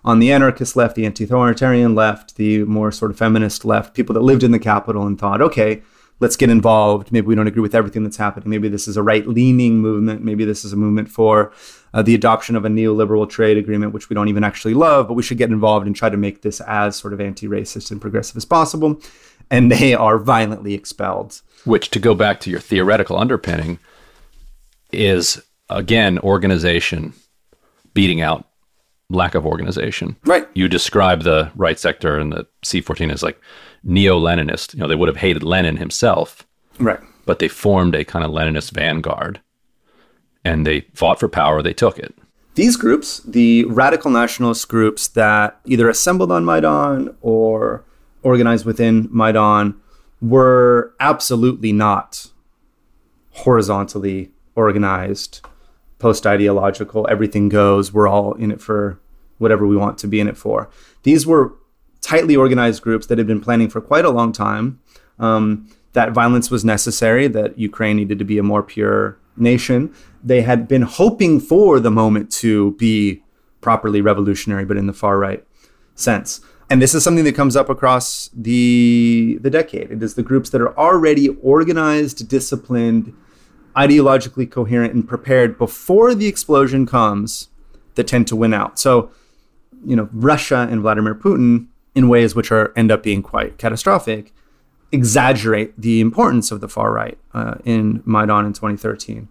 on 0.05 0.19
the 0.19 0.31
anarchist 0.31 0.75
left, 0.75 0.95
the 0.95 1.05
anti-authoritarian 1.05 1.95
left, 1.95 2.35
the 2.35 2.63
more 2.65 2.91
sort 2.91 3.11
of 3.11 3.17
feminist 3.17 3.63
left, 3.63 3.93
people 3.93 4.13
that 4.13 4.21
lived 4.21 4.43
in 4.43 4.51
the 4.51 4.59
capital 4.59 5.07
and 5.07 5.17
thought, 5.17 5.41
okay, 5.41 5.81
let's 6.19 6.35
get 6.35 6.49
involved. 6.49 7.11
Maybe 7.11 7.27
we 7.27 7.35
don't 7.35 7.47
agree 7.47 7.61
with 7.61 7.75
everything 7.75 8.03
that's 8.03 8.17
happening. 8.17 8.49
Maybe 8.49 8.69
this 8.69 8.87
is 8.87 8.97
a 8.97 9.03
right 9.03 9.27
leaning 9.27 9.79
movement. 9.79 10.23
Maybe 10.23 10.45
this 10.45 10.63
is 10.65 10.73
a 10.73 10.75
movement 10.75 11.09
for 11.09 11.51
uh, 11.93 12.01
the 12.01 12.15
adoption 12.15 12.55
of 12.55 12.65
a 12.65 12.69
neoliberal 12.69 13.29
trade 13.29 13.57
agreement, 13.57 13.93
which 13.93 14.09
we 14.09 14.13
don't 14.13 14.29
even 14.29 14.43
actually 14.43 14.73
love, 14.73 15.07
but 15.07 15.13
we 15.13 15.23
should 15.23 15.37
get 15.37 15.51
involved 15.51 15.85
and 15.85 15.95
try 15.95 16.09
to 16.09 16.17
make 16.17 16.41
this 16.41 16.61
as 16.61 16.95
sort 16.95 17.13
of 17.13 17.21
anti 17.21 17.47
racist 17.47 17.91
and 17.91 18.01
progressive 18.01 18.37
as 18.37 18.45
possible. 18.45 18.99
And 19.51 19.71
they 19.71 19.93
are 19.93 20.17
violently 20.17 20.73
expelled. 20.73 21.41
which, 21.65 21.89
to 21.91 21.99
go 21.99 22.13
back 22.15 22.39
to 22.41 22.49
your 22.49 22.59
theoretical 22.59 23.17
underpinning, 23.17 23.79
is 24.91 25.41
again 25.69 26.19
organization 26.19 27.13
beating 27.93 28.21
out 28.21 28.45
lack 29.09 29.35
of 29.35 29.45
organization. 29.45 30.15
Right. 30.25 30.47
You 30.53 30.67
describe 30.67 31.21
the 31.23 31.51
right 31.55 31.77
sector 31.79 32.17
and 32.17 32.31
the 32.33 32.47
C14 32.65 33.11
as 33.11 33.21
like 33.23 33.39
neo 33.83 34.19
Leninist. 34.19 34.73
You 34.73 34.79
know, 34.79 34.87
they 34.87 34.95
would 34.95 35.07
have 35.09 35.17
hated 35.17 35.43
Lenin 35.43 35.77
himself, 35.77 36.47
Right. 36.79 36.99
but 37.25 37.39
they 37.39 37.47
formed 37.47 37.95
a 37.95 38.03
kind 38.03 38.25
of 38.25 38.31
Leninist 38.31 38.71
vanguard 38.71 39.39
and 40.43 40.65
they 40.67 40.81
fought 40.93 41.19
for 41.19 41.29
power, 41.29 41.61
they 41.61 41.73
took 41.73 41.97
it. 41.99 42.13
These 42.55 42.75
groups, 42.75 43.19
the 43.19 43.63
radical 43.65 44.11
nationalist 44.11 44.67
groups 44.67 45.07
that 45.09 45.59
either 45.65 45.89
assembled 45.89 46.31
on 46.31 46.43
Maidan 46.45 47.15
or 47.21 47.83
organized 48.23 48.65
within 48.65 49.07
Maidan, 49.11 49.75
were 50.21 50.93
absolutely 50.99 51.71
not 51.73 52.27
horizontally 53.31 54.31
organized, 54.55 55.41
post 55.99 56.25
ideological, 56.25 57.07
everything 57.09 57.49
goes, 57.49 57.93
we're 57.93 58.07
all 58.07 58.33
in 58.33 58.51
it 58.51 58.61
for 58.61 58.99
whatever 59.37 59.65
we 59.67 59.75
want 59.75 59.97
to 59.97 60.07
be 60.07 60.19
in 60.19 60.27
it 60.27 60.37
for. 60.37 60.69
These 61.03 61.25
were 61.25 61.53
tightly 62.01 62.35
organized 62.35 62.81
groups 62.81 63.07
that 63.07 63.17
had 63.17 63.27
been 63.27 63.41
planning 63.41 63.69
for 63.69 63.81
quite 63.81 64.05
a 64.05 64.09
long 64.09 64.31
time 64.31 64.79
um, 65.19 65.67
that 65.93 66.11
violence 66.11 66.49
was 66.49 66.65
necessary, 66.65 67.27
that 67.27 67.57
Ukraine 67.57 67.97
needed 67.97 68.19
to 68.19 68.25
be 68.25 68.37
a 68.37 68.43
more 68.43 68.63
pure 68.63 69.17
nation. 69.37 69.93
They 70.23 70.41
had 70.41 70.67
been 70.67 70.81
hoping 70.81 71.39
for 71.39 71.79
the 71.79 71.91
moment 71.91 72.31
to 72.33 72.71
be 72.71 73.23
properly 73.61 74.01
revolutionary, 74.01 74.65
but 74.65 74.77
in 74.77 74.87
the 74.87 74.93
far 74.93 75.17
right 75.17 75.45
sense. 75.95 76.41
And 76.73 76.81
this 76.81 76.95
is 76.95 77.03
something 77.03 77.23
that 77.25 77.35
comes 77.35 77.55
up 77.55 77.69
across 77.69 78.31
the 78.33 79.37
the 79.39 79.51
decade. 79.51 79.91
It 79.91 80.01
is 80.01 80.15
the 80.15 80.23
groups 80.23 80.49
that 80.49 80.59
are 80.59 80.75
already 80.75 81.29
organized, 81.29 82.27
disciplined, 82.27 83.15
ideologically 83.75 84.49
coherent, 84.49 84.91
and 84.91 85.07
prepared 85.07 85.59
before 85.59 86.15
the 86.15 86.25
explosion 86.25 86.87
comes 86.87 87.49
that 87.93 88.07
tend 88.07 88.25
to 88.29 88.35
win 88.35 88.55
out. 88.55 88.79
So, 88.79 89.11
you 89.85 89.95
know, 89.95 90.09
Russia 90.11 90.67
and 90.67 90.81
Vladimir 90.81 91.13
Putin, 91.13 91.67
in 91.93 92.09
ways 92.09 92.33
which 92.33 92.51
are 92.51 92.73
end 92.75 92.91
up 92.91 93.03
being 93.03 93.21
quite 93.21 93.59
catastrophic, 93.59 94.33
exaggerate 94.91 95.79
the 95.79 96.01
importance 96.01 96.49
of 96.49 96.59
the 96.59 96.67
far 96.67 96.91
right 96.91 97.19
uh, 97.35 97.57
in 97.65 98.01
Maidan 98.03 98.47
in 98.47 98.53
2013. 98.53 99.27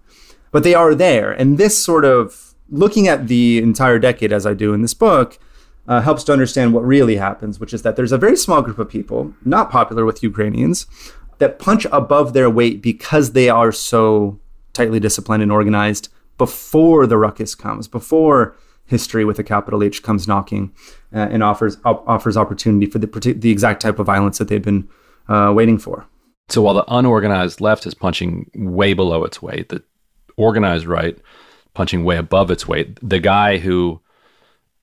But 0.52 0.62
they 0.62 0.74
are 0.74 0.94
there, 0.94 1.32
and 1.32 1.58
this 1.58 1.84
sort 1.84 2.04
of 2.04 2.54
looking 2.70 3.08
at 3.08 3.26
the 3.26 3.58
entire 3.58 3.98
decade, 3.98 4.32
as 4.32 4.46
I 4.46 4.54
do 4.54 4.72
in 4.72 4.82
this 4.82 4.94
book, 4.94 5.40
uh, 5.88 6.00
helps 6.00 6.24
to 6.24 6.32
understand 6.32 6.72
what 6.72 6.84
really 6.84 7.16
happens, 7.16 7.58
which 7.58 7.74
is 7.74 7.82
that 7.82 7.96
there's 7.96 8.12
a 8.12 8.18
very 8.18 8.36
small 8.36 8.62
group 8.62 8.78
of 8.78 8.88
people, 8.88 9.34
not 9.44 9.70
popular 9.70 10.04
with 10.04 10.22
Ukrainians, 10.22 10.86
that 11.38 11.58
punch 11.58 11.86
above 11.92 12.32
their 12.32 12.48
weight 12.48 12.82
because 12.82 13.32
they 13.32 13.48
are 13.48 13.72
so 13.72 14.38
tightly 14.72 15.00
disciplined 15.00 15.42
and 15.42 15.52
organized 15.52 16.08
before 16.38 17.06
the 17.06 17.18
ruckus 17.18 17.54
comes, 17.54 17.88
before 17.88 18.56
history 18.86 19.24
with 19.24 19.38
a 19.38 19.44
capital 19.44 19.82
H 19.82 20.02
comes 20.02 20.28
knocking 20.28 20.72
uh, 21.14 21.28
and 21.30 21.42
offers 21.42 21.76
op- 21.84 22.06
offers 22.06 22.36
opportunity 22.36 22.86
for 22.86 22.98
the 22.98 23.34
the 23.36 23.50
exact 23.50 23.80
type 23.82 23.98
of 23.98 24.06
violence 24.06 24.38
that 24.38 24.48
they've 24.48 24.62
been 24.62 24.88
uh, 25.28 25.52
waiting 25.54 25.78
for. 25.78 26.06
So 26.48 26.62
while 26.62 26.74
the 26.74 26.84
unorganized 26.88 27.60
left 27.60 27.86
is 27.86 27.94
punching 27.94 28.50
way 28.54 28.92
below 28.92 29.24
its 29.24 29.40
weight, 29.40 29.68
the 29.68 29.82
organized 30.36 30.86
right 30.86 31.18
punching 31.74 32.04
way 32.04 32.16
above 32.16 32.50
its 32.50 32.68
weight, 32.68 32.98
the 33.02 33.20
guy 33.20 33.58
who 33.58 34.00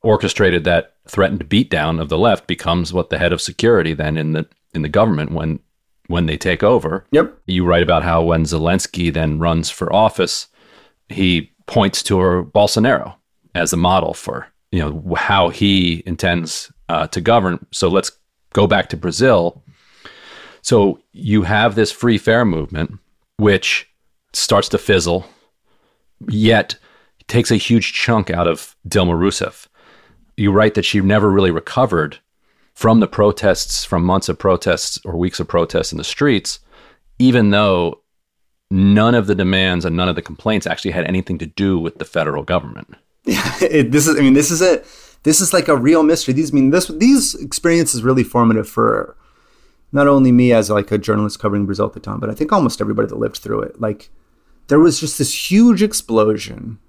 orchestrated 0.01 0.63
that 0.63 0.95
threatened 1.07 1.49
beatdown 1.49 1.99
of 2.01 2.09
the 2.09 2.17
left 2.17 2.47
becomes 2.47 2.93
what 2.93 3.09
the 3.09 3.17
head 3.17 3.33
of 3.33 3.41
security 3.41 3.93
then 3.93 4.17
in 4.17 4.33
the 4.33 4.47
in 4.73 4.81
the 4.81 4.89
government 4.89 5.31
when 5.31 5.59
when 6.07 6.25
they 6.25 6.37
take 6.37 6.63
over. 6.63 7.05
Yep. 7.11 7.37
You 7.45 7.65
write 7.65 7.83
about 7.83 8.03
how 8.03 8.23
when 8.23 8.43
Zelensky 8.43 9.13
then 9.13 9.39
runs 9.39 9.69
for 9.69 9.93
office, 9.93 10.47
he 11.07 11.51
points 11.67 12.01
to 12.03 12.15
Bolsonaro 12.53 13.15
as 13.53 13.73
a 13.73 13.77
model 13.77 14.13
for 14.13 14.47
you 14.71 14.79
know 14.79 15.15
how 15.15 15.49
he 15.49 16.03
intends 16.05 16.71
uh, 16.89 17.07
to 17.07 17.21
govern. 17.21 17.65
So 17.71 17.89
let's 17.89 18.11
go 18.53 18.67
back 18.67 18.89
to 18.89 18.97
Brazil. 18.97 19.63
So 20.61 20.99
you 21.13 21.43
have 21.43 21.75
this 21.75 21.91
free 21.91 22.17
fare 22.17 22.45
movement, 22.45 22.99
which 23.37 23.89
starts 24.33 24.69
to 24.69 24.77
fizzle, 24.77 25.25
yet 26.27 26.77
takes 27.27 27.51
a 27.51 27.55
huge 27.55 27.93
chunk 27.93 28.29
out 28.29 28.47
of 28.47 28.75
Dilma 28.87 29.13
Rousseff. 29.13 29.67
You 30.39 30.51
write 30.51 30.75
that 30.75 30.85
she 30.85 31.01
never 31.01 31.29
really 31.29 31.51
recovered 31.51 32.19
from 32.73 33.01
the 33.01 33.07
protests, 33.07 33.83
from 33.83 34.05
months 34.05 34.29
of 34.29 34.39
protests 34.39 34.97
or 35.03 35.17
weeks 35.17 35.39
of 35.39 35.47
protests 35.49 35.91
in 35.91 35.97
the 35.97 36.03
streets, 36.03 36.59
even 37.19 37.49
though 37.49 38.01
none 38.71 39.15
of 39.15 39.27
the 39.27 39.35
demands 39.35 39.83
and 39.83 39.97
none 39.97 40.07
of 40.07 40.15
the 40.15 40.21
complaints 40.21 40.65
actually 40.65 40.91
had 40.91 41.05
anything 41.05 41.37
to 41.39 41.45
do 41.45 41.77
with 41.77 41.97
the 41.97 42.05
federal 42.05 42.43
government. 42.43 42.95
it, 43.25 43.91
this 43.91 44.07
is 44.07 44.17
I 44.17 44.21
mean 44.21 44.33
this 44.33 44.49
is 44.49 44.61
a 44.61 44.81
this 45.23 45.41
is 45.41 45.51
like 45.51 45.67
a 45.67 45.75
real 45.75 46.03
mystery. 46.03 46.33
These 46.33 46.53
I 46.53 46.55
mean 46.55 46.69
this 46.69 46.87
these 46.87 47.35
experiences 47.35 48.03
really 48.03 48.23
formative 48.23 48.67
for 48.69 49.17
not 49.91 50.07
only 50.07 50.31
me 50.31 50.53
as 50.53 50.69
like 50.69 50.91
a 50.91 50.97
journalist 50.97 51.39
covering 51.39 51.65
Brazil 51.65 51.87
at 51.87 51.93
the 51.93 51.99
time, 51.99 52.19
but 52.19 52.29
I 52.29 52.33
think 52.33 52.53
almost 52.53 52.79
everybody 52.79 53.07
that 53.07 53.17
lived 53.17 53.37
through 53.37 53.61
it. 53.61 53.81
Like 53.81 54.09
there 54.67 54.79
was 54.79 54.99
just 54.99 55.17
this 55.17 55.51
huge 55.51 55.83
explosion 55.83 56.79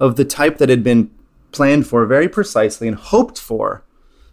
of 0.00 0.16
the 0.16 0.24
type 0.24 0.58
that 0.58 0.68
had 0.68 0.82
been 0.82 1.10
planned 1.56 1.86
for 1.86 2.06
very 2.06 2.28
precisely 2.28 2.86
and 2.86 2.96
hoped 2.96 3.38
for 3.38 3.82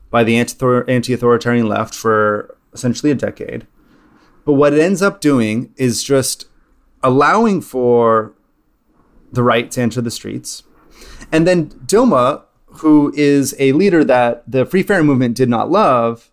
by 0.09 0.24
the 0.24 0.38
anti-authoritarian 0.38 1.67
left 1.67 1.95
for 1.95 2.57
essentially 2.74 3.11
a 3.11 3.15
decade. 3.15 3.65
But 4.45 4.53
what 4.53 4.74
it 4.74 4.80
ends 4.80 5.01
up 5.01 5.21
doing 5.21 5.74
is 5.78 6.03
just 6.03 6.47
allowing 7.01 7.61
for 7.61 8.34
the 9.32 9.41
right 9.41 9.71
to 9.71 9.82
enter 9.82 10.01
the 10.01 10.11
streets. 10.11 10.63
And 11.32 11.47
then 11.47 11.69
Dilma, 11.69 12.43
who 12.65 13.13
is 13.15 13.55
a 13.57 13.71
leader 13.71 14.03
that 14.03 14.43
the 14.49 14.65
Free 14.65 14.84
Fare 14.84 15.03
movement 15.03 15.36
did 15.36 15.49
not 15.49 15.71
love, 15.71 16.30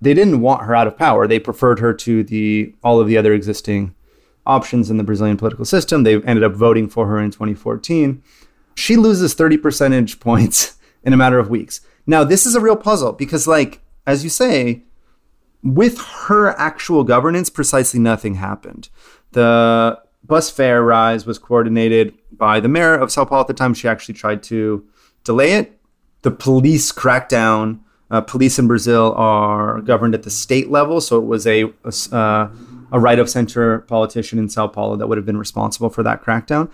they 0.00 0.14
didn't 0.14 0.40
want 0.40 0.62
her 0.62 0.74
out 0.74 0.86
of 0.86 0.96
power. 0.96 1.26
They 1.26 1.40
preferred 1.40 1.80
her 1.80 1.92
to 1.92 2.22
the 2.22 2.74
all 2.82 3.00
of 3.00 3.08
the 3.08 3.18
other 3.18 3.34
existing 3.34 3.94
options 4.46 4.90
in 4.90 4.96
the 4.96 5.04
Brazilian 5.04 5.36
political 5.36 5.64
system. 5.64 6.04
They 6.04 6.14
ended 6.22 6.44
up 6.44 6.52
voting 6.52 6.88
for 6.88 7.06
her 7.08 7.18
in 7.18 7.30
2014. 7.30 8.22
She 8.78 8.96
loses 8.96 9.34
30 9.34 9.56
percentage 9.58 10.20
points 10.20 10.78
in 11.02 11.12
a 11.12 11.16
matter 11.16 11.38
of 11.38 11.50
weeks. 11.50 11.80
Now, 12.06 12.22
this 12.22 12.46
is 12.46 12.54
a 12.54 12.60
real 12.60 12.76
puzzle 12.76 13.12
because, 13.12 13.48
like, 13.48 13.80
as 14.06 14.22
you 14.22 14.30
say, 14.30 14.84
with 15.64 15.98
her 15.98 16.50
actual 16.58 17.02
governance, 17.02 17.50
precisely 17.50 17.98
nothing 17.98 18.36
happened. 18.36 18.88
The 19.32 20.00
bus 20.22 20.50
fare 20.50 20.82
rise 20.82 21.26
was 21.26 21.38
coordinated 21.38 22.14
by 22.30 22.60
the 22.60 22.68
mayor 22.68 22.94
of 22.94 23.10
Sao 23.10 23.24
Paulo 23.24 23.40
at 23.40 23.48
the 23.48 23.52
time. 23.54 23.74
She 23.74 23.88
actually 23.88 24.14
tried 24.14 24.44
to 24.44 24.86
delay 25.24 25.52
it. 25.54 25.78
the 26.22 26.30
police 26.30 26.92
crackdown. 26.92 27.80
Uh, 28.10 28.20
police 28.20 28.58
in 28.58 28.66
Brazil 28.66 29.12
are 29.16 29.80
governed 29.80 30.14
at 30.14 30.22
the 30.22 30.30
state 30.30 30.70
level, 30.70 31.00
so 31.00 31.18
it 31.18 31.26
was 31.26 31.46
a 31.46 31.64
a, 31.84 31.92
uh, 32.16 32.50
a 32.90 32.98
right 32.98 33.18
of 33.18 33.28
center 33.28 33.80
politician 33.80 34.38
in 34.38 34.48
Sao 34.48 34.66
Paulo 34.66 34.96
that 34.96 35.08
would 35.08 35.18
have 35.18 35.26
been 35.26 35.36
responsible 35.36 35.90
for 35.90 36.02
that 36.02 36.22
crackdown. 36.22 36.70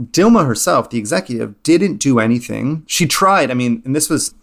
Dilma 0.00 0.46
herself, 0.46 0.90
the 0.90 0.98
executive, 0.98 1.62
didn't 1.62 1.98
do 1.98 2.18
anything. 2.18 2.84
She 2.86 3.06
tried. 3.06 3.50
I 3.50 3.54
mean, 3.54 3.82
and 3.84 3.94
this 3.94 4.10
was, 4.10 4.34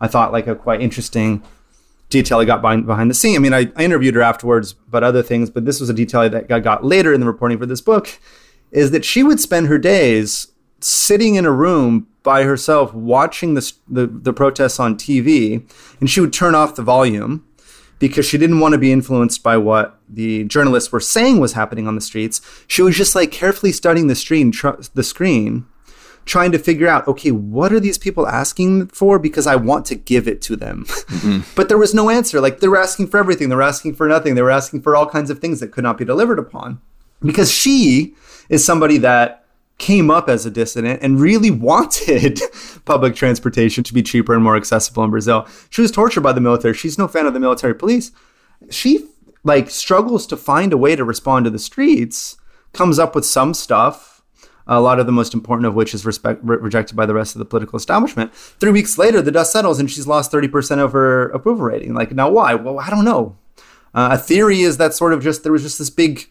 I 0.00 0.08
thought, 0.08 0.32
like 0.32 0.46
a 0.46 0.54
quite 0.54 0.80
interesting 0.80 1.42
detail 2.08 2.38
I 2.38 2.44
got 2.44 2.62
behind, 2.62 2.86
behind 2.86 3.10
the 3.10 3.14
scene. 3.14 3.36
I 3.36 3.38
mean, 3.38 3.54
I, 3.54 3.70
I 3.76 3.84
interviewed 3.84 4.14
her 4.14 4.22
afterwards, 4.22 4.72
but 4.72 5.04
other 5.04 5.22
things, 5.22 5.50
but 5.50 5.64
this 5.64 5.80
was 5.80 5.88
a 5.88 5.94
detail 5.94 6.28
that 6.28 6.50
I 6.50 6.60
got 6.60 6.84
later 6.84 7.12
in 7.12 7.20
the 7.20 7.26
reporting 7.26 7.58
for 7.58 7.66
this 7.66 7.80
book, 7.80 8.18
is 8.70 8.90
that 8.90 9.04
she 9.04 9.22
would 9.22 9.40
spend 9.40 9.68
her 9.68 9.78
days 9.78 10.48
sitting 10.80 11.36
in 11.36 11.46
a 11.46 11.52
room 11.52 12.06
by 12.22 12.42
herself 12.42 12.92
watching 12.92 13.54
the, 13.54 13.72
the, 13.88 14.06
the 14.06 14.32
protests 14.32 14.80
on 14.80 14.96
TV, 14.96 15.68
and 16.00 16.10
she 16.10 16.20
would 16.20 16.32
turn 16.32 16.54
off 16.54 16.74
the 16.74 16.82
volume 16.82 17.45
because 17.98 18.26
she 18.26 18.38
didn't 18.38 18.60
want 18.60 18.72
to 18.72 18.78
be 18.78 18.92
influenced 18.92 19.42
by 19.42 19.56
what 19.56 19.98
the 20.08 20.44
journalists 20.44 20.92
were 20.92 21.00
saying 21.00 21.40
was 21.40 21.54
happening 21.54 21.88
on 21.88 21.94
the 21.94 22.00
streets. 22.00 22.40
She 22.66 22.82
was 22.82 22.96
just 22.96 23.14
like 23.14 23.30
carefully 23.30 23.72
studying 23.72 24.06
the 24.06 24.14
screen, 24.14 24.52
tr- 24.52 24.80
the 24.94 25.02
screen, 25.02 25.66
trying 26.26 26.52
to 26.52 26.58
figure 26.58 26.88
out, 26.88 27.06
okay, 27.08 27.30
what 27.30 27.72
are 27.72 27.80
these 27.80 27.96
people 27.96 28.26
asking 28.26 28.88
for? 28.88 29.18
Because 29.18 29.46
I 29.46 29.56
want 29.56 29.86
to 29.86 29.94
give 29.94 30.28
it 30.28 30.42
to 30.42 30.56
them. 30.56 30.84
Mm-hmm. 30.84 31.40
but 31.56 31.68
there 31.68 31.78
was 31.78 31.94
no 31.94 32.10
answer. 32.10 32.40
Like 32.40 32.60
they 32.60 32.68
were 32.68 32.80
asking 32.80 33.06
for 33.06 33.18
everything. 33.18 33.48
They 33.48 33.56
were 33.56 33.62
asking 33.62 33.94
for 33.94 34.08
nothing. 34.08 34.34
They 34.34 34.42
were 34.42 34.50
asking 34.50 34.82
for 34.82 34.94
all 34.94 35.06
kinds 35.06 35.30
of 35.30 35.38
things 35.38 35.60
that 35.60 35.72
could 35.72 35.84
not 35.84 35.96
be 35.96 36.04
delivered 36.04 36.38
upon. 36.38 36.80
Because 37.22 37.50
she 37.50 38.14
is 38.50 38.64
somebody 38.64 38.98
that 38.98 39.45
came 39.78 40.10
up 40.10 40.28
as 40.28 40.46
a 40.46 40.50
dissident 40.50 41.02
and 41.02 41.20
really 41.20 41.50
wanted 41.70 42.40
public 42.84 43.14
transportation 43.14 43.84
to 43.84 43.94
be 43.94 44.02
cheaper 44.02 44.34
and 44.34 44.42
more 44.42 44.56
accessible 44.56 45.04
in 45.04 45.10
Brazil. 45.10 45.46
She 45.70 45.82
was 45.82 45.90
tortured 45.90 46.22
by 46.22 46.32
the 46.32 46.40
military. 46.40 46.74
She's 46.74 46.98
no 46.98 47.08
fan 47.08 47.26
of 47.26 47.34
the 47.34 47.40
military 47.40 47.74
police. 47.74 48.12
She 48.70 49.06
like 49.44 49.70
struggles 49.70 50.26
to 50.26 50.36
find 50.36 50.72
a 50.72 50.76
way 50.76 50.96
to 50.96 51.04
respond 51.04 51.44
to 51.44 51.50
the 51.50 51.58
streets, 51.58 52.36
comes 52.72 52.98
up 52.98 53.14
with 53.14 53.24
some 53.24 53.54
stuff, 53.54 54.16
a 54.66 54.80
lot 54.80 54.98
of 54.98 55.06
the 55.06 55.12
most 55.12 55.34
important 55.34 55.66
of 55.66 55.74
which 55.74 55.94
is 55.94 56.04
respect, 56.04 56.40
re- 56.42 56.56
rejected 56.56 56.96
by 56.96 57.06
the 57.06 57.14
rest 57.14 57.34
of 57.34 57.38
the 57.38 57.44
political 57.44 57.76
establishment. 57.76 58.34
Three 58.34 58.72
weeks 58.72 58.98
later, 58.98 59.22
the 59.22 59.30
dust 59.30 59.52
settles 59.52 59.78
and 59.78 59.88
she's 59.90 60.08
lost 60.08 60.32
30% 60.32 60.78
of 60.78 60.92
her 60.92 61.28
approval 61.28 61.64
rating. 61.64 61.94
Like, 61.94 62.12
now 62.12 62.28
why? 62.28 62.54
Well, 62.54 62.80
I 62.80 62.90
don't 62.90 63.04
know. 63.04 63.36
Uh, 63.94 64.10
a 64.12 64.18
theory 64.18 64.62
is 64.62 64.76
that 64.78 64.92
sort 64.92 65.12
of 65.12 65.22
just 65.22 65.42
there 65.42 65.52
was 65.52 65.62
just 65.62 65.78
this 65.78 65.90
big 65.90 66.28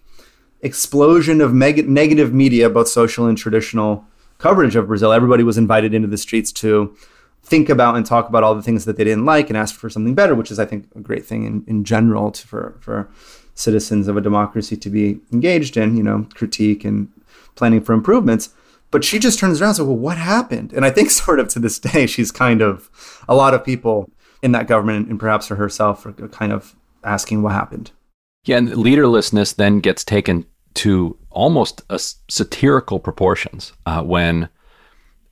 explosion 0.62 1.42
of 1.42 1.54
meg- 1.54 1.88
negative 1.88 2.34
media, 2.34 2.70
both 2.70 2.88
social 2.88 3.26
and 3.26 3.38
traditional 3.38 4.06
coverage 4.38 4.76
of 4.76 4.88
Brazil. 4.88 5.12
Everybody 5.12 5.44
was 5.44 5.58
invited 5.58 5.94
into 5.94 6.08
the 6.08 6.18
streets 6.18 6.52
to 6.54 6.96
think 7.44 7.70
about 7.70 7.96
and 7.96 8.06
talk 8.06 8.28
about 8.28 8.44
all 8.44 8.56
the 8.56 8.62
things 8.62 8.86
that 8.86 8.98
they 8.98 9.04
didn't 9.04 9.26
like 9.26 9.50
and 9.50 9.58
ask 9.58 9.76
for 9.76 9.90
something 9.90 10.16
better, 10.16 10.34
which 10.34 10.52
is, 10.52 10.60
I 10.60 10.66
think, 10.66 10.88
a 10.96 11.00
great 11.00 11.26
thing 11.26 11.46
in, 11.46 11.64
in 11.68 11.84
general 11.84 12.32
to, 12.32 12.48
for, 12.48 12.78
for 12.82 13.10
citizens 13.54 14.08
of 14.08 14.18
a 14.18 14.22
democracy 14.22 14.76
to 14.76 14.90
be 14.90 15.20
engaged 15.32 15.78
in, 15.78 15.96
you 15.96 16.04
know, 16.04 16.28
critique 16.34 16.84
and 16.84 17.10
planning 17.56 17.82
for 17.82 17.94
improvements. 17.94 18.50
But 18.92 19.04
she 19.04 19.20
just 19.20 19.40
turns 19.40 19.62
around 19.62 19.70
and 19.70 19.76
says, 19.78 19.86
Well, 19.86 19.98
what 19.98 20.18
happened? 20.18 20.74
And 20.74 20.86
I 20.86 20.90
think, 20.90 21.10
sort 21.12 21.40
of 21.40 21.48
to 21.50 21.60
this 21.60 21.80
day, 21.80 22.08
she's 22.08 22.32
kind 22.32 22.62
of 22.62 22.90
a 23.28 23.36
lot 23.36 23.54
of 23.54 23.64
people 23.64 24.10
in 24.42 24.52
that 24.52 24.68
government 24.68 25.10
and 25.10 25.20
perhaps 25.20 25.48
for 25.48 25.56
herself 25.56 26.06
are 26.06 26.14
kind 26.14 26.52
of 26.52 26.76
asking 27.04 27.42
what 27.42 27.54
happened. 27.54 27.92
Yeah, 28.46 28.58
and 28.58 28.70
leaderlessness 28.70 29.56
then 29.56 29.80
gets 29.80 30.04
taken 30.04 30.46
to 30.76 31.18
almost 31.32 31.82
a 31.90 32.00
satirical 32.00 33.00
proportions 33.00 33.74
uh, 33.86 34.04
when 34.04 34.50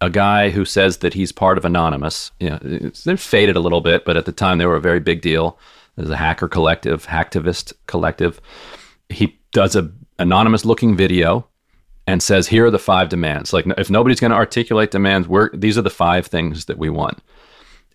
a 0.02 0.10
guy 0.10 0.50
who 0.50 0.66
says 0.66 0.98
that 0.98 1.14
he's 1.14 1.32
part 1.32 1.58
of 1.58 1.66
Anonymous, 1.66 2.32
you 2.40 2.50
know, 2.50 2.60
they're 3.06 3.18
faded 3.18 3.56
a 3.56 3.60
little 3.62 3.82
bit, 3.82 4.04
but 4.04 4.18
at 4.18 4.26
the 4.26 4.32
time 4.32 4.58
they 4.58 4.66
were 4.66 4.76
a 4.76 4.82
very 4.82 5.00
big 5.00 5.22
deal. 5.22 5.58
There's 5.96 6.10
a 6.10 6.18
hacker 6.18 6.48
collective, 6.48 7.06
hacktivist 7.06 7.74
collective. 7.88 8.42
He 9.10 9.40
does 9.52 9.76
a 9.76 9.92
anonymous 10.20 10.66
looking 10.66 10.98
video 10.98 11.48
and 12.08 12.22
says, 12.22 12.48
"Here 12.48 12.66
are 12.66 12.72
the 12.72 12.80
five 12.80 13.10
demands." 13.10 13.54
Like, 13.54 13.66
if 13.78 13.90
nobody's 13.90 14.20
going 14.20 14.32
to 14.32 14.38
articulate 14.38 14.92
demands, 14.92 15.28
we're 15.28 15.50
these 15.54 15.78
are 15.78 15.84
the 15.84 15.90
five 15.90 16.26
things 16.26 16.66
that 16.66 16.78
we 16.78 16.90
want. 16.90 17.20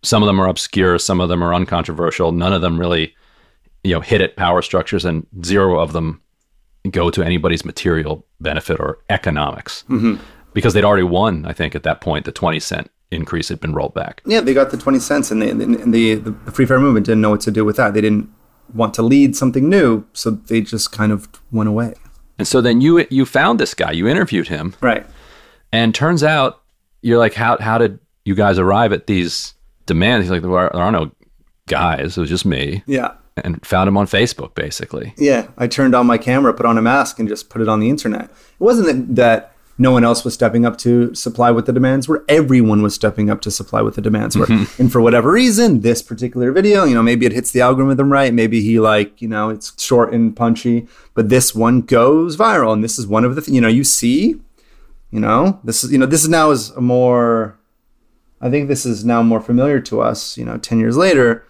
Some 0.03 0.23
of 0.23 0.29
them 0.29 0.41
are 0.41 0.49
obscure, 0.49 0.99
some 0.99 1.21
of 1.21 1.29
them 1.29 1.43
are 1.43 1.53
uncontroversial. 1.53 2.31
None 2.33 2.53
of 2.53 2.63
them 2.63 2.79
really, 2.79 3.15
you 3.85 3.95
know, 3.95 4.01
hit 4.01 4.21
at 4.21 4.37
power 4.37 4.63
structures, 4.63 5.05
and 5.05 5.27
zero 5.45 5.79
of 5.79 5.93
them 5.93 6.21
go 6.91 7.11
to 7.11 7.23
anybody's 7.23 7.65
material 7.65 8.25
benefit 8.41 8.81
or 8.81 8.99
economics, 9.11 9.85
mm-hmm. 9.89 10.17
because 10.53 10.75
they'd 10.75 10.85
already 10.85 11.03
won. 11.03 11.45
I 11.47 11.53
think 11.53 11.75
at 11.75 11.83
that 11.83 12.01
point, 12.01 12.25
the 12.25 12.33
twenty 12.33 12.61
cent 12.61 12.91
increase 13.11 13.49
had 13.49 13.61
been 13.61 13.73
rolled 13.73 13.95
back. 13.95 14.23
Yeah, 14.27 14.41
they 14.41 14.55
got 14.55 14.71
the 14.71 14.77
twenty 14.77 14.99
cents, 14.99 15.31
and, 15.31 15.41
they, 15.41 15.51
and 15.51 15.95
the, 15.95 16.15
the 16.15 16.31
the 16.31 16.53
free 16.53 16.67
fare 16.67 16.81
movement 16.81 17.07
didn't 17.07 17.21
know 17.21 17.31
what 17.31 17.41
to 17.43 17.51
do 17.51 17.65
with 17.65 17.77
that. 17.77 17.95
They 17.95 18.01
didn't 18.01 18.31
want 18.75 18.95
to 18.95 19.03
lead 19.03 19.35
something 19.35 19.69
new, 19.69 20.05
so 20.13 20.31
they 20.31 20.61
just 20.61 20.93
kind 20.93 21.11
of 21.11 21.29
went 21.51 21.69
away. 21.69 21.95
And 22.39 22.47
so 22.47 22.61
then 22.61 22.81
you 22.81 23.07
you 23.11 23.25
found 23.25 23.59
this 23.59 23.75
guy, 23.75 23.93
you 23.93 24.07
interviewed 24.07 24.49
him, 24.49 24.75
right? 24.81 25.07
And 25.73 25.95
turns 25.95 26.23
out 26.23 26.63
you're 27.03 27.19
like, 27.19 27.35
how 27.35 27.59
how 27.59 27.79
did 27.79 27.99
you 28.25 28.35
guys 28.35 28.59
arrive 28.59 28.93
at 28.93 29.07
these 29.07 29.55
demands? 29.87 30.25
He's 30.25 30.31
like, 30.31 30.43
there 30.43 30.57
are, 30.57 30.71
there 30.73 30.83
are 30.83 30.93
no 30.93 31.11
guys. 31.67 32.17
It 32.17 32.21
was 32.21 32.31
just 32.31 32.45
me. 32.45 32.83
Yeah. 32.87 33.15
And 33.45 33.65
found 33.67 33.89
him 33.89 33.97
on 33.97 34.07
Facebook, 34.07 34.55
basically. 34.55 35.15
Yeah, 35.17 35.49
I 35.57 35.67
turned 35.67 35.95
on 35.95 36.07
my 36.07 36.19
camera, 36.19 36.53
put 36.55 36.67
on 36.67 36.79
a 36.79 36.83
mask, 36.83 37.19
and 37.19 37.29
just 37.29 37.49
put 37.51 37.63
it 37.63 37.69
on 37.69 37.81
the 37.81 37.91
internet. 37.91 38.25
It 38.25 38.33
wasn't 38.59 39.17
that, 39.17 39.55
no 39.79 39.93
one 39.93 40.05
else 40.05 40.25
was 40.25 40.35
stepping 40.35 40.67
up 40.67 40.77
to 40.79 41.15
supply 41.15 41.51
with 41.51 41.67
the 41.67 41.73
demands 41.73 42.09
where 42.09 42.25
everyone 42.29 42.83
was 42.83 42.95
stepping 42.95 43.31
up 43.31 43.41
to 43.43 43.51
supply 43.51 43.81
with 43.81 43.95
the 43.95 44.03
demands 44.03 44.37
were 44.37 44.47
mm-hmm. 44.47 44.83
and 44.83 44.91
for 44.91 45.01
whatever 45.01 45.31
reason 45.31 45.81
this 45.81 46.03
particular 46.03 46.51
video 46.51 46.85
you 46.85 46.95
know 46.95 47.03
maybe 47.03 47.25
it 47.25 47.33
hits 47.33 47.53
the 47.53 47.61
algorithm 47.61 48.13
right 48.13 48.35
maybe 48.35 48.61
he 48.61 48.81
like 48.81 49.23
you 49.23 49.29
know 49.29 49.49
it's 49.49 49.81
short 49.83 50.13
and 50.13 50.37
punchy 50.37 50.87
but 51.15 51.29
this 51.29 51.55
one 51.55 51.81
goes 51.81 52.37
viral 52.37 52.73
and 52.73 52.83
this 52.83 52.99
is 52.99 53.07
one 53.07 53.25
of 53.25 53.37
the 53.37 53.41
th- 53.41 53.55
you 53.55 53.61
know 53.61 53.69
you 53.69 53.85
see 53.85 54.41
you 55.11 55.21
know 55.21 55.61
this 55.65 55.85
is 55.85 55.93
you 55.93 55.99
know 55.99 56.07
this 56.07 56.23
is 56.23 56.29
now 56.29 56.51
is 56.51 56.71
a 56.71 56.81
more 56.81 57.57
i 58.41 58.51
think 58.51 58.69
this 58.69 58.85
is 58.85 59.05
now 59.05 59.23
more 59.23 59.41
familiar 59.41 59.81
to 59.81 60.01
us 60.01 60.37
you 60.37 60.45
know 60.45 60.59
10 60.59 60.81
years 60.81 60.97
later 60.97 61.45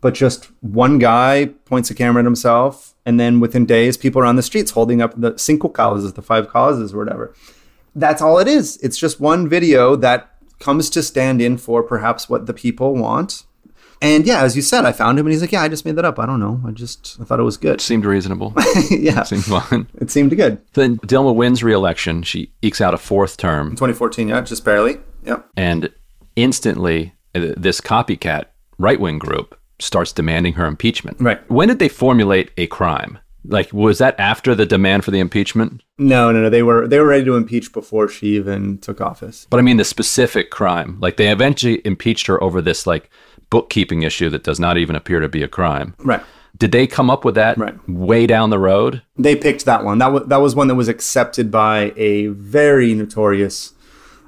but 0.00 0.14
just 0.14 0.50
one 0.60 0.98
guy 0.98 1.46
points 1.64 1.90
a 1.90 1.94
camera 1.94 2.22
at 2.22 2.26
himself 2.26 2.94
and 3.04 3.18
then 3.18 3.40
within 3.40 3.66
days 3.66 3.96
people 3.96 4.20
are 4.22 4.26
on 4.26 4.36
the 4.36 4.42
streets 4.42 4.72
holding 4.72 5.00
up 5.00 5.18
the 5.20 5.36
cinco 5.38 5.68
causes 5.68 6.12
the 6.14 6.22
five 6.22 6.48
causes 6.48 6.94
or 6.94 6.98
whatever 6.98 7.34
that's 7.96 8.22
all 8.22 8.38
it 8.38 8.46
is. 8.46 8.76
It's 8.76 8.98
just 8.98 9.18
one 9.20 9.48
video 9.48 9.96
that 9.96 10.30
comes 10.60 10.88
to 10.90 11.02
stand 11.02 11.42
in 11.42 11.56
for 11.56 11.82
perhaps 11.82 12.28
what 12.28 12.46
the 12.46 12.54
people 12.54 12.94
want. 12.94 13.44
And 14.02 14.26
yeah, 14.26 14.42
as 14.42 14.54
you 14.54 14.60
said, 14.60 14.84
I 14.84 14.92
found 14.92 15.18
him 15.18 15.24
and 15.26 15.32
he's 15.32 15.40
like, 15.40 15.52
Yeah, 15.52 15.62
I 15.62 15.68
just 15.68 15.86
made 15.86 15.96
that 15.96 16.04
up. 16.04 16.18
I 16.18 16.26
don't 16.26 16.38
know. 16.38 16.60
I 16.66 16.70
just 16.70 17.16
I 17.18 17.24
thought 17.24 17.40
it 17.40 17.44
was 17.44 17.56
good. 17.56 17.76
It 17.76 17.80
seemed 17.80 18.04
reasonable. 18.04 18.52
yeah. 18.90 19.22
It 19.22 19.26
seemed 19.26 19.44
fine. 19.44 19.88
It 19.98 20.10
seemed 20.10 20.36
good. 20.36 20.60
Then 20.74 20.98
Dilma 20.98 21.34
wins 21.34 21.64
re 21.64 21.72
election. 21.72 22.22
She 22.22 22.52
ekes 22.60 22.82
out 22.82 22.92
a 22.92 22.98
fourth 22.98 23.38
term. 23.38 23.68
In 23.68 23.76
2014, 23.76 24.28
yeah, 24.28 24.42
just 24.42 24.64
barely. 24.64 24.98
Yep. 25.24 25.48
And 25.56 25.90
instantly, 26.36 27.14
uh, 27.34 27.54
this 27.56 27.80
copycat 27.80 28.44
right 28.78 29.00
wing 29.00 29.18
group 29.18 29.58
starts 29.78 30.12
demanding 30.12 30.54
her 30.54 30.66
impeachment. 30.66 31.18
Right. 31.20 31.48
When 31.50 31.68
did 31.68 31.78
they 31.78 31.88
formulate 31.88 32.50
a 32.56 32.66
crime? 32.66 33.18
Like, 33.48 33.72
was 33.72 33.98
that 33.98 34.18
after 34.18 34.54
the 34.54 34.66
demand 34.66 35.04
for 35.04 35.10
the 35.10 35.20
impeachment? 35.20 35.82
No, 35.98 36.32
no, 36.32 36.42
no. 36.42 36.50
They 36.50 36.62
were 36.62 36.88
they 36.88 36.98
were 36.98 37.06
ready 37.06 37.24
to 37.24 37.36
impeach 37.36 37.72
before 37.72 38.08
she 38.08 38.36
even 38.36 38.78
took 38.78 39.00
office. 39.00 39.46
But 39.50 39.60
I 39.60 39.62
mean 39.62 39.76
the 39.76 39.84
specific 39.84 40.50
crime. 40.50 40.98
Like 41.00 41.16
they 41.16 41.30
eventually 41.30 41.80
impeached 41.84 42.26
her 42.26 42.42
over 42.42 42.60
this 42.60 42.86
like 42.86 43.10
bookkeeping 43.50 44.02
issue 44.02 44.28
that 44.30 44.42
does 44.42 44.58
not 44.58 44.78
even 44.78 44.96
appear 44.96 45.20
to 45.20 45.28
be 45.28 45.42
a 45.42 45.48
crime. 45.48 45.94
Right. 45.98 46.22
Did 46.56 46.72
they 46.72 46.86
come 46.86 47.10
up 47.10 47.24
with 47.24 47.34
that 47.34 47.58
right. 47.58 47.76
way 47.88 48.26
down 48.26 48.50
the 48.50 48.58
road? 48.58 49.02
They 49.16 49.36
picked 49.36 49.66
that 49.66 49.84
one. 49.84 49.98
That 49.98 50.12
was 50.12 50.26
that 50.26 50.38
was 50.38 50.54
one 50.54 50.68
that 50.68 50.74
was 50.74 50.88
accepted 50.88 51.50
by 51.50 51.92
a 51.96 52.28
very 52.28 52.94
notorious 52.94 53.74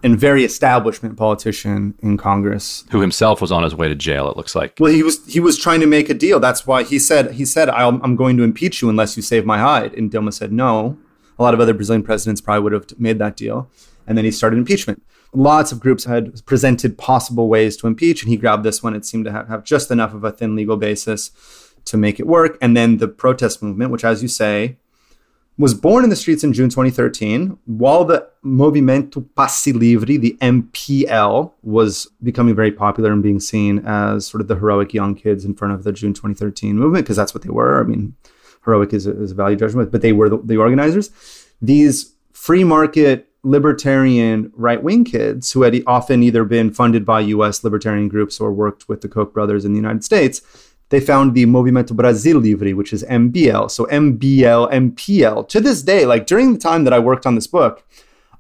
and 0.03 0.19
very 0.19 0.45
establishment 0.45 1.17
politician 1.17 1.95
in 2.01 2.17
Congress 2.17 2.85
who 2.91 3.01
himself 3.01 3.41
was 3.41 3.51
on 3.53 3.63
his 3.63 3.75
way 3.75 3.89
to 3.89 3.95
jail. 3.95 4.31
It 4.31 4.37
looks 4.37 4.55
like. 4.55 4.77
Well, 4.79 4.93
he 4.93 5.03
was 5.03 5.25
he 5.27 5.41
was 5.41 5.59
trying 5.59 5.81
to 5.81 5.87
make 5.87 6.09
a 6.09 6.15
deal. 6.15 6.41
That's 6.41 6.67
why 6.67 6.83
he 6.83 6.99
said 6.99 7.33
he 7.33 7.45
said 7.45 7.69
I'm 7.69 8.17
going 8.17 8.37
to 8.37 8.43
impeach 8.43 8.83
you 8.83 8.89
unless 8.89 9.17
you 9.17 9.23
save 9.23 9.45
my 9.45 9.59
hide. 9.59 9.95
And 9.95 10.11
Dilma 10.11 10.33
said 10.33 10.53
no. 10.53 10.99
A 11.39 11.43
lot 11.43 11.55
of 11.55 11.61
other 11.61 11.75
Brazilian 11.75 12.03
presidents 12.03 12.41
probably 12.41 12.63
would 12.63 12.73
have 12.73 12.99
made 12.99 13.19
that 13.19 13.37
deal. 13.37 13.71
And 14.07 14.17
then 14.17 14.25
he 14.25 14.31
started 14.31 14.59
impeachment. 14.59 15.03
Lots 15.35 15.73
of 15.73 15.81
groups 15.81 16.05
had 16.05 16.45
presented 16.47 16.97
possible 16.97 17.49
ways 17.49 17.77
to 17.77 17.87
impeach, 17.87 18.23
and 18.23 18.31
he 18.31 18.37
grabbed 18.39 18.65
this 18.65 18.83
one. 18.83 18.97
It 18.97 19.05
seemed 19.05 19.27
to 19.27 19.33
have, 19.33 19.49
have 19.49 19.63
just 19.63 19.91
enough 19.91 20.15
of 20.15 20.25
a 20.25 20.33
thin 20.33 20.57
legal 20.57 20.79
basis 20.79 21.31
to 21.85 21.99
make 21.99 22.19
it 22.19 22.27
work. 22.27 22.57
And 22.63 22.77
then 22.77 22.97
the 22.97 23.09
protest 23.09 23.63
movement, 23.63 23.91
which, 23.91 24.05
as 24.05 24.23
you 24.23 24.29
say, 24.29 24.79
was 25.59 25.75
born 25.75 26.05
in 26.05 26.11
the 26.11 26.17
streets 26.17 26.45
in 26.45 26.53
June 26.53 26.69
2013 26.69 27.59
while 27.67 28.05
the 28.05 28.29
Movimento 28.45 29.27
Passe 29.35 29.73
Livre, 29.73 30.07
the 30.07 30.39
MPL, 30.41 31.53
was 31.63 32.09
becoming 32.23 32.55
very 32.55 32.71
popular 32.71 33.13
and 33.13 33.23
being 33.23 33.41
seen 33.41 33.81
as 33.85 34.25
sort 34.25 34.41
of 34.41 34.47
the 34.47 34.55
heroic 34.55 34.95
young 34.95 35.17
kids 35.17 35.45
in 35.45 35.55
front 35.55 35.75
of 35.75 35.83
the 35.83 35.93
June 35.93 36.15
2013 36.15 36.79
movement, 36.79 37.05
because 37.05 37.17
that's 37.17 37.35
what 37.35 37.43
they 37.43 37.51
were. 37.51 37.81
I 37.81 37.87
mean, 37.87 38.15
heroic 38.65 38.93
is 38.93 39.07
a, 39.07 39.21
is 39.21 39.33
a 39.33 39.35
value 39.35 39.57
judgment, 39.57 39.91
but 39.91 40.01
they 40.01 40.13
were 40.13 40.29
the, 40.29 40.39
the 40.39 40.57
organizers. 40.57 41.11
These 41.61 42.15
free 42.33 42.63
market 42.63 43.29
libertarian 43.43 44.53
right 44.55 44.83
wing 44.83 45.05
kids 45.05 45.53
who 45.53 45.63
had 45.63 45.83
often 45.87 46.23
either 46.23 46.45
been 46.45 46.73
funded 46.73 47.05
by 47.05 47.21
US 47.21 47.65
libertarian 47.65 48.09
groups 48.09 48.41
or 48.41 48.53
worked 48.53 48.89
with 48.89 49.01
the 49.01 49.09
Koch 49.09 49.33
brothers 49.33 49.65
in 49.65 49.73
the 49.73 49.79
United 49.79 50.05
States, 50.05 50.41
they 50.91 51.01
found 51.01 51.35
the 51.35 51.45
Movimento 51.47 51.95
Brasil 51.95 52.39
Livre, 52.39 52.75
which 52.75 52.93
is 52.93 53.05
MBL. 53.05 53.71
So 53.71 53.87
MBL, 53.87 54.73
MPL. 54.73 55.49
To 55.49 55.61
this 55.61 55.83
day, 55.83 56.07
like 56.07 56.27
during 56.27 56.53
the 56.53 56.59
time 56.59 56.85
that 56.85 56.93
I 56.93 56.99
worked 56.99 57.27
on 57.27 57.35
this 57.35 57.47
book, 57.47 57.85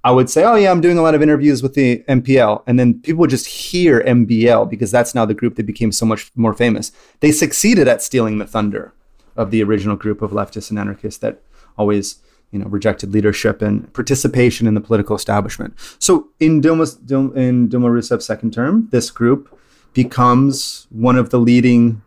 I 0.04 0.12
would 0.12 0.30
say, 0.30 0.44
oh, 0.44 0.54
yeah, 0.54 0.70
I'm 0.70 0.80
doing 0.80 0.96
a 0.96 1.02
lot 1.02 1.14
of 1.14 1.22
interviews 1.22 1.62
with 1.62 1.74
the 1.74 2.04
MPL. 2.08 2.62
And 2.66 2.78
then 2.78 3.00
people 3.00 3.20
would 3.20 3.30
just 3.30 3.46
hear 3.46 4.00
MBL 4.00 4.70
because 4.70 4.90
that's 4.90 5.14
now 5.14 5.26
the 5.26 5.34
group 5.34 5.56
that 5.56 5.66
became 5.66 5.92
so 5.92 6.06
much 6.06 6.30
more 6.34 6.54
famous. 6.54 6.92
They 7.20 7.32
succeeded 7.32 7.88
at 7.88 8.02
stealing 8.02 8.38
the 8.38 8.46
thunder 8.46 8.94
of 9.36 9.50
the 9.50 9.62
original 9.62 9.96
group 9.96 10.22
of 10.22 10.30
leftists 10.30 10.70
and 10.70 10.78
anarchists 10.78 11.20
that 11.20 11.42
always 11.76 12.20
you 12.50 12.58
know, 12.58 12.66
rejected 12.66 13.12
leadership 13.12 13.60
and 13.60 13.92
participation 13.92 14.66
in 14.66 14.74
the 14.74 14.80
political 14.80 15.14
establishment. 15.14 15.74
So 15.98 16.28
in 16.40 16.62
Dilma, 16.62 17.36
in 17.36 17.68
Dilma 17.68 17.90
Rousseff's 17.90 18.24
second 18.24 18.52
term, 18.54 18.88
this 18.90 19.10
group 19.10 19.58
becomes 19.92 20.86
one 20.90 21.16
of 21.16 21.30
the 21.30 21.38
leading 21.38 22.02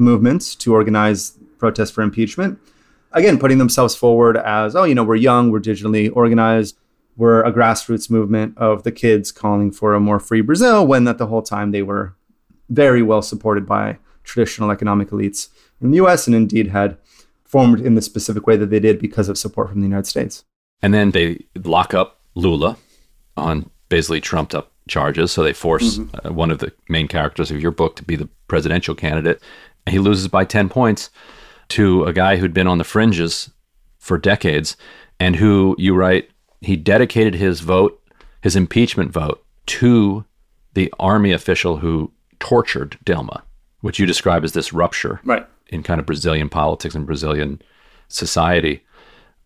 movements 0.00 0.54
to 0.56 0.74
organize 0.74 1.38
protests 1.58 1.90
for 1.90 2.02
impeachment. 2.02 2.58
Again, 3.12 3.38
putting 3.38 3.58
themselves 3.58 3.94
forward 3.94 4.36
as, 4.36 4.74
oh, 4.74 4.84
you 4.84 4.94
know, 4.94 5.04
we're 5.04 5.16
young, 5.16 5.50
we're 5.50 5.60
digitally 5.60 6.10
organized, 6.14 6.76
we're 7.16 7.42
a 7.42 7.52
grassroots 7.52 8.10
movement 8.10 8.56
of 8.56 8.82
the 8.82 8.92
kids 8.92 9.30
calling 9.32 9.70
for 9.70 9.94
a 9.94 10.00
more 10.00 10.18
free 10.18 10.40
Brazil, 10.40 10.86
when 10.86 11.04
that 11.04 11.18
the 11.18 11.26
whole 11.26 11.42
time 11.42 11.70
they 11.70 11.82
were 11.82 12.14
very 12.68 13.02
well 13.02 13.20
supported 13.20 13.66
by 13.66 13.98
traditional 14.24 14.70
economic 14.70 15.10
elites 15.10 15.48
in 15.80 15.90
the 15.90 15.96
US 15.98 16.26
and 16.26 16.36
indeed 16.36 16.68
had 16.68 16.96
formed 17.44 17.80
in 17.80 17.96
the 17.96 18.02
specific 18.02 18.46
way 18.46 18.56
that 18.56 18.70
they 18.70 18.78
did 18.78 19.00
because 19.00 19.28
of 19.28 19.36
support 19.36 19.68
from 19.68 19.80
the 19.80 19.86
United 19.86 20.06
States. 20.06 20.44
And 20.82 20.94
then 20.94 21.10
they 21.10 21.44
lock 21.64 21.94
up 21.94 22.20
Lula 22.34 22.76
on 23.36 23.68
basically 23.88 24.20
trumped 24.20 24.54
up 24.54 24.72
charges. 24.88 25.32
So 25.32 25.42
they 25.42 25.52
force 25.52 25.98
mm-hmm. 25.98 26.28
uh, 26.28 26.32
one 26.32 26.50
of 26.50 26.58
the 26.58 26.72
main 26.88 27.08
characters 27.08 27.50
of 27.50 27.60
your 27.60 27.70
book 27.70 27.96
to 27.96 28.04
be 28.04 28.16
the 28.16 28.28
presidential 28.48 28.94
candidate. 28.94 29.42
He 29.88 29.98
loses 29.98 30.28
by 30.28 30.44
10 30.44 30.68
points 30.68 31.10
to 31.70 32.04
a 32.04 32.12
guy 32.12 32.36
who'd 32.36 32.54
been 32.54 32.66
on 32.66 32.78
the 32.78 32.84
fringes 32.84 33.50
for 33.98 34.18
decades 34.18 34.76
and 35.18 35.36
who 35.36 35.74
you 35.78 35.94
write 35.94 36.30
he 36.60 36.76
dedicated 36.76 37.34
his 37.34 37.60
vote, 37.60 38.00
his 38.42 38.56
impeachment 38.56 39.12
vote, 39.12 39.44
to 39.66 40.24
the 40.74 40.92
army 40.98 41.32
official 41.32 41.78
who 41.78 42.12
tortured 42.38 42.98
Dilma, 43.04 43.42
which 43.80 43.98
you 43.98 44.06
describe 44.06 44.44
as 44.44 44.52
this 44.52 44.72
rupture 44.72 45.20
right. 45.24 45.46
in 45.68 45.82
kind 45.82 46.00
of 46.00 46.06
Brazilian 46.06 46.48
politics 46.48 46.94
and 46.94 47.06
Brazilian 47.06 47.60
society. 48.08 48.84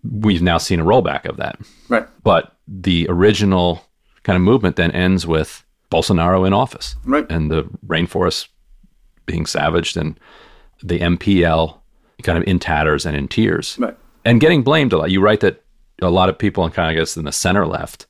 We've 0.02 0.42
now 0.42 0.58
seen 0.58 0.80
a 0.80 0.84
rollback 0.84 1.24
of 1.24 1.36
that. 1.36 1.58
Right. 1.88 2.06
But 2.22 2.56
the 2.66 3.06
original 3.08 3.84
kind 4.22 4.36
of 4.36 4.42
movement 4.42 4.76
then 4.76 4.90
ends 4.90 5.26
with 5.26 5.64
Bolsonaro 5.90 6.46
in 6.46 6.52
office. 6.52 6.96
Right. 7.04 7.26
And 7.30 7.50
the 7.50 7.64
rainforest 7.86 8.48
being 9.26 9.46
savaged 9.46 9.96
and 9.96 10.18
the 10.82 10.98
MPL 10.98 11.78
kind 12.22 12.38
of 12.38 12.44
in 12.44 12.58
tatters 12.58 13.06
and 13.06 13.16
in 13.16 13.28
tears. 13.28 13.76
Right. 13.78 13.96
And 14.24 14.40
getting 14.40 14.62
blamed 14.62 14.92
a 14.92 14.98
lot. 14.98 15.10
You 15.10 15.20
write 15.20 15.40
that 15.40 15.62
a 16.00 16.10
lot 16.10 16.28
of 16.28 16.38
people, 16.38 16.64
and 16.64 16.72
kind 16.72 16.90
of 16.90 16.96
I 16.96 17.00
guess 17.00 17.16
in 17.16 17.24
the 17.24 17.32
center 17.32 17.66
left, 17.66 18.06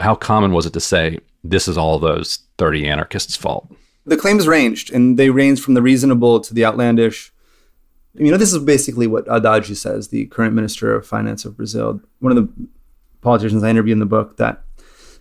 how 0.00 0.14
common 0.14 0.52
was 0.52 0.66
it 0.66 0.72
to 0.72 0.80
say 0.80 1.18
this 1.42 1.68
is 1.68 1.78
all 1.78 1.98
those 1.98 2.40
30 2.58 2.86
anarchists' 2.88 3.36
fault? 3.36 3.72
The 4.06 4.16
claims 4.16 4.46
ranged, 4.46 4.92
and 4.92 5.18
they 5.18 5.30
ranged 5.30 5.62
from 5.62 5.74
the 5.74 5.82
reasonable 5.82 6.40
to 6.40 6.52
the 6.52 6.64
outlandish. 6.64 7.32
You 8.14 8.30
know, 8.30 8.36
this 8.36 8.52
is 8.52 8.62
basically 8.62 9.06
what 9.06 9.26
Haddad 9.26 9.64
says, 9.76 10.08
the 10.08 10.26
current 10.26 10.54
minister 10.54 10.94
of 10.94 11.06
finance 11.06 11.44
of 11.44 11.56
Brazil. 11.56 12.00
One 12.18 12.36
of 12.36 12.36
the 12.36 12.66
politicians 13.22 13.62
I 13.62 13.70
interviewed 13.70 13.94
in 13.94 14.00
the 14.00 14.06
book 14.06 14.36
that, 14.36 14.63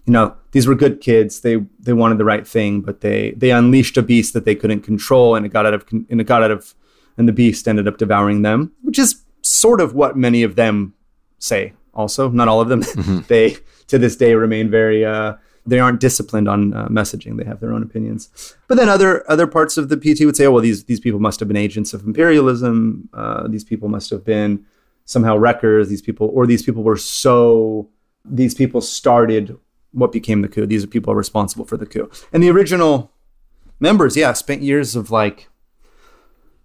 you 0.05 0.13
know, 0.13 0.35
these 0.51 0.67
were 0.67 0.75
good 0.75 1.01
kids. 1.01 1.41
They 1.41 1.57
they 1.79 1.93
wanted 1.93 2.17
the 2.17 2.25
right 2.25 2.47
thing, 2.47 2.81
but 2.81 3.01
they 3.01 3.31
they 3.31 3.51
unleashed 3.51 3.97
a 3.97 4.01
beast 4.01 4.33
that 4.33 4.45
they 4.45 4.55
couldn't 4.55 4.81
control, 4.81 5.35
and 5.35 5.45
it 5.45 5.49
got 5.49 5.65
out 5.65 5.73
of 5.73 5.85
and 5.91 6.19
it 6.19 6.25
got 6.25 6.43
out 6.43 6.51
of, 6.51 6.73
and 7.17 7.27
the 7.27 7.33
beast 7.33 7.67
ended 7.67 7.87
up 7.87 7.97
devouring 7.97 8.41
them, 8.41 8.73
which 8.81 8.99
is 8.99 9.23
sort 9.41 9.79
of 9.79 9.93
what 9.93 10.17
many 10.17 10.43
of 10.43 10.55
them 10.55 10.93
say 11.39 11.73
also. 11.93 12.29
Not 12.29 12.47
all 12.47 12.61
of 12.61 12.69
them. 12.69 12.81
Mm-hmm. 12.81 13.19
they 13.27 13.57
to 13.87 13.97
this 13.97 14.15
day 14.15 14.35
remain 14.35 14.69
very 14.69 15.05
uh, 15.05 15.35
they 15.65 15.79
aren't 15.79 16.01
disciplined 16.01 16.49
on 16.49 16.73
uh, 16.73 16.87
messaging. 16.87 17.37
They 17.37 17.45
have 17.45 17.61
their 17.61 17.73
own 17.73 17.83
opinions. 17.83 18.55
But 18.67 18.75
then 18.75 18.89
other 18.89 19.29
other 19.31 19.47
parts 19.47 19.77
of 19.77 19.87
the 19.87 19.97
pt 19.97 20.25
would 20.25 20.35
say 20.35 20.45
oh 20.45 20.51
well 20.51 20.61
these 20.61 20.83
these 20.83 20.99
people 20.99 21.21
must 21.21 21.39
have 21.39 21.47
been 21.47 21.57
agents 21.57 21.93
of 21.93 22.05
imperialism. 22.05 23.09
Uh, 23.13 23.47
these 23.47 23.63
people 23.63 23.87
must 23.87 24.09
have 24.09 24.25
been 24.25 24.65
somehow 25.05 25.37
wreckers. 25.37 25.87
These 25.87 26.01
people 26.01 26.29
or 26.33 26.45
these 26.45 26.63
people 26.63 26.83
were 26.83 26.97
so 26.97 27.89
these 28.25 28.53
people 28.53 28.81
started 28.81 29.57
what 29.93 30.11
became 30.11 30.41
the 30.41 30.49
coup. 30.49 30.65
These 30.65 30.83
are 30.83 30.87
people 30.87 31.15
responsible 31.15 31.65
for 31.65 31.77
the 31.77 31.85
coup. 31.85 32.09
And 32.31 32.43
the 32.43 32.49
original 32.49 33.11
members 33.79 34.15
yeah 34.15 34.33
spent 34.33 34.61
years 34.61 34.95
of 34.95 35.11
like 35.11 35.49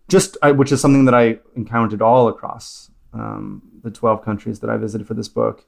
just 0.08 0.36
I, 0.42 0.52
which 0.52 0.72
is 0.72 0.80
something 0.80 1.04
that 1.06 1.14
i 1.14 1.38
encountered 1.56 2.00
all 2.00 2.28
across 2.28 2.90
um, 3.12 3.62
the 3.82 3.90
12 3.90 4.24
countries 4.24 4.60
that 4.60 4.70
I 4.70 4.76
visited 4.76 5.06
for 5.06 5.14
this 5.14 5.28
book, 5.28 5.66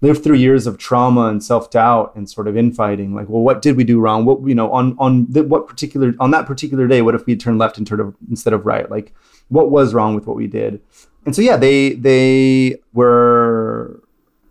lived 0.00 0.22
through 0.22 0.36
years 0.36 0.66
of 0.66 0.76
trauma 0.76 1.26
and 1.28 1.42
self-doubt 1.42 2.14
and 2.14 2.28
sort 2.28 2.48
of 2.48 2.56
infighting 2.56 3.14
like 3.14 3.28
well 3.28 3.40
what 3.40 3.62
did 3.62 3.76
we 3.76 3.84
do 3.84 4.00
wrong? 4.00 4.24
What 4.24 4.46
you 4.46 4.54
know 4.54 4.70
on 4.72 4.96
on 4.98 5.24
what 5.48 5.66
particular 5.66 6.14
on 6.20 6.30
that 6.32 6.46
particular 6.46 6.86
day 6.86 7.00
what 7.00 7.14
if 7.14 7.24
we 7.26 7.36
turned 7.36 7.58
left 7.58 7.78
instead 7.78 8.00
of 8.00 8.14
instead 8.28 8.52
of 8.52 8.66
right? 8.66 8.90
Like 8.90 9.14
what 9.48 9.70
was 9.70 9.94
wrong 9.94 10.14
with 10.14 10.26
what 10.26 10.36
we 10.36 10.46
did? 10.46 10.80
And 11.24 11.34
so 11.34 11.40
yeah 11.40 11.56
they 11.56 11.94
they 11.94 12.80
were 12.92 14.02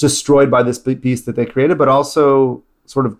destroyed 0.08 0.52
by 0.52 0.62
this 0.62 0.78
beast 0.80 1.26
that 1.26 1.36
they 1.36 1.46
created 1.46 1.78
but 1.78 1.88
also 1.88 2.64
sort 2.86 3.06
of 3.06 3.18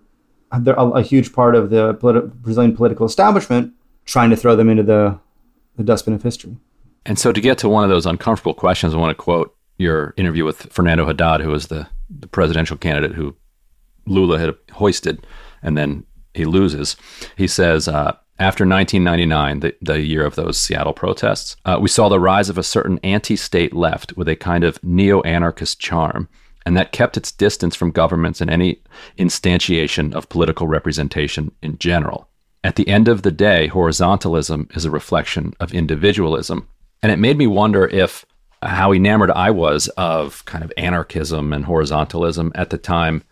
a, 0.52 0.72
a 0.72 1.02
huge 1.02 1.32
part 1.32 1.54
of 1.54 1.70
the 1.70 1.94
politi- 1.94 2.32
Brazilian 2.34 2.76
political 2.76 3.06
establishment 3.06 3.72
trying 4.04 4.30
to 4.30 4.36
throw 4.36 4.54
them 4.54 4.68
into 4.68 4.82
the 4.82 5.18
the 5.76 5.82
dustbin 5.82 6.14
of 6.14 6.22
history 6.22 6.56
and 7.06 7.18
so 7.18 7.32
to 7.32 7.40
get 7.40 7.58
to 7.58 7.68
one 7.68 7.84
of 7.84 7.90
those 7.90 8.06
uncomfortable 8.06 8.54
questions, 8.54 8.94
I 8.94 8.96
want 8.96 9.16
to 9.16 9.22
quote 9.22 9.54
your 9.78 10.14
interview 10.16 10.44
with 10.44 10.72
Fernando 10.72 11.06
Haddad, 11.06 11.40
who 11.40 11.50
was 11.50 11.66
the, 11.66 11.86
the 12.08 12.26
presidential 12.26 12.76
candidate 12.76 13.12
who 13.12 13.36
Lula 14.06 14.38
had 14.38 14.54
hoisted, 14.72 15.26
and 15.62 15.76
then 15.76 16.04
he 16.32 16.44
loses. 16.44 16.96
He 17.36 17.46
says, 17.46 17.88
uh, 17.88 18.16
after 18.38 18.66
1999, 18.66 19.60
the, 19.60 19.74
the 19.82 20.00
year 20.00 20.24
of 20.24 20.34
those 20.34 20.58
Seattle 20.58 20.92
protests, 20.92 21.56
uh, 21.64 21.78
we 21.80 21.88
saw 21.88 22.08
the 22.08 22.20
rise 22.20 22.48
of 22.48 22.58
a 22.58 22.62
certain 22.62 22.98
anti 23.02 23.36
state 23.36 23.74
left 23.74 24.16
with 24.16 24.28
a 24.28 24.36
kind 24.36 24.64
of 24.64 24.82
neo 24.82 25.20
anarchist 25.22 25.78
charm, 25.78 26.28
and 26.66 26.76
that 26.76 26.92
kept 26.92 27.16
its 27.16 27.32
distance 27.32 27.76
from 27.76 27.90
governments 27.90 28.40
and 28.40 28.50
any 28.50 28.80
instantiation 29.18 30.14
of 30.14 30.28
political 30.28 30.66
representation 30.66 31.52
in 31.62 31.78
general. 31.78 32.28
At 32.62 32.76
the 32.76 32.88
end 32.88 33.08
of 33.08 33.22
the 33.22 33.30
day, 33.30 33.68
horizontalism 33.68 34.74
is 34.76 34.84
a 34.84 34.90
reflection 34.90 35.52
of 35.60 35.74
individualism, 35.74 36.66
and 37.02 37.12
it 37.12 37.18
made 37.18 37.36
me 37.36 37.46
wonder 37.46 37.86
if 37.86 38.24
how 38.62 38.92
enamored 38.92 39.30
I 39.30 39.50
was 39.50 39.88
of 39.88 40.44
kind 40.46 40.64
of 40.64 40.72
anarchism 40.78 41.52
and 41.52 41.66
horizontalism 41.66 42.50
at 42.54 42.70
the 42.70 42.78
time 42.78 43.22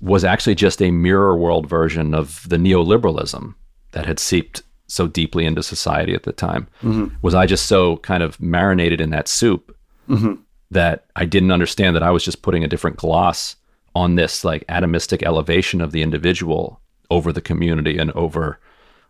was 0.00 0.24
actually 0.24 0.54
just 0.54 0.82
a 0.82 0.90
mirror 0.90 1.36
world 1.36 1.68
version 1.68 2.14
of 2.14 2.48
the 2.48 2.56
neoliberalism 2.56 3.54
that 3.92 4.06
had 4.06 4.18
seeped 4.18 4.62
so 4.86 5.06
deeply 5.06 5.44
into 5.44 5.62
society 5.62 6.14
at 6.14 6.24
the 6.24 6.32
time. 6.32 6.68
Mm-hmm. 6.82 7.14
Was 7.22 7.34
I 7.34 7.46
just 7.46 7.66
so 7.66 7.98
kind 7.98 8.22
of 8.22 8.40
marinated 8.40 9.00
in 9.00 9.10
that 9.10 9.28
soup 9.28 9.76
mm-hmm. 10.08 10.34
That 10.74 11.06
I 11.16 11.24
didn't 11.24 11.50
understand 11.50 11.96
that 11.96 12.02
I 12.02 12.10
was 12.10 12.24
just 12.24 12.42
putting 12.42 12.62
a 12.62 12.68
different 12.68 12.98
gloss 12.98 13.56
on 13.94 14.16
this 14.16 14.44
like 14.44 14.66
atomistic 14.66 15.22
elevation 15.22 15.80
of 15.80 15.92
the 15.92 16.02
individual 16.02 16.80
over 17.10 17.32
the 17.32 17.40
community 17.40 17.98
and 17.98 18.10
over 18.12 18.60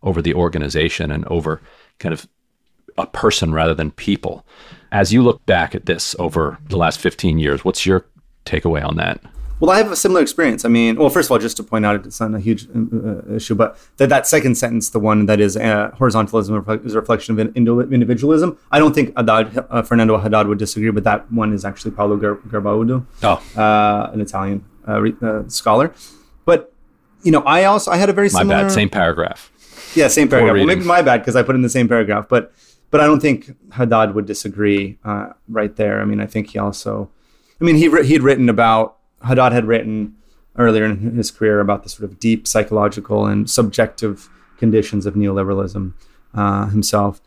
over 0.02 0.20
the 0.20 0.34
organization 0.34 1.10
and 1.10 1.24
over 1.26 1.62
kind 1.98 2.12
of 2.12 2.28
a 2.98 3.06
person 3.06 3.52
rather 3.52 3.74
than 3.74 3.90
people. 3.90 4.44
As 4.92 5.12
you 5.12 5.22
look 5.22 5.44
back 5.46 5.74
at 5.74 5.86
this 5.86 6.14
over 6.18 6.58
the 6.68 6.76
last 6.76 7.00
15 7.00 7.38
years, 7.38 7.64
what's 7.64 7.86
your 7.86 8.04
takeaway 8.44 8.86
on 8.86 8.96
that? 8.96 9.20
Well, 9.61 9.70
I 9.70 9.78
have 9.78 9.92
a 9.92 9.96
similar 9.96 10.20
experience. 10.20 10.64
I 10.64 10.68
mean, 10.68 10.96
well, 10.96 11.09
first 11.11 11.28
of 11.28 11.32
all, 11.32 11.38
just 11.38 11.57
to 11.59 11.62
point 11.62 11.86
out, 11.86 12.05
it's 12.07 12.20
not 12.20 12.34
a 12.34 12.40
huge 12.40 12.66
uh, 12.74 13.34
issue, 13.34 13.55
but 13.55 13.78
that, 13.98 14.09
that 14.09 14.26
second 14.26 14.57
sentence, 14.57 14.90
the 14.90 14.98
one 14.98 15.26
that 15.26 15.40
is 15.40 15.57
uh, 15.57 15.90
horizontalism 15.98 16.84
is 16.84 16.94
a 16.94 17.00
reflection 17.00 17.38
of 17.38 17.57
individualism. 17.57 18.59
I 18.72 18.78
don't 18.78 18.94
think 18.94 19.16
Haddad, 19.16 19.66
uh, 19.70 19.82
Fernando 19.82 20.18
Haddad 20.18 20.48
would 20.48 20.59
disagree, 20.59 20.90
but 20.90 21.05
that 21.05 21.30
one 21.30 21.52
is 21.52 21.64
actually 21.64 21.92
Paolo 21.92 22.16
Gerbaudo, 22.16 23.07
oh. 23.22 23.61
Uh, 23.61 24.11
an 24.12 24.20
Italian 24.20 24.64
uh, 24.88 25.00
uh, 25.22 25.48
scholar. 25.48 25.94
But 26.44 26.72
you 27.22 27.30
know, 27.32 27.40
I 27.40 27.64
also 27.64 27.90
I 27.90 27.96
had 27.96 28.11
a 28.11 28.12
very 28.12 28.28
my 28.28 28.40
similar. 28.40 28.62
bad, 28.64 28.72
same 28.72 28.90
paragraph. 28.90 29.50
Yeah, 29.94 30.09
same 30.09 30.28
paragraph. 30.28 30.57
Well, 30.57 30.66
maybe 30.66 30.84
my 30.84 31.00
bad 31.00 31.20
because 31.20 31.36
I 31.36 31.42
put 31.42 31.55
in 31.55 31.62
the 31.62 31.70
same 31.70 31.88
paragraph, 31.88 32.28
but 32.28 32.52
but 32.90 33.00
I 33.00 33.07
don't 33.07 33.20
think 33.20 33.57
Haddad 33.72 34.14
would 34.14 34.26
disagree 34.26 34.98
uh, 35.05 35.30
right 35.48 35.74
there. 35.76 36.02
I 36.02 36.05
mean, 36.05 36.20
I 36.20 36.26
think 36.26 36.50
he 36.50 36.59
also, 36.59 37.11
I 37.61 37.64
mean, 37.64 37.76
he 37.76 37.88
he'd 38.02 38.22
written 38.22 38.48
about 38.48 38.98
Haddad 39.24 39.52
had 39.52 39.64
written 39.66 40.16
earlier 40.56 40.84
in 40.84 41.16
his 41.16 41.30
career 41.30 41.60
about 41.60 41.82
the 41.82 41.88
sort 41.88 42.08
of 42.08 42.18
deep 42.18 42.46
psychological 42.46 43.26
and 43.26 43.50
subjective 43.50 44.28
conditions 44.58 45.04
of 45.06 45.14
neoliberalism 45.14 45.92
uh, 46.34 46.66
himself. 46.66 47.20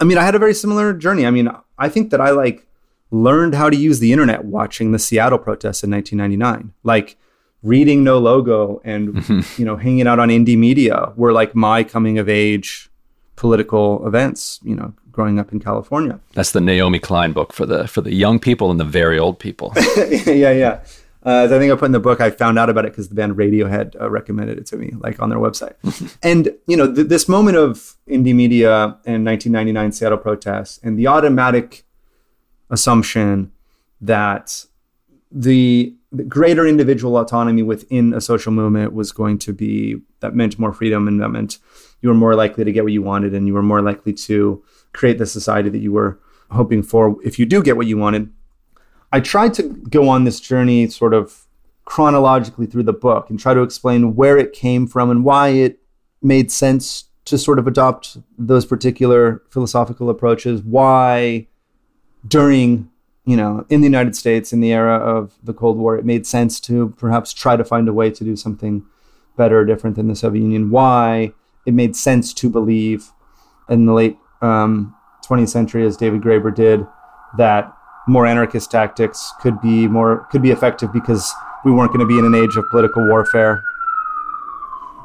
I 0.00 0.04
mean, 0.04 0.18
I 0.18 0.24
had 0.24 0.34
a 0.34 0.38
very 0.40 0.54
similar 0.54 0.92
journey. 0.92 1.24
I 1.24 1.30
mean, 1.30 1.48
I 1.78 1.88
think 1.88 2.10
that 2.10 2.20
I 2.20 2.30
like 2.30 2.66
learned 3.10 3.54
how 3.54 3.70
to 3.70 3.76
use 3.76 4.00
the 4.00 4.12
internet 4.12 4.44
watching 4.44 4.90
the 4.92 4.98
Seattle 4.98 5.38
protests 5.38 5.84
in 5.84 5.90
1999. 5.90 6.72
Like, 6.82 7.16
reading 7.62 8.04
No 8.04 8.18
Logo 8.18 8.80
and 8.84 9.14
Mm-hmm. 9.14 9.40
you 9.60 9.64
know 9.64 9.76
hanging 9.76 10.06
out 10.06 10.18
on 10.18 10.28
Indymedia 10.28 11.16
were 11.16 11.32
like 11.32 11.54
my 11.54 11.82
coming 11.84 12.18
of 12.18 12.28
age 12.28 12.90
political 13.36 14.06
events. 14.06 14.60
You 14.62 14.74
know, 14.74 14.92
growing 15.10 15.38
up 15.38 15.52
in 15.52 15.60
California. 15.60 16.20
That's 16.34 16.52
the 16.52 16.60
Naomi 16.60 16.98
Klein 16.98 17.32
book 17.32 17.52
for 17.52 17.64
the 17.66 17.88
for 17.88 18.00
the 18.02 18.12
young 18.12 18.38
people 18.38 18.70
and 18.70 18.78
the 18.78 18.84
very 18.84 19.18
old 19.18 19.38
people. 19.38 19.72
yeah, 20.26 20.50
yeah. 20.50 20.84
Uh, 21.24 21.44
as 21.44 21.52
I 21.52 21.58
think 21.58 21.72
I 21.72 21.76
put 21.76 21.86
in 21.86 21.92
the 21.92 22.00
book, 22.00 22.20
I 22.20 22.30
found 22.30 22.58
out 22.58 22.68
about 22.68 22.84
it 22.84 22.92
because 22.92 23.08
the 23.08 23.14
band 23.14 23.36
Radiohead 23.36 23.98
uh, 23.98 24.10
recommended 24.10 24.58
it 24.58 24.66
to 24.66 24.76
me, 24.76 24.92
like 24.98 25.20
on 25.20 25.30
their 25.30 25.38
website. 25.38 25.74
and 26.22 26.54
you 26.66 26.76
know, 26.76 26.92
th- 26.92 27.08
this 27.08 27.28
moment 27.28 27.56
of 27.56 27.96
Indymedia 28.06 28.98
and 29.06 29.24
1999 29.24 29.92
Seattle 29.92 30.18
protests, 30.18 30.78
and 30.82 30.98
the 30.98 31.06
automatic 31.06 31.84
assumption 32.68 33.52
that 34.02 34.66
the, 35.30 35.94
the 36.12 36.24
greater 36.24 36.66
individual 36.66 37.16
autonomy 37.16 37.62
within 37.62 38.12
a 38.12 38.20
social 38.20 38.52
movement 38.52 38.92
was 38.92 39.10
going 39.10 39.38
to 39.38 39.52
be 39.52 39.96
that 40.20 40.34
meant 40.34 40.58
more 40.58 40.72
freedom, 40.74 41.08
and 41.08 41.20
that 41.22 41.30
meant 41.30 41.58
you 42.02 42.10
were 42.10 42.14
more 42.14 42.34
likely 42.34 42.64
to 42.64 42.72
get 42.72 42.84
what 42.84 42.92
you 42.92 43.02
wanted, 43.02 43.32
and 43.32 43.46
you 43.46 43.54
were 43.54 43.62
more 43.62 43.80
likely 43.80 44.12
to 44.12 44.62
create 44.92 45.16
the 45.16 45.26
society 45.26 45.70
that 45.70 45.78
you 45.78 45.92
were 45.92 46.20
hoping 46.50 46.82
for 46.82 47.16
if 47.24 47.38
you 47.38 47.46
do 47.46 47.62
get 47.62 47.78
what 47.78 47.86
you 47.86 47.96
wanted. 47.96 48.30
I 49.14 49.20
tried 49.20 49.54
to 49.54 49.62
go 49.62 50.08
on 50.08 50.24
this 50.24 50.40
journey 50.40 50.88
sort 50.88 51.14
of 51.14 51.46
chronologically 51.84 52.66
through 52.66 52.82
the 52.82 52.92
book 52.92 53.30
and 53.30 53.38
try 53.38 53.54
to 53.54 53.62
explain 53.62 54.16
where 54.16 54.36
it 54.36 54.52
came 54.52 54.88
from 54.88 55.08
and 55.08 55.24
why 55.24 55.50
it 55.50 55.78
made 56.20 56.50
sense 56.50 57.04
to 57.26 57.38
sort 57.38 57.60
of 57.60 57.68
adopt 57.68 58.16
those 58.36 58.66
particular 58.66 59.40
philosophical 59.50 60.10
approaches, 60.10 60.62
why 60.62 61.46
during, 62.26 62.90
you 63.24 63.36
know, 63.36 63.64
in 63.70 63.82
the 63.82 63.86
United 63.86 64.16
States 64.16 64.52
in 64.52 64.58
the 64.58 64.72
era 64.72 64.96
of 64.96 65.34
the 65.44 65.54
Cold 65.54 65.78
War, 65.78 65.96
it 65.96 66.04
made 66.04 66.26
sense 66.26 66.58
to 66.62 66.88
perhaps 66.98 67.32
try 67.32 67.54
to 67.54 67.64
find 67.64 67.88
a 67.88 67.92
way 67.92 68.10
to 68.10 68.24
do 68.24 68.34
something 68.34 68.84
better 69.36 69.60
or 69.60 69.64
different 69.64 69.94
than 69.94 70.08
the 70.08 70.16
Soviet 70.16 70.42
Union, 70.42 70.70
why 70.70 71.32
it 71.66 71.72
made 71.72 71.94
sense 71.94 72.34
to 72.34 72.50
believe 72.50 73.12
in 73.68 73.86
the 73.86 73.92
late 73.92 74.18
um, 74.42 74.96
20th 75.24 75.50
century, 75.50 75.86
as 75.86 75.96
David 75.96 76.20
Graeber 76.20 76.52
did, 76.52 76.84
that 77.38 77.72
more 78.06 78.26
anarchist 78.26 78.70
tactics 78.70 79.32
could 79.40 79.60
be 79.60 79.86
more 79.88 80.26
could 80.30 80.42
be 80.42 80.50
effective 80.50 80.92
because 80.92 81.32
we 81.64 81.72
weren't 81.72 81.92
going 81.92 82.00
to 82.00 82.06
be 82.06 82.18
in 82.18 82.24
an 82.24 82.34
age 82.34 82.56
of 82.56 82.68
political 82.70 83.06
warfare. 83.08 83.62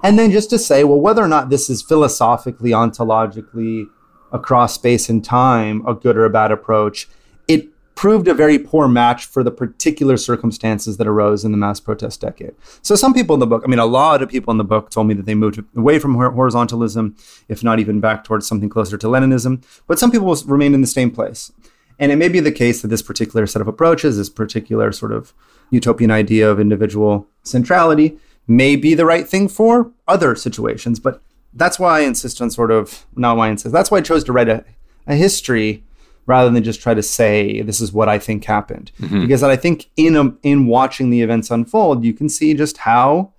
And 0.03 0.17
then 0.17 0.31
just 0.31 0.49
to 0.51 0.59
say, 0.59 0.83
well, 0.83 0.99
whether 0.99 1.21
or 1.21 1.27
not 1.27 1.49
this 1.49 1.69
is 1.69 1.81
philosophically, 1.81 2.71
ontologically, 2.71 3.89
across 4.31 4.75
space 4.75 5.09
and 5.09 5.23
time, 5.23 5.85
a 5.85 5.93
good 5.93 6.15
or 6.17 6.25
a 6.25 6.29
bad 6.29 6.51
approach, 6.51 7.07
it 7.47 7.67
proved 7.95 8.29
a 8.29 8.33
very 8.33 8.57
poor 8.57 8.87
match 8.87 9.25
for 9.25 9.43
the 9.43 9.51
particular 9.51 10.15
circumstances 10.15 10.95
that 10.95 11.07
arose 11.07 11.43
in 11.43 11.51
the 11.51 11.57
mass 11.57 11.81
protest 11.81 12.21
decade. 12.21 12.55
So 12.81 12.95
some 12.95 13.13
people 13.13 13.33
in 13.33 13.41
the 13.41 13.47
book, 13.47 13.61
I 13.65 13.67
mean, 13.67 13.79
a 13.79 13.85
lot 13.85 14.21
of 14.21 14.29
people 14.29 14.51
in 14.51 14.57
the 14.57 14.63
book 14.63 14.89
told 14.89 15.07
me 15.07 15.13
that 15.15 15.25
they 15.25 15.35
moved 15.35 15.61
away 15.75 15.99
from 15.99 16.15
horizontalism, 16.15 17.17
if 17.49 17.61
not 17.61 17.79
even 17.79 17.99
back 17.99 18.23
towards 18.23 18.47
something 18.47 18.69
closer 18.69 18.97
to 18.97 19.07
Leninism. 19.07 19.63
But 19.85 19.99
some 19.99 20.11
people 20.11 20.33
remained 20.45 20.75
in 20.75 20.81
the 20.81 20.87
same 20.87 21.11
place. 21.11 21.51
And 21.99 22.11
it 22.11 22.15
may 22.15 22.29
be 22.29 22.39
the 22.39 22.51
case 22.51 22.81
that 22.81 22.87
this 22.87 23.01
particular 23.01 23.45
set 23.45 23.61
of 23.61 23.67
approaches, 23.67 24.17
this 24.17 24.29
particular 24.29 24.91
sort 24.91 25.11
of 25.11 25.33
utopian 25.69 26.09
idea 26.09 26.49
of 26.49 26.59
individual 26.59 27.27
centrality, 27.43 28.17
may 28.47 28.75
be 28.75 28.95
the 28.95 29.05
right 29.05 29.27
thing 29.27 29.47
for 29.47 29.91
other 30.07 30.35
situations. 30.35 30.99
But 30.99 31.21
that's 31.53 31.77
why 31.77 31.99
I 31.99 32.01
insist 32.01 32.41
on 32.41 32.49
sort 32.49 32.71
of, 32.71 33.05
not 33.15 33.37
why 33.37 33.47
I 33.47 33.51
insist, 33.51 33.73
that's 33.73 33.91
why 33.91 33.97
I 33.97 34.01
chose 34.01 34.23
to 34.23 34.31
write 34.31 34.49
a, 34.49 34.63
a 35.05 35.15
history 35.15 35.83
rather 36.25 36.49
than 36.49 36.63
just 36.63 36.81
try 36.81 36.93
to 36.93 37.03
say 37.03 37.61
this 37.61 37.81
is 37.81 37.91
what 37.91 38.07
I 38.07 38.19
think 38.19 38.45
happened. 38.45 38.91
Mm-hmm. 38.99 39.21
Because 39.21 39.43
I 39.43 39.55
think 39.55 39.89
in 39.97 40.15
a, 40.15 40.33
in 40.43 40.67
watching 40.67 41.09
the 41.09 41.21
events 41.21 41.51
unfold, 41.51 42.03
you 42.03 42.13
can 42.13 42.29
see 42.29 42.53
just 42.53 42.77
how 42.77 43.33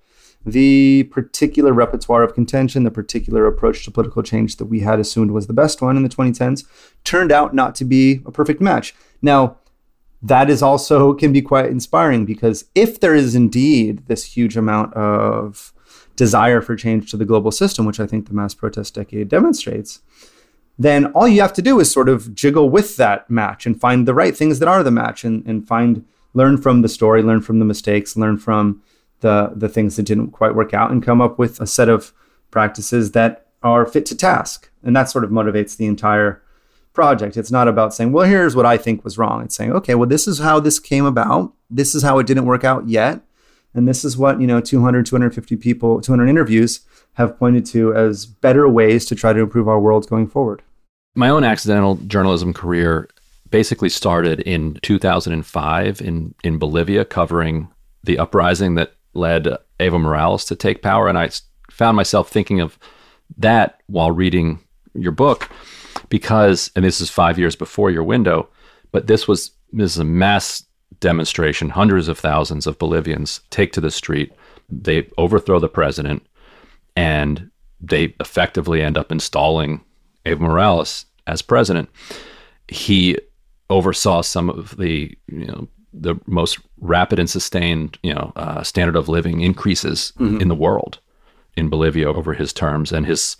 the 0.45 1.03
particular 1.11 1.71
repertoire 1.73 2.23
of 2.23 2.33
contention, 2.33 2.83
the 2.83 2.91
particular 2.91 3.45
approach 3.45 3.85
to 3.85 3.91
political 3.91 4.23
change 4.23 4.57
that 4.57 4.65
we 4.65 4.79
had 4.79 4.99
assumed 4.99 5.31
was 5.31 5.47
the 5.47 5.53
best 5.53 5.81
one 5.81 5.97
in 5.97 6.03
the 6.03 6.09
2010s, 6.09 6.65
turned 7.03 7.31
out 7.31 7.53
not 7.53 7.75
to 7.75 7.85
be 7.85 8.21
a 8.25 8.31
perfect 8.31 8.61
match. 8.61 8.95
Now, 9.21 9.57
that 10.21 10.49
is 10.49 10.61
also 10.61 11.13
can 11.13 11.33
be 11.33 11.41
quite 11.41 11.67
inspiring 11.67 12.25
because 12.25 12.65
if 12.75 12.99
there 12.99 13.15
is 13.15 13.35
indeed 13.35 14.05
this 14.07 14.23
huge 14.23 14.55
amount 14.55 14.93
of 14.93 15.73
desire 16.15 16.61
for 16.61 16.75
change 16.75 17.09
to 17.11 17.17
the 17.17 17.25
global 17.25 17.51
system, 17.51 17.85
which 17.85 17.99
I 17.99 18.05
think 18.05 18.27
the 18.27 18.33
mass 18.33 18.53
protest 18.53 18.93
decade 18.95 19.29
demonstrates, 19.29 20.01
then 20.77 21.07
all 21.07 21.27
you 21.27 21.41
have 21.41 21.53
to 21.53 21.61
do 21.61 21.79
is 21.79 21.91
sort 21.91 22.09
of 22.09 22.33
jiggle 22.33 22.69
with 22.69 22.97
that 22.97 23.29
match 23.29 23.65
and 23.65 23.79
find 23.79 24.07
the 24.07 24.13
right 24.13 24.35
things 24.35 24.59
that 24.59 24.67
are 24.67 24.83
the 24.83 24.91
match 24.91 25.23
and, 25.23 25.45
and 25.45 25.67
find 25.67 26.05
learn 26.33 26.57
from 26.57 26.81
the 26.81 26.89
story, 26.89 27.21
learn 27.21 27.41
from 27.41 27.59
the 27.59 27.65
mistakes, 27.65 28.15
learn 28.15 28.37
from 28.37 28.81
the 29.21 29.51
the 29.55 29.69
things 29.69 29.95
that 29.95 30.03
didn't 30.03 30.31
quite 30.31 30.55
work 30.55 30.73
out 30.73 30.91
and 30.91 31.03
come 31.03 31.21
up 31.21 31.39
with 31.39 31.59
a 31.59 31.67
set 31.67 31.89
of 31.89 32.13
practices 32.51 33.11
that 33.11 33.47
are 33.63 33.85
fit 33.85 34.05
to 34.07 34.17
task. 34.17 34.69
And 34.83 34.95
that 34.95 35.09
sort 35.09 35.23
of 35.23 35.29
motivates 35.29 35.77
the 35.77 35.85
entire 35.85 36.41
project. 36.93 37.37
It's 37.37 37.51
not 37.51 37.67
about 37.67 37.93
saying, 37.93 38.11
well, 38.11 38.27
here's 38.27 38.55
what 38.55 38.65
I 38.65 38.77
think 38.77 39.03
was 39.03 39.17
wrong. 39.17 39.43
It's 39.43 39.55
saying, 39.55 39.71
okay, 39.71 39.95
well, 39.95 40.09
this 40.09 40.27
is 40.27 40.39
how 40.39 40.59
this 40.59 40.79
came 40.79 41.05
about. 41.05 41.53
This 41.69 41.95
is 41.95 42.03
how 42.03 42.19
it 42.19 42.27
didn't 42.27 42.45
work 42.45 42.63
out 42.63 42.89
yet. 42.89 43.21
And 43.73 43.87
this 43.87 44.03
is 44.03 44.17
what, 44.17 44.41
you 44.41 44.47
know, 44.47 44.59
200, 44.59 45.05
250 45.05 45.55
people, 45.55 46.01
200 46.01 46.27
interviews 46.27 46.81
have 47.13 47.37
pointed 47.37 47.65
to 47.67 47.93
as 47.93 48.25
better 48.25 48.67
ways 48.67 49.05
to 49.05 49.15
try 49.15 49.31
to 49.31 49.39
improve 49.39 49.67
our 49.67 49.79
world 49.79 50.09
going 50.09 50.27
forward. 50.27 50.61
My 51.15 51.29
own 51.29 51.43
accidental 51.43 51.95
journalism 51.95 52.53
career 52.53 53.09
basically 53.49 53.89
started 53.89 54.41
in 54.41 54.75
2005 54.81 56.01
in, 56.01 56.33
in 56.43 56.57
Bolivia, 56.57 57.05
covering 57.05 57.69
the 58.03 58.17
uprising 58.17 58.75
that 58.75 58.93
led 59.13 59.47
Evo 59.79 59.99
Morales 59.99 60.45
to 60.45 60.55
take 60.55 60.81
power. 60.81 61.07
And 61.07 61.17
I 61.17 61.29
found 61.69 61.95
myself 61.95 62.29
thinking 62.29 62.59
of 62.59 62.77
that 63.37 63.81
while 63.87 64.11
reading 64.11 64.59
your 64.93 65.11
book 65.11 65.49
because, 66.09 66.71
and 66.75 66.83
this 66.83 67.01
is 67.01 67.09
five 67.09 67.39
years 67.39 67.55
before 67.55 67.91
your 67.91 68.03
window, 68.03 68.49
but 68.91 69.07
this 69.07 69.27
was 69.27 69.51
this 69.73 69.93
is 69.93 69.99
a 69.99 70.03
mass 70.03 70.65
demonstration. 70.99 71.69
Hundreds 71.69 72.07
of 72.07 72.19
thousands 72.19 72.67
of 72.67 72.77
Bolivians 72.77 73.41
take 73.49 73.71
to 73.73 73.81
the 73.81 73.91
street. 73.91 74.33
They 74.69 75.07
overthrow 75.17 75.59
the 75.59 75.69
president, 75.69 76.25
and 76.95 77.49
they 77.79 78.13
effectively 78.19 78.81
end 78.81 78.97
up 78.97 79.11
installing 79.11 79.81
Evo 80.25 80.39
Morales 80.39 81.05
as 81.27 81.41
president. 81.41 81.89
He 82.67 83.17
oversaw 83.69 84.21
some 84.21 84.49
of 84.49 84.75
the 84.77 85.17
you 85.27 85.45
know 85.45 85.67
the 85.93 86.15
most 86.25 86.59
rapid 86.79 87.19
and 87.19 87.29
sustained 87.29 87.97
you 88.03 88.13
know 88.13 88.31
uh, 88.35 88.63
standard 88.63 88.95
of 88.95 89.09
living 89.09 89.41
increases 89.41 90.13
in 90.19 90.47
the 90.47 90.55
world 90.55 90.99
in 91.55 91.69
Bolivia 91.69 92.09
over 92.09 92.33
his 92.33 92.53
terms, 92.53 92.91
and 92.91 93.05
his 93.05 93.37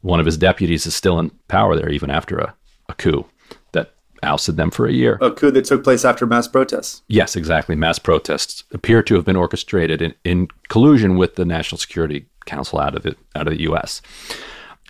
one 0.00 0.20
of 0.20 0.26
his 0.26 0.36
deputies 0.36 0.86
is 0.86 0.94
still 0.94 1.18
in 1.18 1.30
power 1.48 1.76
there 1.76 1.88
even 1.88 2.10
after 2.10 2.38
a, 2.38 2.54
a 2.88 2.94
coup 2.94 3.24
that 3.72 3.94
ousted 4.22 4.56
them 4.56 4.70
for 4.70 4.86
a 4.86 4.92
year. 4.92 5.18
A 5.22 5.30
coup 5.30 5.50
that 5.50 5.64
took 5.64 5.82
place 5.82 6.04
after 6.04 6.26
mass 6.26 6.46
protests. 6.46 7.02
Yes, 7.08 7.36
exactly. 7.36 7.74
Mass 7.74 7.98
protests 7.98 8.64
appear 8.72 9.02
to 9.02 9.14
have 9.14 9.24
been 9.24 9.36
orchestrated 9.36 10.02
in, 10.02 10.14
in 10.24 10.48
collusion 10.68 11.16
with 11.16 11.36
the 11.36 11.44
National 11.44 11.78
Security 11.78 12.26
Council 12.44 12.78
out 12.78 12.94
of 12.94 13.02
the 13.02 13.16
out 13.34 13.46
of 13.46 13.54
the 13.54 13.62
U.S. 13.62 14.02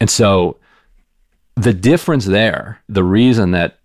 And 0.01 0.11
so, 0.11 0.59
the 1.55 1.73
difference 1.73 2.25
there, 2.27 2.81
the 2.89 3.05
reason 3.05 3.53
that 3.53 3.79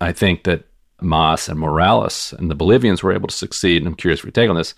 I 0.00 0.12
think 0.12 0.44
that 0.44 0.64
Mas 1.00 1.48
and 1.48 1.58
Morales 1.58 2.34
and 2.38 2.50
the 2.50 2.54
Bolivians 2.54 3.02
were 3.02 3.12
able 3.12 3.28
to 3.28 3.34
succeed, 3.34 3.78
and 3.78 3.88
I'm 3.88 3.94
curious 3.94 4.20
for 4.20 4.26
your 4.26 4.32
take 4.32 4.50
on 4.50 4.56
this, 4.56 4.74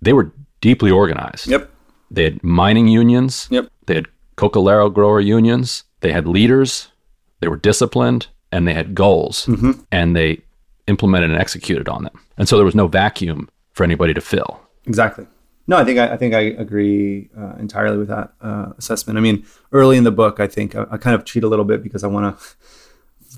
they 0.00 0.12
were 0.12 0.32
deeply 0.60 0.90
organized. 0.90 1.46
Yep. 1.46 1.70
They 2.10 2.24
had 2.24 2.42
mining 2.42 2.88
unions. 2.88 3.48
Yep. 3.50 3.68
They 3.86 3.94
had 3.94 4.08
cocalero 4.36 4.92
grower 4.92 5.20
unions. 5.20 5.84
They 6.00 6.12
had 6.12 6.26
leaders. 6.26 6.88
They 7.40 7.48
were 7.48 7.56
disciplined 7.56 8.28
and 8.52 8.66
they 8.66 8.74
had 8.74 8.94
goals 8.94 9.48
and 9.92 10.16
they 10.16 10.42
implemented 10.86 11.30
and 11.30 11.38
executed 11.38 11.88
on 11.88 12.04
them. 12.04 12.20
And 12.36 12.48
so 12.48 12.56
there 12.56 12.64
was 12.64 12.74
no 12.74 12.88
vacuum 12.88 13.48
for 13.72 13.84
anybody 13.84 14.12
to 14.12 14.20
fill. 14.20 14.60
Exactly. 14.86 15.26
No, 15.66 15.76
I 15.76 15.84
think 15.84 15.98
I, 15.98 16.14
I 16.14 16.16
think 16.16 16.34
I 16.34 16.40
agree 16.40 17.30
uh, 17.38 17.54
entirely 17.58 17.96
with 17.96 18.08
that 18.08 18.32
uh, 18.40 18.72
assessment. 18.76 19.18
I 19.18 19.22
mean, 19.22 19.46
early 19.72 19.96
in 19.96 20.04
the 20.04 20.10
book, 20.10 20.40
I 20.40 20.48
think 20.48 20.74
I, 20.74 20.84
I 20.90 20.96
kind 20.96 21.14
of 21.14 21.24
cheat 21.24 21.44
a 21.44 21.48
little 21.48 21.64
bit 21.64 21.82
because 21.82 22.02
I 22.02 22.08
want 22.08 22.36
to 22.36 22.44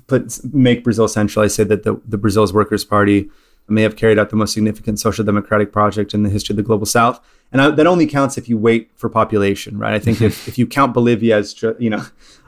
put 0.07 0.43
make 0.53 0.83
Brazil 0.83 1.07
central. 1.07 1.43
I 1.43 1.47
say 1.47 1.63
that 1.63 1.83
the, 1.83 1.99
the 2.07 2.17
Brazil's 2.17 2.53
Workers' 2.53 2.85
Party 2.85 3.29
may 3.67 3.81
have 3.81 3.95
carried 3.95 4.19
out 4.19 4.29
the 4.29 4.35
most 4.35 4.53
significant 4.53 4.99
social 4.99 5.23
democratic 5.23 5.71
project 5.71 6.13
in 6.13 6.23
the 6.23 6.29
history 6.29 6.53
of 6.53 6.57
the 6.57 6.63
global 6.63 6.85
South, 6.85 7.19
and 7.51 7.61
I, 7.61 7.69
that 7.69 7.87
only 7.87 8.07
counts 8.07 8.37
if 8.37 8.49
you 8.49 8.57
wait 8.57 8.91
for 8.95 9.09
population, 9.09 9.77
right? 9.77 9.93
I 9.93 9.99
think 9.99 10.21
if, 10.21 10.47
if 10.47 10.57
you 10.57 10.67
count 10.67 10.93
Bolivia 10.93 11.37
as 11.37 11.61
you 11.79 11.89
know 11.89 12.05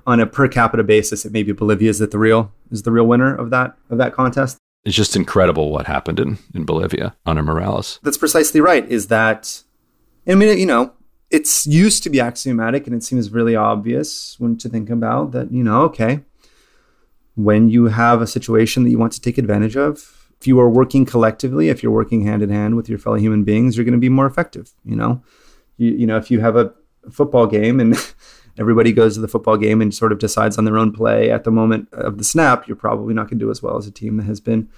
on 0.08 0.20
a 0.20 0.26
per 0.26 0.47
capita 0.47 0.84
basis, 0.84 1.26
it 1.26 1.32
may 1.32 1.43
be 1.43 1.51
Bolivia 1.51 1.89
is 1.89 1.99
that 1.99 2.12
the 2.12 2.20
real 2.20 2.51
is 2.72 2.84
the 2.84 2.91
real 2.91 3.08
winner 3.08 3.36
of 3.36 3.49
that 3.51 3.78
of 3.89 3.97
that 3.97 4.14
contest. 4.14 4.58
It's 4.86 4.95
just 4.95 5.16
incredible 5.16 5.72
what 5.72 5.88
happened 5.88 6.20
in, 6.20 6.38
in 6.53 6.64
Bolivia 6.64 7.16
under 7.26 7.41
Morales. 7.41 7.99
That's 8.03 8.20
precisely 8.20 8.62
right. 8.62 8.88
Is 8.88 9.08
that, 9.08 9.64
I 10.28 10.36
mean, 10.36 10.60
you 10.60 10.68
know, 10.68 10.93
it's 11.32 11.66
used 11.66 12.03
to 12.03 12.10
be 12.12 12.20
axiomatic 12.20 12.86
and 12.86 12.95
it 12.95 13.03
seems 13.03 13.32
really 13.32 13.56
obvious 13.56 14.39
when 14.39 14.58
to 14.58 14.70
think 14.70 14.91
about 14.91 15.32
that, 15.32 15.51
you 15.51 15.64
know, 15.64 15.82
okay, 15.84 16.22
when 17.36 17.70
you 17.70 17.86
have 17.86 18.22
a 18.22 18.28
situation 18.28 18.84
that 18.84 18.90
you 18.90 18.98
want 18.98 19.14
to 19.14 19.22
take 19.22 19.38
advantage 19.38 19.76
of, 19.76 20.30
if 20.40 20.48
you 20.48 20.60
are 20.60 20.70
working 20.70 21.06
collectively, 21.06 21.70
if 21.70 21.82
you're 21.82 21.92
working 21.92 22.22
hand 22.22 22.42
in 22.42 22.50
hand 22.50 22.76
with 22.76 22.90
your 22.90 23.00
fellow 23.00 23.18
human 23.18 23.44
beings, 23.44 23.78
you're 23.78 23.86
going 23.86 23.94
to 23.94 24.00
be 24.00 24.10
more 24.10 24.26
effective. 24.26 24.72
You 24.84 24.96
know, 24.96 25.24
you, 25.78 25.92
you 25.92 26.08
know, 26.08 26.18
if 26.18 26.30
you 26.32 26.40
have 26.42 26.56
a 26.56 26.74
football 27.12 27.48
game 27.48 27.80
and 27.80 27.96
everybody 28.58 28.92
goes 28.92 29.16
to 29.16 29.22
the 29.22 29.28
football 29.28 29.58
game 29.58 29.82
and 29.82 29.94
sort 29.94 30.12
of 30.12 30.20
decides 30.20 30.58
on 30.58 30.66
their 30.66 30.78
own 30.78 30.92
play 30.92 31.32
at 31.32 31.44
the 31.44 31.52
moment 31.52 31.90
of 31.92 32.18
the 32.18 32.24
snap, 32.24 32.68
you're 32.68 32.78
probably 32.78 33.14
not 33.14 33.24
going 33.24 33.40
to 33.40 33.46
do 33.46 33.52
as 33.52 33.62
well 33.62 33.78
as 33.78 33.88
a 33.88 33.92
team 33.92 34.18
that 34.18 34.24
has 34.24 34.40
been 34.40 34.70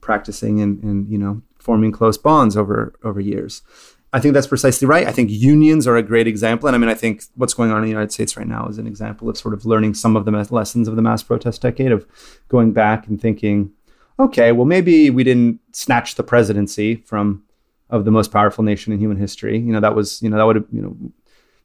practicing 0.00 0.60
and, 0.60 0.82
and 0.82 1.08
you 1.08 1.18
know 1.18 1.42
forming 1.58 1.92
close 1.92 2.18
bonds 2.18 2.56
over 2.56 2.94
over 3.04 3.20
years. 3.20 3.62
I 4.12 4.18
think 4.18 4.34
that's 4.34 4.46
precisely 4.46 4.88
right. 4.88 5.06
I 5.06 5.12
think 5.12 5.30
unions 5.30 5.86
are 5.86 5.96
a 5.96 6.02
great 6.02 6.26
example. 6.26 6.66
And 6.68 6.74
I 6.74 6.78
mean, 6.78 6.88
I 6.88 6.94
think 6.94 7.22
what's 7.36 7.54
going 7.54 7.70
on 7.70 7.78
in 7.78 7.84
the 7.84 7.90
United 7.90 8.10
States 8.10 8.36
right 8.36 8.46
now 8.46 8.66
is 8.66 8.78
an 8.78 8.86
example 8.86 9.28
of 9.28 9.38
sort 9.38 9.54
of 9.54 9.64
learning 9.64 9.94
some 9.94 10.16
of 10.16 10.24
the 10.24 10.32
lessons 10.50 10.88
of 10.88 10.96
the 10.96 11.02
mass 11.02 11.22
protest 11.22 11.62
decade, 11.62 11.92
of 11.92 12.06
going 12.48 12.72
back 12.72 13.06
and 13.06 13.20
thinking, 13.20 13.72
okay, 14.18 14.50
well, 14.52 14.66
maybe 14.66 15.10
we 15.10 15.22
didn't 15.22 15.60
snatch 15.72 16.16
the 16.16 16.24
presidency 16.24 16.96
from 16.96 17.44
of 17.88 18.04
the 18.04 18.10
most 18.10 18.32
powerful 18.32 18.64
nation 18.64 18.92
in 18.92 18.98
human 19.00 19.16
history. 19.16 19.58
You 19.58 19.72
know, 19.72 19.80
that 19.80 19.94
was, 19.94 20.20
you 20.22 20.28
know, 20.28 20.36
that 20.36 20.44
would 20.44 20.56
have, 20.56 20.66
you 20.72 20.82
know, 20.82 20.96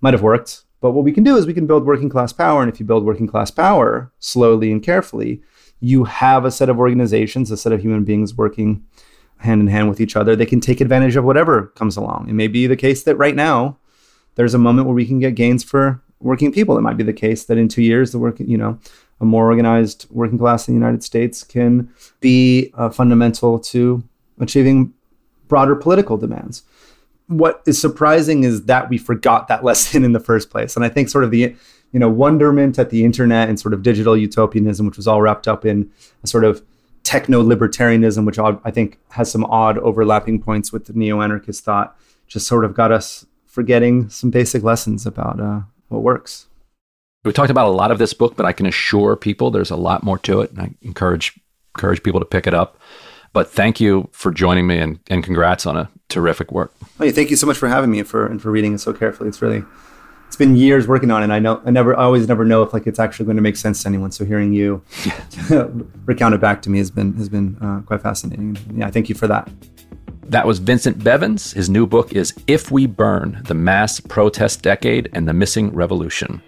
might 0.01 0.13
have 0.13 0.23
worked. 0.23 0.63
But 0.81 0.91
what 0.91 1.03
we 1.03 1.11
can 1.11 1.23
do 1.23 1.37
is 1.37 1.45
we 1.45 1.53
can 1.53 1.67
build 1.67 1.85
working 1.85 2.09
class 2.09 2.31
power. 2.31 2.61
And 2.61 2.71
if 2.71 2.79
you 2.79 2.85
build 2.85 3.05
working 3.05 3.27
class 3.27 3.49
power 3.49 4.11
slowly 4.19 4.71
and 4.71 4.83
carefully, 4.83 5.41
you 5.79 6.03
have 6.03 6.45
a 6.45 6.51
set 6.51 6.69
of 6.69 6.79
organizations, 6.79 7.51
a 7.51 7.57
set 7.57 7.71
of 7.71 7.81
human 7.81 8.03
beings 8.03 8.35
working 8.35 8.85
hand 9.37 9.61
in 9.61 9.67
hand 9.67 9.89
with 9.89 10.01
each 10.01 10.15
other. 10.15 10.35
They 10.35 10.45
can 10.45 10.59
take 10.59 10.81
advantage 10.81 11.15
of 11.15 11.23
whatever 11.23 11.67
comes 11.75 11.97
along. 11.97 12.29
It 12.29 12.33
may 12.33 12.47
be 12.47 12.67
the 12.67 12.75
case 12.75 13.03
that 13.03 13.15
right 13.15 13.35
now 13.35 13.77
there's 14.35 14.53
a 14.53 14.59
moment 14.59 14.87
where 14.87 14.95
we 14.95 15.05
can 15.05 15.19
get 15.19 15.35
gains 15.35 15.63
for 15.63 16.01
working 16.19 16.51
people. 16.51 16.77
It 16.77 16.81
might 16.81 16.97
be 16.97 17.03
the 17.03 17.13
case 17.13 17.45
that 17.45 17.57
in 17.57 17.67
two 17.67 17.83
years, 17.83 18.11
the 18.11 18.19
work, 18.19 18.39
you 18.39 18.57
know, 18.57 18.79
a 19.21 19.25
more 19.25 19.45
organized 19.45 20.07
working 20.09 20.37
class 20.37 20.67
in 20.67 20.73
the 20.73 20.79
United 20.79 21.03
States 21.03 21.43
can 21.43 21.91
be 22.19 22.71
uh, 22.73 22.89
fundamental 22.89 23.59
to 23.59 24.03
achieving 24.39 24.93
broader 25.47 25.75
political 25.75 26.17
demands. 26.17 26.63
What 27.27 27.61
is 27.65 27.79
surprising 27.79 28.43
is 28.43 28.65
that 28.65 28.89
we 28.89 28.97
forgot 28.97 29.47
that 29.47 29.63
lesson 29.69 30.03
in 30.03 30.11
the 30.11 30.19
first 30.19 30.49
place. 30.49 30.75
And 30.75 30.83
I 30.83 30.89
think 30.89 31.09
sort 31.09 31.23
of 31.23 31.31
the 31.31 31.55
you 31.91 31.99
know 31.99 32.09
wonderment 32.09 32.77
at 32.77 32.89
the 32.89 33.05
internet 33.05 33.47
and 33.47 33.57
sort 33.59 33.73
of 33.73 33.81
digital 33.81 34.17
utopianism, 34.17 34.85
which 34.85 34.97
was 34.97 35.07
all 35.07 35.21
wrapped 35.21 35.47
up 35.47 35.65
in 35.65 35.89
a 36.23 36.27
sort 36.27 36.43
of 36.43 36.61
techno 37.05 37.41
libertarianism, 37.41 38.25
which 38.25 38.39
I 38.39 38.71
think 38.71 38.99
has 39.09 39.31
some 39.31 39.45
odd 39.45 39.77
overlapping 39.77 40.41
points 40.41 40.73
with 40.73 40.85
the 40.85 40.93
neo 40.93 41.21
anarchist 41.21 41.63
thought, 41.63 41.95
just 42.27 42.47
sort 42.47 42.65
of 42.65 42.73
got 42.73 42.91
us 42.91 43.25
forgetting 43.45 44.09
some 44.09 44.31
basic 44.31 44.63
lessons 44.63 45.05
about 45.05 45.39
uh, 45.39 45.61
what 45.87 46.01
works. 46.01 46.47
We 47.23 47.31
talked 47.31 47.51
about 47.51 47.67
a 47.67 47.71
lot 47.71 47.91
of 47.91 47.99
this 47.99 48.13
book, 48.13 48.35
but 48.35 48.45
I 48.45 48.51
can 48.51 48.65
assure 48.65 49.15
people 49.15 49.51
there's 49.51 49.71
a 49.71 49.77
lot 49.77 50.03
more 50.03 50.17
to 50.19 50.41
it, 50.41 50.51
and 50.51 50.59
I 50.59 50.71
encourage 50.81 51.39
encourage 51.75 52.03
people 52.03 52.19
to 52.19 52.25
pick 52.25 52.47
it 52.47 52.53
up. 52.53 52.77
But 53.33 53.49
thank 53.49 53.79
you 53.79 54.09
for 54.11 54.31
joining 54.31 54.65
me, 54.65 54.77
and, 54.77 54.99
and 55.09 55.23
congrats 55.23 55.65
on 55.65 55.75
a 55.75 55.89
terrific 56.09 56.51
work. 56.51 56.73
Oh, 56.99 57.11
thank 57.11 57.29
you 57.29 57.35
so 57.35 57.45
much 57.45 57.57
for 57.57 57.67
having 57.67 57.91
me 57.91 57.99
and 57.99 58.07
for 58.07 58.25
and 58.25 58.41
for 58.41 58.49
reading 58.51 58.73
it 58.73 58.79
so 58.79 58.93
carefully. 58.93 59.29
It's 59.29 59.41
really 59.41 59.63
it's 60.27 60.35
been 60.35 60.55
years 60.55 60.87
working 60.87 61.11
on 61.11 61.23
it. 61.23 61.33
I 61.33 61.39
know 61.39 61.61
I 61.65 61.71
never 61.71 61.97
I 61.97 62.03
always 62.03 62.27
never 62.27 62.45
know 62.45 62.63
if 62.63 62.73
like 62.73 62.87
it's 62.87 62.99
actually 62.99 63.25
going 63.25 63.37
to 63.37 63.41
make 63.41 63.55
sense 63.55 63.83
to 63.83 63.89
anyone. 63.89 64.11
So 64.11 64.25
hearing 64.25 64.53
you 64.53 64.81
recount 66.05 66.35
it 66.35 66.41
back 66.41 66.61
to 66.63 66.69
me 66.69 66.79
has 66.79 66.91
been 66.91 67.13
has 67.13 67.29
been 67.29 67.57
uh, 67.61 67.81
quite 67.85 68.01
fascinating. 68.01 68.57
Yeah, 68.75 68.89
thank 68.89 69.09
you 69.09 69.15
for 69.15 69.27
that. 69.27 69.49
That 70.27 70.47
was 70.47 70.57
Vincent 70.57 71.03
Bevins. 71.03 71.51
His 71.51 71.69
new 71.69 71.85
book 71.85 72.13
is 72.13 72.33
If 72.47 72.71
We 72.71 72.87
Burn 72.87 73.41
The 73.45 73.53
Mass 73.53 73.99
Protest 73.99 74.63
Decade 74.63 75.07
and 75.13 75.27
the 75.27 75.33
Missing 75.33 75.73
Revolution. 75.73 76.41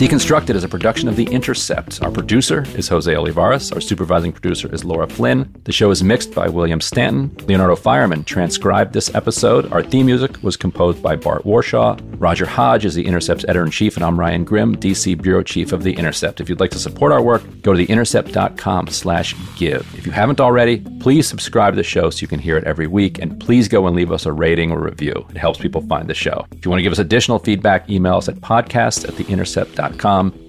Deconstructed 0.00 0.54
is 0.54 0.64
a 0.64 0.68
production 0.68 1.10
of 1.10 1.16
The 1.16 1.26
Intercept. 1.26 2.02
Our 2.02 2.10
producer 2.10 2.64
is 2.74 2.88
Jose 2.88 3.14
Olivares. 3.14 3.70
Our 3.70 3.82
supervising 3.82 4.32
producer 4.32 4.72
is 4.72 4.82
Laura 4.82 5.06
Flynn. 5.06 5.54
The 5.64 5.72
show 5.72 5.90
is 5.90 6.02
mixed 6.02 6.34
by 6.34 6.48
William 6.48 6.80
Stanton. 6.80 7.36
Leonardo 7.46 7.76
Faierman 7.76 8.24
transcribed 8.24 8.94
this 8.94 9.14
episode. 9.14 9.70
Our 9.70 9.82
theme 9.82 10.06
music 10.06 10.42
was 10.42 10.56
composed 10.56 11.02
by 11.02 11.16
Bart 11.16 11.44
Warshaw. 11.44 12.00
Roger 12.18 12.46
Hodge 12.46 12.86
is 12.86 12.94
The 12.94 13.04
Intercept's 13.04 13.44
editor 13.44 13.62
in 13.62 13.70
chief, 13.70 13.96
and 13.96 14.02
I'm 14.02 14.18
Ryan 14.18 14.42
Grim, 14.42 14.74
DC 14.74 15.20
bureau 15.20 15.42
chief 15.42 15.70
of 15.70 15.82
The 15.82 15.92
Intercept. 15.92 16.40
If 16.40 16.48
you'd 16.48 16.60
like 16.60 16.70
to 16.70 16.78
support 16.78 17.12
our 17.12 17.20
work, 17.20 17.42
go 17.60 17.74
to 17.74 17.86
theintercept.com/slash 17.86 19.34
give. 19.58 19.86
If 19.98 20.06
you 20.06 20.12
haven't 20.12 20.40
already, 20.40 20.78
please 21.00 21.28
subscribe 21.28 21.74
to 21.74 21.76
the 21.76 21.82
show 21.82 22.08
so 22.08 22.22
you 22.22 22.26
can 22.26 22.40
hear 22.40 22.56
it 22.56 22.64
every 22.64 22.86
week, 22.86 23.18
and 23.18 23.38
please 23.38 23.68
go 23.68 23.86
and 23.86 23.94
leave 23.94 24.12
us 24.12 24.24
a 24.24 24.32
rating 24.32 24.72
or 24.72 24.80
review. 24.80 25.26
It 25.28 25.36
helps 25.36 25.58
people 25.58 25.82
find 25.82 26.08
the 26.08 26.14
show. 26.14 26.46
If 26.52 26.64
you 26.64 26.70
want 26.70 26.78
to 26.78 26.84
give 26.84 26.92
us 26.92 26.98
additional 26.98 27.38
feedback, 27.38 27.90
email 27.90 28.14
us 28.14 28.30
at 28.30 28.36
podcast 28.36 29.06
at 29.06 29.14
theintercept.com 29.16 29.89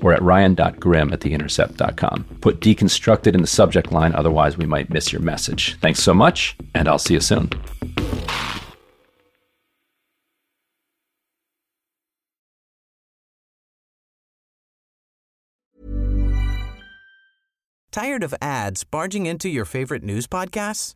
or 0.02 0.14
at 0.14 0.22
ryan.grim 0.22 1.14
at 1.14 1.20
theintercept.com. 1.20 2.24
Put 2.42 2.60
deconstructed 2.60 3.34
in 3.36 3.42
the 3.42 3.48
subject 3.48 3.92
line, 3.92 4.14
otherwise, 4.14 4.58
we 4.58 4.66
might 4.66 4.90
miss 4.90 5.12
your 5.12 5.22
message. 5.22 5.78
Thanks 5.80 6.00
so 6.00 6.14
much, 6.14 6.56
and 6.76 6.88
I'll 6.88 7.00
see 7.00 7.16
you 7.16 7.20
soon. 7.20 7.50
Tired 17.92 18.24
of 18.24 18.34
ads 18.42 18.86
barging 18.86 19.26
into 19.26 19.50
your 19.50 19.66
favorite 19.66 20.02
news 20.02 20.26
podcasts? 20.26 20.94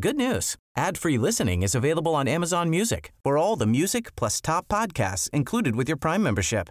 Good 0.00 0.16
news. 0.16 0.56
Ad-free 0.76 1.18
listening 1.18 1.62
is 1.62 1.74
available 1.74 2.14
on 2.14 2.26
Amazon 2.26 2.70
Music 2.70 3.12
for 3.22 3.36
all 3.36 3.56
the 3.56 3.66
music 3.66 4.16
plus 4.16 4.40
top 4.40 4.66
podcasts 4.68 5.28
included 5.30 5.76
with 5.76 5.88
your 5.88 5.98
Prime 5.98 6.22
membership. 6.22 6.70